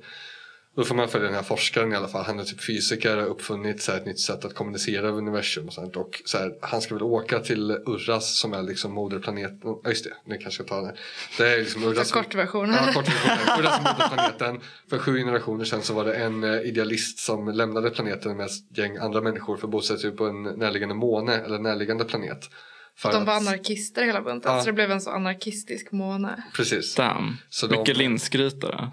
[0.75, 2.25] Då får man följa den här forskaren i alla fall.
[2.25, 5.67] Han är typ fysiker och har uppfunnit så ett nytt sätt att kommunicera över universum
[5.67, 5.95] och sånt.
[5.95, 9.59] Och så här, han ska väl åka till Urras som är liksom moderplaneten.
[9.63, 10.95] Ja just det, nu kanske jag tar den.
[11.37, 12.11] Det är liksom Urras.
[12.11, 12.75] Kortversionen.
[12.75, 13.59] Ja, kortversionen.
[13.59, 14.59] Urras moderplaneten.
[14.89, 18.77] För sju generationer sedan så var det en eh, idealist som lämnade planeten med ett
[18.77, 22.49] gäng andra människor för att bosätta sig på en närliggande måne eller närliggande planet.
[22.99, 24.51] För De var att- anarkister hela bunten.
[24.51, 24.59] Ja.
[24.59, 26.43] Så det blev en så anarkistisk måne.
[26.53, 26.95] Precis.
[26.95, 27.37] Damn.
[27.49, 28.91] Så de- Mycket linsskrytare.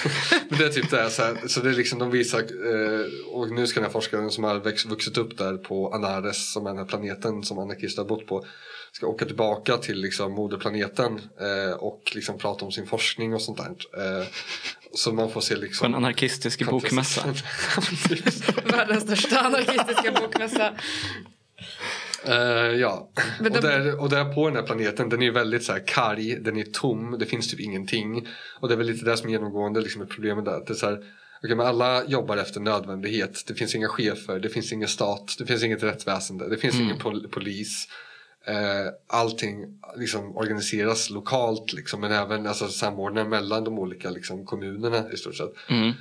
[0.48, 3.06] Men det är typ det här, så, här, så det är liksom de visar eh,
[3.32, 6.66] och nu ska den här forskaren som har växt, vuxit upp där på Anares som
[6.66, 8.44] är den här planeten som anarkister har bott på
[8.92, 13.58] ska åka tillbaka till liksom moderplaneten eh, och liksom prata om sin forskning och sånt
[13.58, 13.70] där.
[14.20, 14.26] Eh,
[14.94, 17.22] så man får se På liksom en anarkistisk bokmässa.
[18.64, 20.74] Världens största anarkistiska bokmässa.
[22.26, 22.34] Eh,
[22.80, 25.72] ja, Men och, de- där, och där på den här planeten den är väldigt så
[25.72, 28.28] här karg, den är tom, det finns typ ingenting.
[28.60, 30.60] Och det är väl lite det som är genomgående liksom, problemet där.
[30.66, 30.98] Det är så här,
[31.42, 33.44] okej, men alla jobbar efter nödvändighet.
[33.46, 36.86] Det finns inga chefer, det finns ingen stat, det finns inget rättsväsende, det finns Mm.
[36.86, 37.88] ingen pol- polis.
[38.46, 39.64] Eh, allting
[39.96, 45.36] liksom organiseras lokalt liksom, men även alltså, samordnar mellan de olika liksom, kommunerna i stort
[45.36, 45.52] sett.
[45.70, 45.92] Mm.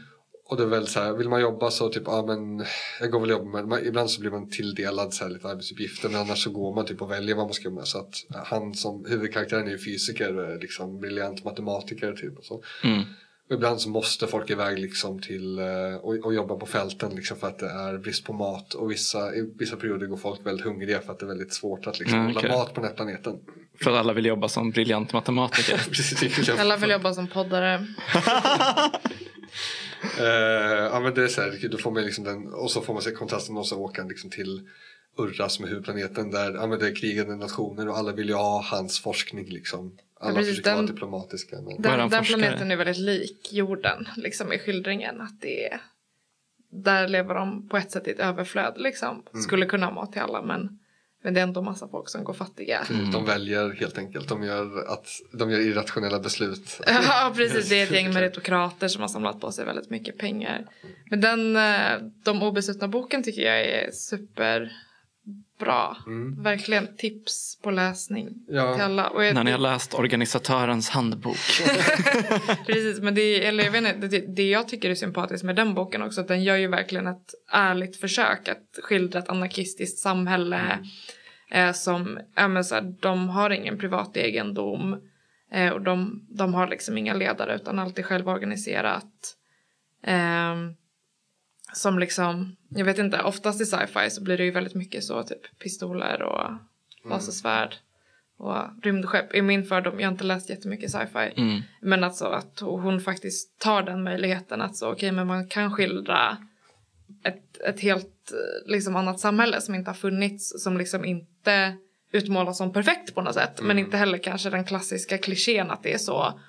[0.49, 2.65] Och det är väl så här, vill man jobba så typ, ja ah, men
[2.99, 6.09] jag går väl jobba med, man, ibland så blir man tilldelad så här lite arbetsuppgifter
[6.09, 7.87] men annars så går man typ och väljer vad man ska göra med.
[7.87, 12.45] Så att eh, han som huvudkaraktären är ju fysiker eh, liksom briljant matematiker typ och
[12.45, 12.63] så.
[12.83, 13.01] Mm.
[13.49, 17.47] Ibland så måste folk iväg liksom till eh, och, och jobba på fälten liksom för
[17.47, 20.99] att det är brist på mat och vissa, i vissa perioder går folk väldigt hungriga
[21.01, 22.49] för att det är väldigt svårt att liksom Ja, hålla okej.
[22.51, 23.39] mat på den här planeten.
[23.83, 25.77] För att alla vill jobba som briljant matematiker.
[25.89, 27.87] Precis, Alla vill jobba som poddare.
[30.19, 32.93] Eh, ja men det är så här, då får man liksom den, och så får
[32.93, 34.61] man se kontrasten och så åker han liksom till
[35.17, 38.35] Urra som är huvudplaneten där ja, men det är krigande nationer och alla vill ju
[38.35, 39.97] ha hans forskning liksom.
[40.19, 41.55] Alla precis, försöker vara den- diplomatiska.
[41.55, 41.81] Men...
[41.81, 42.37] Den, den forskare?
[42.37, 45.21] planeten är väldigt lik jorden liksom i skildringen.
[45.21, 45.81] Att det är,
[46.71, 49.23] där lever de på ett sätt i ett överflöd liksom.
[49.33, 49.41] Mm.
[49.41, 50.79] Skulle kunna ha mat till alla men,
[51.23, 52.87] men det är ändå massa folk som går fattiga.
[52.89, 53.11] Mm.
[53.11, 56.81] De väljer helt enkelt, de gör, att, de gör irrationella beslut.
[56.87, 60.65] Ja precis, det är ett gäng meritokrater som har samlat på sig väldigt mycket pengar.
[61.09, 63.91] Men den, eh, de obesuttna boken tycker jag är
[65.57, 65.97] superbra.
[66.05, 66.43] Mm.
[66.43, 68.73] Verkligen tips på läsning Ja.
[68.73, 69.07] till alla.
[69.07, 71.37] Och jag, När ni har läst organisatörens handbok.
[72.65, 75.55] Precis, men det, är- eller jag vet inte, det, det jag tycker är sympatiskt med
[75.55, 79.99] den boken också att den gör ju verkligen ett ärligt försök att skildra ett anarkistiskt
[79.99, 80.79] samhälle
[81.51, 85.01] eh, som, ja men så här, de har ingen privat egendom
[85.51, 89.33] eh, och de, de har liksom inga ledare utan allt är självorganiserat.
[90.03, 90.73] Ehm,
[91.73, 95.23] som liksom, jag vet inte, oftast i sci-fi så blir det ju väldigt mycket så
[95.23, 96.51] typ pistoler och
[97.09, 97.75] lasersvärd
[98.37, 99.99] och rymdskepp är min fördom.
[99.99, 101.33] Jag har inte läst jättemycket sci-fi.
[101.41, 101.61] Mm.
[101.81, 105.71] Men alltså att hon faktiskt tar den möjligheten att så okej okay, men man kan
[105.71, 106.37] skildra
[107.23, 108.33] ett, ett helt
[108.65, 111.77] liksom annat samhälle som inte har funnits som liksom inte
[112.11, 113.67] utmålas som perfekt på något sätt mm.
[113.67, 116.39] men inte heller kanske den klassiska klichén att det är så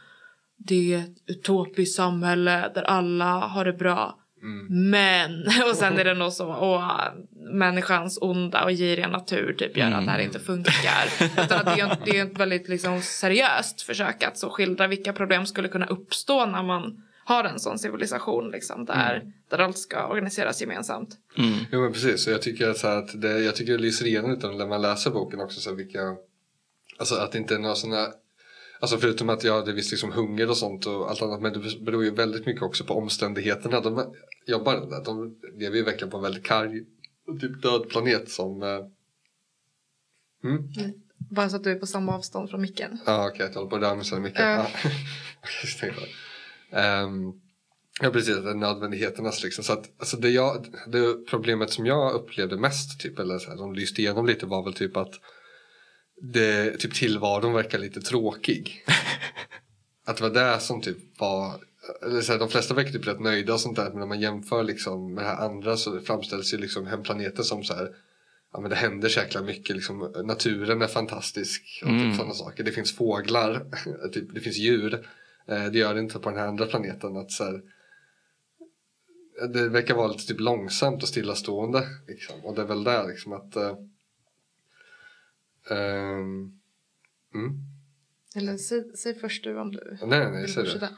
[0.56, 4.90] det är ett utopiskt samhälle där alla har det bra Mm.
[4.90, 5.40] Men,
[5.70, 6.82] och sen är det nog så, och
[7.52, 9.98] människans onda och giriga natur typ gör mm.
[9.98, 11.06] att det här inte funkar.
[11.44, 15.12] Utan att det, är, det är ett väldigt liksom seriöst försök att så skildra vilka
[15.12, 19.32] problem skulle kunna uppstå när man har en sån civilisation liksom, där, mm.
[19.48, 21.16] där allt ska organiseras gemensamt.
[21.38, 21.58] Mm.
[21.72, 24.30] Jo men precis, och jag tycker att, så att det, jag tycker det lyser igenom
[24.30, 26.00] utan när man läser boken också så vilka,
[26.98, 28.06] alltså att det inte är några sådana
[28.80, 31.52] Alltså förutom att ja, det är visst liksom hunger och sånt och allt annat men
[31.52, 33.80] det beror ju väldigt mycket också på omständigheterna.
[33.80, 34.14] De
[34.46, 36.84] jobbar där, de lever ju verkligen på en väldigt karg
[37.26, 38.62] och typ död planet som...
[38.62, 38.68] Eh...
[40.44, 40.68] Mm.
[41.30, 42.98] Bara så att du är på samma avstånd från micken.
[43.06, 44.58] Ja okej, okay, jag håller på att röra mig micken.
[44.58, 44.66] Uh.
[47.04, 47.40] um,
[48.00, 49.64] ja precis, det är nödvändigheternas liksom.
[49.64, 53.56] Så att, alltså det, jag, det problemet som jag upplevde mest, typ, eller så här,
[53.56, 55.14] de lyste igenom lite var väl typ att
[56.20, 58.84] det, typ tillvaron verkar lite tråkig.
[60.08, 61.60] att det var det som typ var
[62.02, 64.20] eller så här, de flesta verkar typ rätt nöjda och sånt där men när man
[64.20, 67.94] jämför liksom med det här andra så framställs ju liksom hemplaneten som så här
[68.52, 72.10] ja men det händer så jäkla mycket liksom naturen är fantastisk och typ mm.
[72.10, 73.66] typ sådana saker det finns fåglar
[74.12, 74.94] typ, det finns djur
[75.48, 77.62] eh, det gör det inte på den här andra planeten att så här,
[79.52, 82.44] det verkar vara lite typ långsamt och stillastående liksom.
[82.44, 83.72] och det är väl där liksom att uh,
[85.70, 86.60] Um,
[87.34, 87.52] mm.
[88.36, 90.90] Eller säg, säg först du om du Nej, nej, säg det.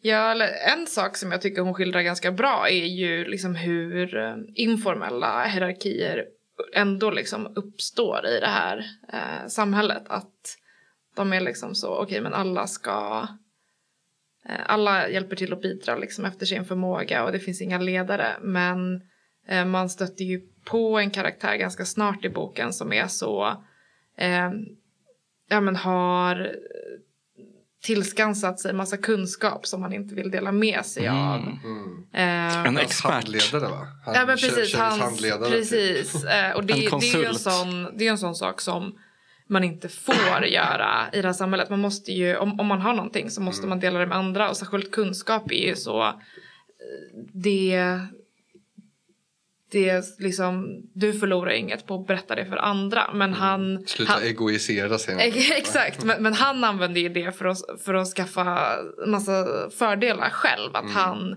[0.00, 0.48] Ja, eller
[0.78, 5.44] en sak som jag tycker hon skildrar ganska bra är ju liksom hur eh, informella
[5.44, 6.24] hierarkier
[6.74, 10.02] ändå liksom uppstår i det här eh, samhället.
[10.06, 10.58] Att
[11.16, 13.28] de är liksom så, okej okay, men alla ska
[14.48, 18.36] eh, alla hjälper till att bidra liksom efter sin förmåga och det finns inga ledare
[18.40, 19.00] men
[19.48, 23.64] eh, man stöter ju på en karaktär ganska snart i boken som är så
[24.18, 24.50] eh,
[25.48, 26.52] ja, men har
[27.82, 31.18] tillskansat sig massa kunskap som man inte vill dela med sig mm.
[31.18, 31.40] av.
[31.40, 32.06] Mm.
[32.12, 33.12] Eh, en expert.
[33.12, 33.86] Handledare va?
[34.04, 34.74] Han, ja men precis.
[34.74, 35.50] Hans, handledare.
[35.50, 36.24] Precis.
[36.24, 38.98] Eh, och det, det, är ju en sån, det är en sån sak som
[39.48, 41.70] man inte får göra i det här samhället.
[41.70, 43.68] Man måste ju, om, om man har någonting så måste mm.
[43.68, 46.20] man dela det med andra och särskilt kunskap är ju så
[47.32, 48.00] det
[49.70, 53.10] det liksom, du förlorar inget på att berätta det för andra.
[53.12, 53.40] Men mm.
[53.40, 53.86] han...
[53.86, 55.14] Sluta han, egoisera sig.
[55.56, 59.46] Exakt, men, men, han använder ju det för att, för att skaffa massa
[59.78, 60.76] fördelar själv.
[60.76, 60.94] Att mm.
[60.94, 61.32] han,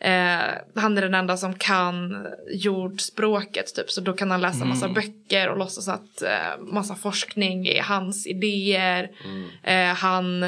[0.00, 3.90] eh, han är den enda som kan jordspråket typ.
[3.90, 4.94] Så då kan han läsa massa mm.
[4.94, 9.10] böcker och låtsas att eh, massa forskning är hans idéer.
[9.24, 9.48] Mm.
[9.62, 10.42] Eh, han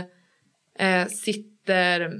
[0.79, 2.11] eh, sitter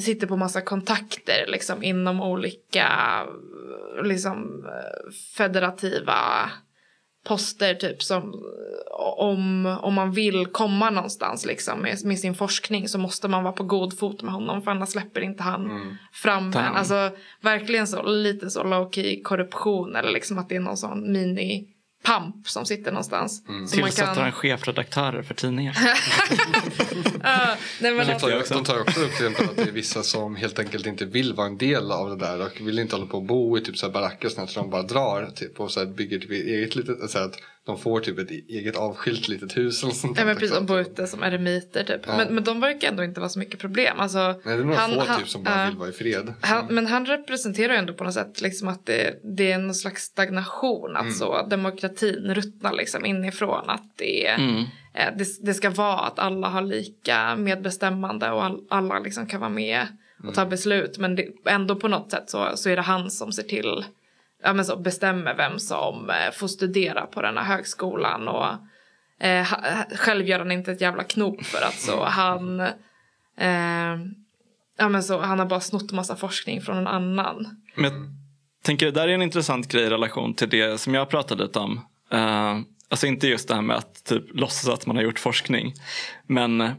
[0.00, 2.88] sitter på massa kontakter liksom inom olika
[4.02, 4.64] liksom
[5.36, 6.50] federativa
[7.24, 8.44] poster typ som
[9.16, 13.52] om, om man vill komma någonstans liksom med, med sin forskning så måste man vara
[13.52, 15.94] på god fot med honom för annars släpper inte han mm.
[16.12, 16.56] fram en.
[16.76, 17.10] Alltså
[17.40, 21.68] verkligen så lite så low key korruption eller liksom att det är någon sån mini
[22.02, 23.42] pamp som sitter någonstans.
[23.48, 23.66] Mm.
[23.66, 24.22] Tillsätter kan...
[24.22, 25.72] han chefredaktörer för tidningar.
[27.14, 28.54] uh, nej, men de, tar, alltså...
[28.54, 31.34] de tar också upp till exempel att det är vissa som helt enkelt inte vill
[31.34, 33.78] vara en del av det där och vill inte hålla på och bo i typ
[33.78, 37.10] så här baracker så de bara drar typ, och så här bygger typ eget litet,
[37.10, 37.34] så att
[37.68, 40.80] de får typ ett eget avskilt litet hus eller sånt Ja men precis, de bor
[40.80, 42.00] ute som eremiter typ.
[42.06, 42.16] Ja.
[42.16, 44.00] Men, men de verkar ändå inte vara så mycket problem.
[44.00, 45.92] Alltså, Nej det är några han, få han, typ som bara uh, vill vara i
[45.92, 46.34] fred.
[46.40, 49.74] Han, men han representerar ju ändå på något sätt liksom att det, det är någon
[49.74, 50.96] slags stagnation.
[50.96, 51.14] Att mm.
[51.14, 53.70] så, demokratin ruttnar liksom inifrån.
[53.70, 54.64] Att det, mm.
[54.94, 59.40] eh, det, det, ska vara att alla har lika medbestämmande och all, alla liksom kan
[59.40, 59.86] vara med
[60.24, 60.50] och ta mm.
[60.50, 60.98] beslut.
[60.98, 63.84] Men det, ändå på något sätt så, så är det han som ser till
[64.42, 68.28] ja, men så bestämmer vem som eh, får studera på den här högskolan.
[68.28, 68.46] Och,
[69.26, 69.46] eh,
[69.96, 72.60] själv gör han inte ett jävla knop för att så han...
[73.38, 73.96] Eh,
[74.78, 77.62] ja, men så, han har bara snott massa forskning från någon annan.
[77.74, 77.92] Men jag
[78.62, 81.58] tänker det där är en intressant grej i relation till det som jag pratade lite
[81.58, 81.80] om.
[82.14, 85.74] Uh, alltså inte just det här med att typ låtsas att man har gjort forskning.
[86.26, 86.70] Men,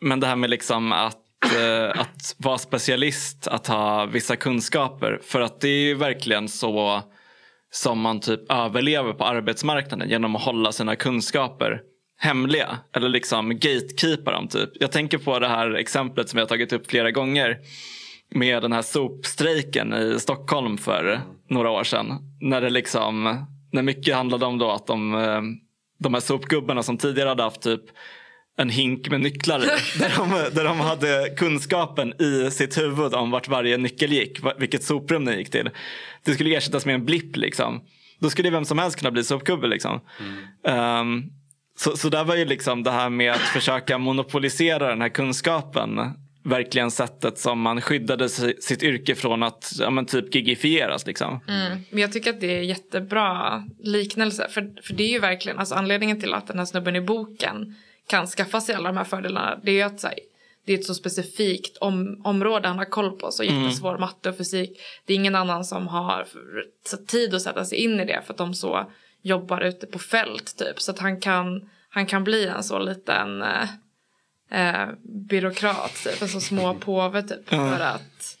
[0.00, 5.20] men det här med liksom att eh, att vara specialist, att ha vissa kunskaper.
[5.22, 7.02] För att det är ju verkligen så
[7.70, 11.80] som man typ överlever på arbetsmarknaden genom att hålla sina kunskaper
[12.18, 12.78] hemliga.
[12.96, 14.48] Eller liksom gatekeepa dem.
[14.48, 14.70] Typ.
[14.80, 17.58] Jag tänker på det här exemplet som jag tagit upp flera gånger
[18.34, 21.20] med den här sopstrejken i Stockholm för
[21.50, 22.18] några år sedan.
[22.40, 25.40] När det liksom, när mycket handlade om då att de eh,
[25.98, 27.82] de här sopgubbarna som tidigare hade haft typ
[28.62, 29.66] en hink med nycklar i.
[29.98, 34.38] Där de, där de hade kunskapen i sitt huvud om vart varje nyckel gick.
[34.58, 35.70] Vilket soprum den gick till.
[36.24, 37.80] Det skulle ersättas med en blipp liksom.
[38.18, 40.00] Då skulle vem som helst kunna bli sopgubbe liksom.
[40.64, 41.00] Mm.
[41.00, 41.30] Um,
[41.76, 46.00] så, så där var ju liksom det här med att försöka monopolisera den här kunskapen
[46.44, 51.06] verkligen sättet som man skyddade sitt yrke från att ja, men typ gigifieras.
[51.06, 51.40] Liksom.
[51.48, 51.78] Mm.
[51.90, 54.46] Men jag tycker att det är jättebra liknelse.
[54.50, 57.74] För, för det är ju verkligen alltså, anledningen till att den här snubben i boken
[58.12, 59.60] kan skaffa sig alla de här fördelarna.
[59.62, 60.14] Det är att här,
[60.64, 63.30] det är ett så specifikt om, område han har koll på.
[63.30, 63.62] Så mm.
[63.62, 64.00] jättesvår mm.
[64.00, 64.80] matte och fysik.
[65.04, 66.26] Det är ingen annan som har
[67.06, 68.90] tid att sätta sig in i det för att de så
[69.22, 70.80] jobbar ute på fält typ.
[70.80, 73.68] Så att han kan, han kan bli en så liten eh,
[74.50, 74.88] eh,
[75.28, 77.52] byråkrat, typ, en så små påve typ.
[77.52, 77.70] Mm.
[77.70, 78.38] För att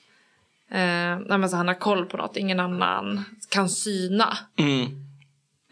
[0.70, 4.38] eh, nej, så han har koll på något ingen annan kan syna.
[4.58, 4.86] Mm.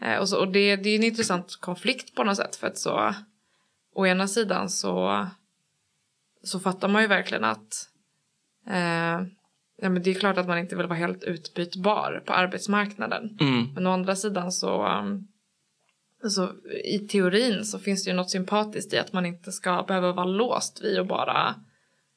[0.01, 2.55] Eh, och så, och det, det är en intressant konflikt på något sätt.
[2.55, 3.13] För att så
[3.93, 5.27] å ena sidan så,
[6.43, 7.89] så fattar man ju verkligen att
[8.67, 9.21] eh,
[9.81, 13.37] ja, men det är klart att man inte vill vara helt utbytbar på arbetsmarknaden.
[13.41, 13.73] Mm.
[13.73, 14.87] Men å andra sidan så
[16.23, 20.11] Alltså, I teorin så finns det ju något sympatiskt i att man inte ska behöva
[20.11, 21.55] vara låst vid att bara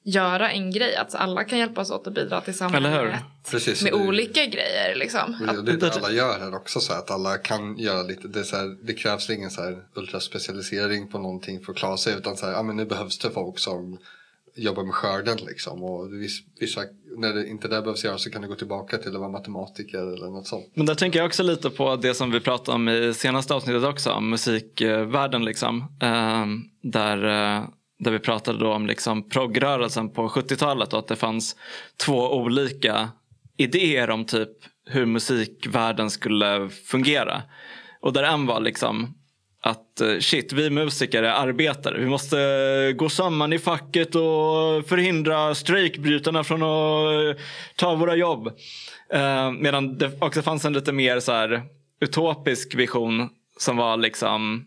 [0.05, 0.97] göra en grej.
[0.97, 3.15] Att alla kan hjälpas åt att bidra till samhället
[3.51, 4.95] Precis, med det, olika grejer.
[4.95, 5.37] Liksom.
[5.41, 8.29] Det, det är det alla gör här också, så att alla kan göra lite.
[8.29, 12.15] Det, så här, det krävs ingen så här ultraspecialisering på någonting för att klara sig.
[12.15, 13.99] Utan så här, ja, men nu behövs det folk som
[14.57, 15.39] jobbar med skörden.
[15.47, 15.83] Liksom.
[15.85, 16.13] Och
[16.61, 16.81] vissa,
[17.17, 19.99] när det inte det behövs göras så kan du gå tillbaka till att vara matematiker
[19.99, 20.67] eller något sånt.
[20.75, 23.85] Men där tänker jag också lite på det som vi pratade om i senaste avsnittet
[23.85, 25.45] också, om musikvärlden.
[25.45, 25.97] Liksom.
[26.01, 27.25] Ehm, där,
[27.57, 27.65] eh,
[27.99, 31.57] där vi pratade då om liksom progrörelsen på 70-talet och att det fanns
[31.97, 33.09] två olika
[33.57, 34.51] idéer om typ
[34.87, 37.43] hur musikvärlden skulle fungera.
[38.01, 39.15] Och där en var liksom
[39.67, 41.99] att eh, shit, vi musiker är arbetare.
[41.99, 47.43] Vi måste eh, gå samman i facket och förhindra strejkbrytarna från att eh,
[47.77, 48.51] ta våra jobb.
[49.59, 51.63] Medan det också fanns en lite mer så här
[52.01, 54.67] utopisk vision som var liksom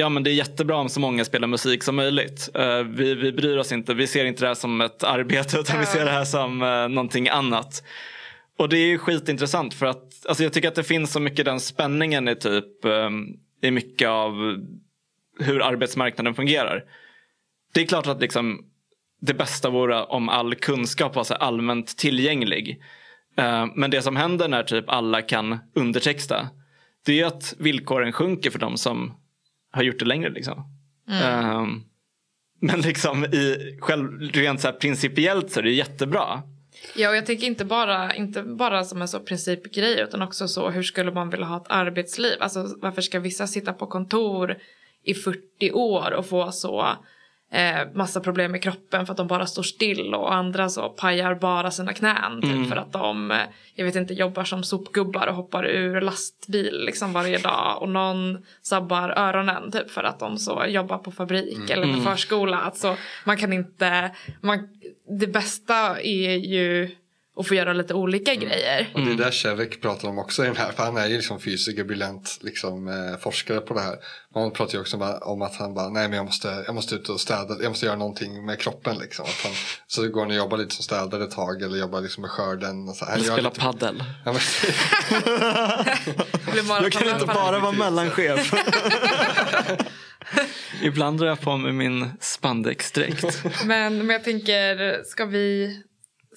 [0.00, 2.48] Ja men det är jättebra om så många spelar musik som möjligt.
[2.86, 5.86] Vi, vi bryr oss inte, vi ser inte det här som ett arbete utan vi
[5.86, 6.58] ser det här som
[6.90, 7.82] någonting annat.
[8.58, 11.60] Och det är skitintressant för att alltså jag tycker att det finns så mycket den
[11.60, 13.26] spänningen i typ ehm,
[13.62, 14.32] i mycket av
[15.40, 16.84] hur arbetsmarknaden fungerar.
[17.74, 18.64] Det är klart att liksom,
[19.20, 22.82] det bästa vore om all kunskap var så allmänt tillgänglig.
[23.36, 26.48] Eh, men det som händer när typ alla kan undertexta
[27.06, 29.14] det är att villkoren sjunker för de som
[29.70, 30.30] har gjort det längre.
[30.30, 30.64] Liksom.
[31.08, 31.56] Mm.
[31.56, 31.84] Um,
[32.60, 36.42] men liksom i, själv, rent så principiellt så är det jättebra.
[36.96, 40.70] Ja, och jag tänker inte bara, inte bara som en så principgrej utan också så
[40.70, 42.36] hur skulle man vilja ha ett arbetsliv?
[42.40, 44.56] Alltså varför ska vissa sitta på kontor
[45.04, 46.86] i 40 år och få så
[47.50, 51.34] eh, massa problem med kroppen för att de bara står still och andra så pajar
[51.34, 52.68] bara sina knän typ, mm.
[52.68, 53.36] för att de, eh,
[53.74, 58.38] jag vet inte, jobbar som sopgubbar och hoppar ur lastbil liksom varje dag och någon
[58.62, 61.70] sabbar öronen typ för att de så jobbar på fabrik mm.
[61.70, 62.04] eller på mm.
[62.04, 62.60] förskola.
[62.60, 64.10] Alltså, man kan inte,
[64.40, 64.68] man,
[65.20, 66.90] det bästa är ju
[67.38, 68.48] och få göra lite olika mm.
[68.48, 68.90] grejer.
[68.94, 71.16] Och det är det Kevik pratar om också i den här, för han är ju
[71.16, 73.96] liksom fysiker, briljant liksom, eh, forskare på det här.
[74.34, 77.08] Man pratar ju också om att han bara, nej men jag måste, jag måste ut
[77.08, 79.24] och städa, jag måste göra någonting med kroppen liksom.
[79.24, 79.52] Att han,
[79.86, 82.88] så går han och jobbar lite som städare ett tag eller jobbar liksom med skörden.
[82.88, 83.04] Och så.
[83.04, 83.60] Eller spela lite...
[83.60, 84.04] paddel.
[84.24, 84.42] Ja, men...
[86.84, 88.52] du kan inte bara vara mellanchef.
[90.82, 93.44] Ibland drar jag på mig min spandexdräkt.
[93.64, 95.76] men, men jag tänker, ska vi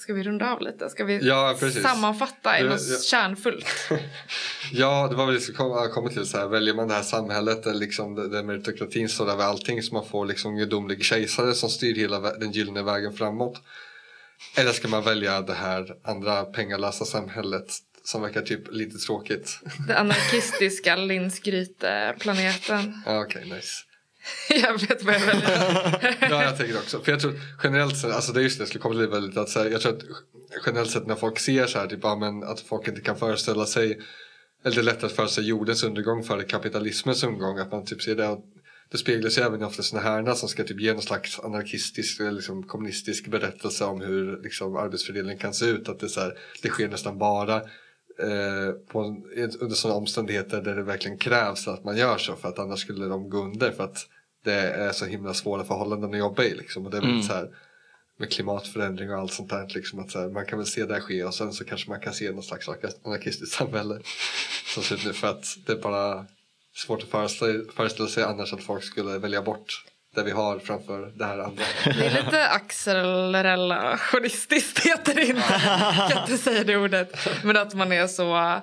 [0.02, 0.90] Ska vi runda av lite?
[0.90, 2.98] Ska vi ja, sammanfatta i något ja.
[2.98, 3.66] kärnfullt?
[4.72, 5.56] ja, det var väl det som
[5.94, 6.26] kom, till.
[6.26, 9.94] Så här, väljer man det här samhället där, liksom, där meritokratin står över allting så
[9.94, 13.62] man får liksom gudomlig kejsare som styr hela den gyllene vägen framåt.
[14.58, 17.74] Eller ska man välja det här andra pengalösa samhället
[18.04, 19.60] som verkar typ lite tråkigt?
[19.88, 23.02] Det anarkistiska Linsgryte-planeten.
[23.06, 23.91] Ja, Okej, okay, nice.
[24.50, 26.18] jag vet vad jag väljer.
[26.30, 27.02] ja, jag tänker också.
[27.02, 27.34] För jag tror
[27.64, 29.82] generellt sett, alltså det är just det jag skulle komma till väldigt att så jag
[29.82, 30.04] tror att
[30.66, 33.66] generellt sett när folk ser så här, typ, ja, men att folk inte kan föreställa
[33.66, 34.00] sig,
[34.66, 38.02] eller det är lättare att föreställa sig jordens undergång före kapitalismens undergång, att man typ
[38.02, 38.38] ser det.
[38.92, 42.32] Det speglar sig även ofta sådana här som ska typ ge någon slags anarkistisk eller
[42.32, 45.90] liksom kommunistisk berättelse om hur liksom arbetsfördelningen kan se ut.
[45.90, 47.62] Att det, så här, det sker nästan bara
[48.20, 49.00] eh, på,
[49.60, 53.06] under sådana omständigheter där det verkligen krävs att man gör så för att annars skulle
[53.06, 54.08] de gå under för att
[54.44, 56.56] det är så himla svåra förhållanden att jobba i.
[56.56, 56.86] Liksom.
[56.86, 57.22] Och det är mm.
[57.22, 57.50] så här,
[58.18, 59.72] med klimatförändring och allt sånt där.
[59.76, 62.00] Liksom, att så här, man kan väl se det ske och sen så kanske man
[62.00, 62.70] kan se något slags
[63.04, 64.00] anarkistiskt samhälle
[64.74, 66.26] som ser ut nu för att det är bara
[66.76, 69.86] svårt att föreställa, föreställa sig annars att folk skulle välja bort
[70.16, 71.64] det vi har framför det här andra.
[71.86, 75.62] Det är lite accelerationistiskt heter det inte.
[75.98, 77.28] Jag kan inte säga det ordet.
[77.44, 78.60] Men att man är så...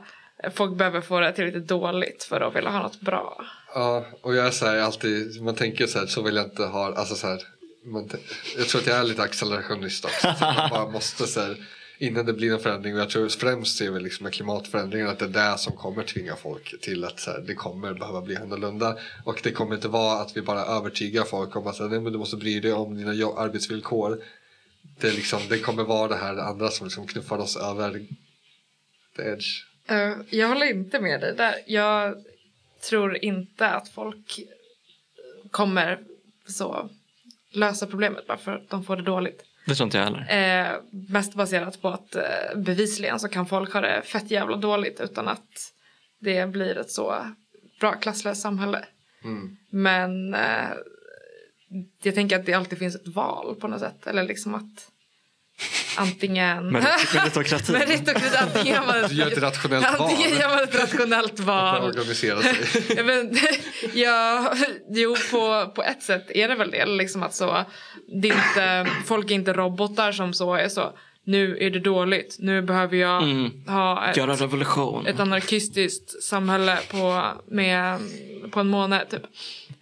[0.54, 3.44] Folk behöver få det tillräckligt dåligt för att vilja ha något bra.
[3.74, 6.64] Ja, och jag är så här alltid, man tänker så här, så vill jag inte
[6.64, 7.42] ha, alltså så här,
[7.84, 8.10] man,
[8.56, 10.34] jag tror att jag är lite accelerationist också.
[10.38, 11.56] Så man bara måste så här,
[11.98, 15.18] innan det blir en förändring och jag tror främst ser vi liksom med klimatförändringen att
[15.18, 18.36] det är det som kommer tvinga folk till att så här, det kommer behöva bli
[18.36, 22.00] annorlunda och det kommer inte vara att vi bara övertygar folk om att här, nej,
[22.00, 24.22] men du måste bry dig om dina arbetsvillkor.
[25.00, 28.06] Det, liksom, det kommer vara det här andra som liksom knuffar oss över
[29.16, 29.64] the edge.
[29.88, 31.54] Eh, jag håller inte med dig där.
[31.66, 32.24] Jag
[32.80, 34.40] tror inte att folk
[35.50, 35.98] kommer
[36.46, 36.90] så
[37.50, 39.47] lösa problemet bara för att de får det dåligt.
[39.68, 40.70] Det tror inte jag heller.
[40.70, 42.22] Eh, mest baserat på att eh,
[42.56, 45.72] bevisligen så kan folk ha det fett jävla dåligt utan att
[46.20, 47.26] det blir ett så
[47.80, 48.84] bra klasslöst samhälle.
[49.24, 49.56] Mm.
[49.70, 50.70] Men eh,
[52.02, 54.06] jag tänker att det alltid finns ett val på något sätt.
[54.06, 54.87] Eller liksom att
[55.96, 56.70] antingen...
[56.76, 57.72] Merit- Meritokrati.
[57.78, 58.36] Meritokrati.
[58.36, 60.08] Antingen man gör ett rationellt val.
[60.10, 61.82] antingen gör man ett rationellt val.
[61.84, 62.84] Organisera sig.
[62.96, 63.36] Ja, men,
[63.94, 64.52] ja,
[64.90, 66.86] jo, på, på ett sätt är det väl det.
[66.86, 67.64] Liksom att så,
[68.22, 70.98] det är inte, folk är inte robotar som så är så.
[71.24, 72.36] Nu är det dåligt.
[72.38, 73.50] Nu behöver jag Mm.
[73.66, 75.06] ha ett, Göra revolution.
[75.06, 77.98] ett anarkistiskt samhälle på, med,
[78.50, 79.08] på en månad.
[79.10, 79.22] Typ.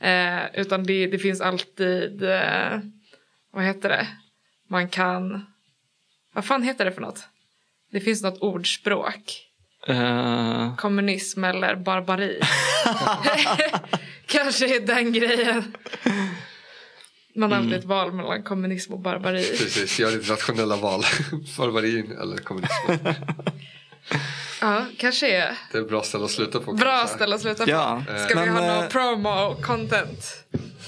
[0.01, 2.23] Eh, utan det, det finns alltid...
[2.23, 2.79] Eh,
[3.53, 4.07] vad heter det?
[4.69, 5.47] Man kan...
[6.37, 7.29] Vad fan heter det för något?
[7.93, 9.43] Det finns något ordspråk.
[9.89, 12.41] Eh, Kommunism eller barbari.
[14.27, 15.77] Kanske är den grejen.
[17.35, 19.45] Man har alltid ett val mellan kommunism och barbari.
[19.59, 21.03] Precis, gör ditt rationella val.
[21.59, 22.73] Barbarin eller kommunism.
[24.61, 25.59] Ja, kanske är.
[25.73, 26.73] Det är ett bra ställe att sluta på.
[26.73, 27.17] Bra kanske.
[27.17, 27.71] ställe att sluta på.
[27.71, 30.25] Ja, Ska vi men, ha eh, någon promo-content?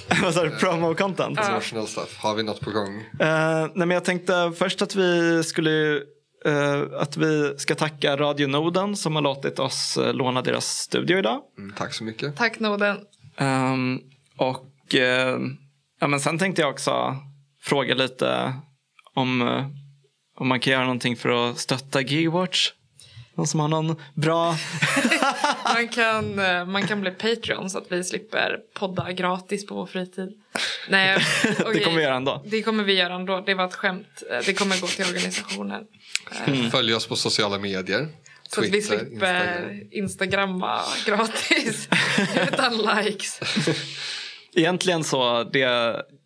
[0.22, 0.50] Vad sa du?
[0.50, 1.38] Promo content?
[1.38, 2.18] International stuff.
[2.18, 3.00] Har vi något på gång?
[3.20, 5.96] Eh, nej, men jag tänkte först att vi skulle
[6.44, 11.18] eh, att vi ska tacka Radio Noden som har låtit oss eh, låna deras studio
[11.18, 11.40] idag.
[11.58, 12.36] Mm, tack så mycket.
[12.36, 12.96] Tack Noden.
[13.36, 14.00] Ehm,
[14.38, 14.94] och
[16.00, 17.16] ja, men sen tänkte jag också
[17.62, 18.54] fråga lite
[19.14, 19.42] om,
[20.38, 22.70] om man kan göra någonting för att stötta Gigwatch.
[23.38, 24.56] Någon som har någon bra...
[25.74, 29.86] Man kan, eh, man kan bli Patreon så att vi slipper podda gratis på vår
[29.86, 30.28] fritid.
[30.88, 31.84] Nej, Det okej.
[31.84, 32.42] kommer vi göra ändå.
[32.46, 33.40] Det kommer vi göra ändå.
[33.46, 34.22] Det var ett skämt.
[34.30, 35.84] Eh, Det kommer gå till organisationen.
[36.46, 38.08] Eh, Följ oss på sociala medier.
[38.48, 39.88] Så att vi Twitter, slipper Instagram.
[39.92, 41.88] Instagramma gratis
[42.52, 43.40] utan likes.
[44.54, 45.66] Egentligen så, det,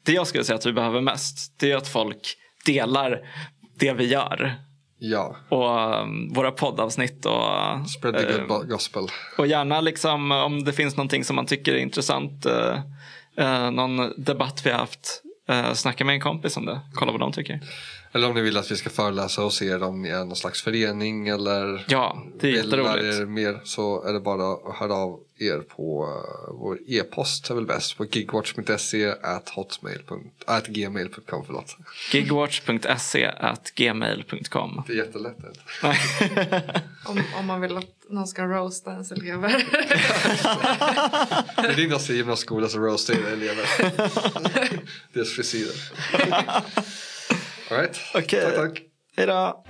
[0.05, 3.21] det jag skulle säga att vi behöver mest, det är att folk delar
[3.79, 4.55] det vi gör.
[5.05, 9.03] Ja, Och um, våra poddavsnitt och, spread the good bo- gospel.
[9.39, 12.47] och gärna liksom om det finns någonting som man tycker är intressant.
[12.47, 12.79] eh,
[13.37, 15.23] eh, någon debatt vi har haft.
[15.49, 16.81] eh, snacka med en kompis om det.
[16.95, 17.61] Kolla vad de tycker.
[18.15, 21.29] Eller om ni vill att vi ska föreläsa er om ni är någon slags förening
[21.29, 25.21] eller Ja, det är vill lära er mer så är det bara att höra av
[25.39, 30.03] er på uh, vår e-post är väl bäst på gigwatch.se at hotmail.
[30.47, 31.77] at gmail.com förlåt.
[32.13, 34.83] Gigwatch.se at gmail.com.
[34.87, 35.37] Det är jättelätt.
[37.07, 39.49] Om, om man vill att någon ska roasta ens elever.
[41.57, 43.67] Det är din gymnasieskola som roastar elever.
[45.13, 45.75] Deras frisyrer.
[47.73, 48.45] Alright, Okej.
[48.45, 48.83] tack tack.
[49.17, 49.65] Hej då!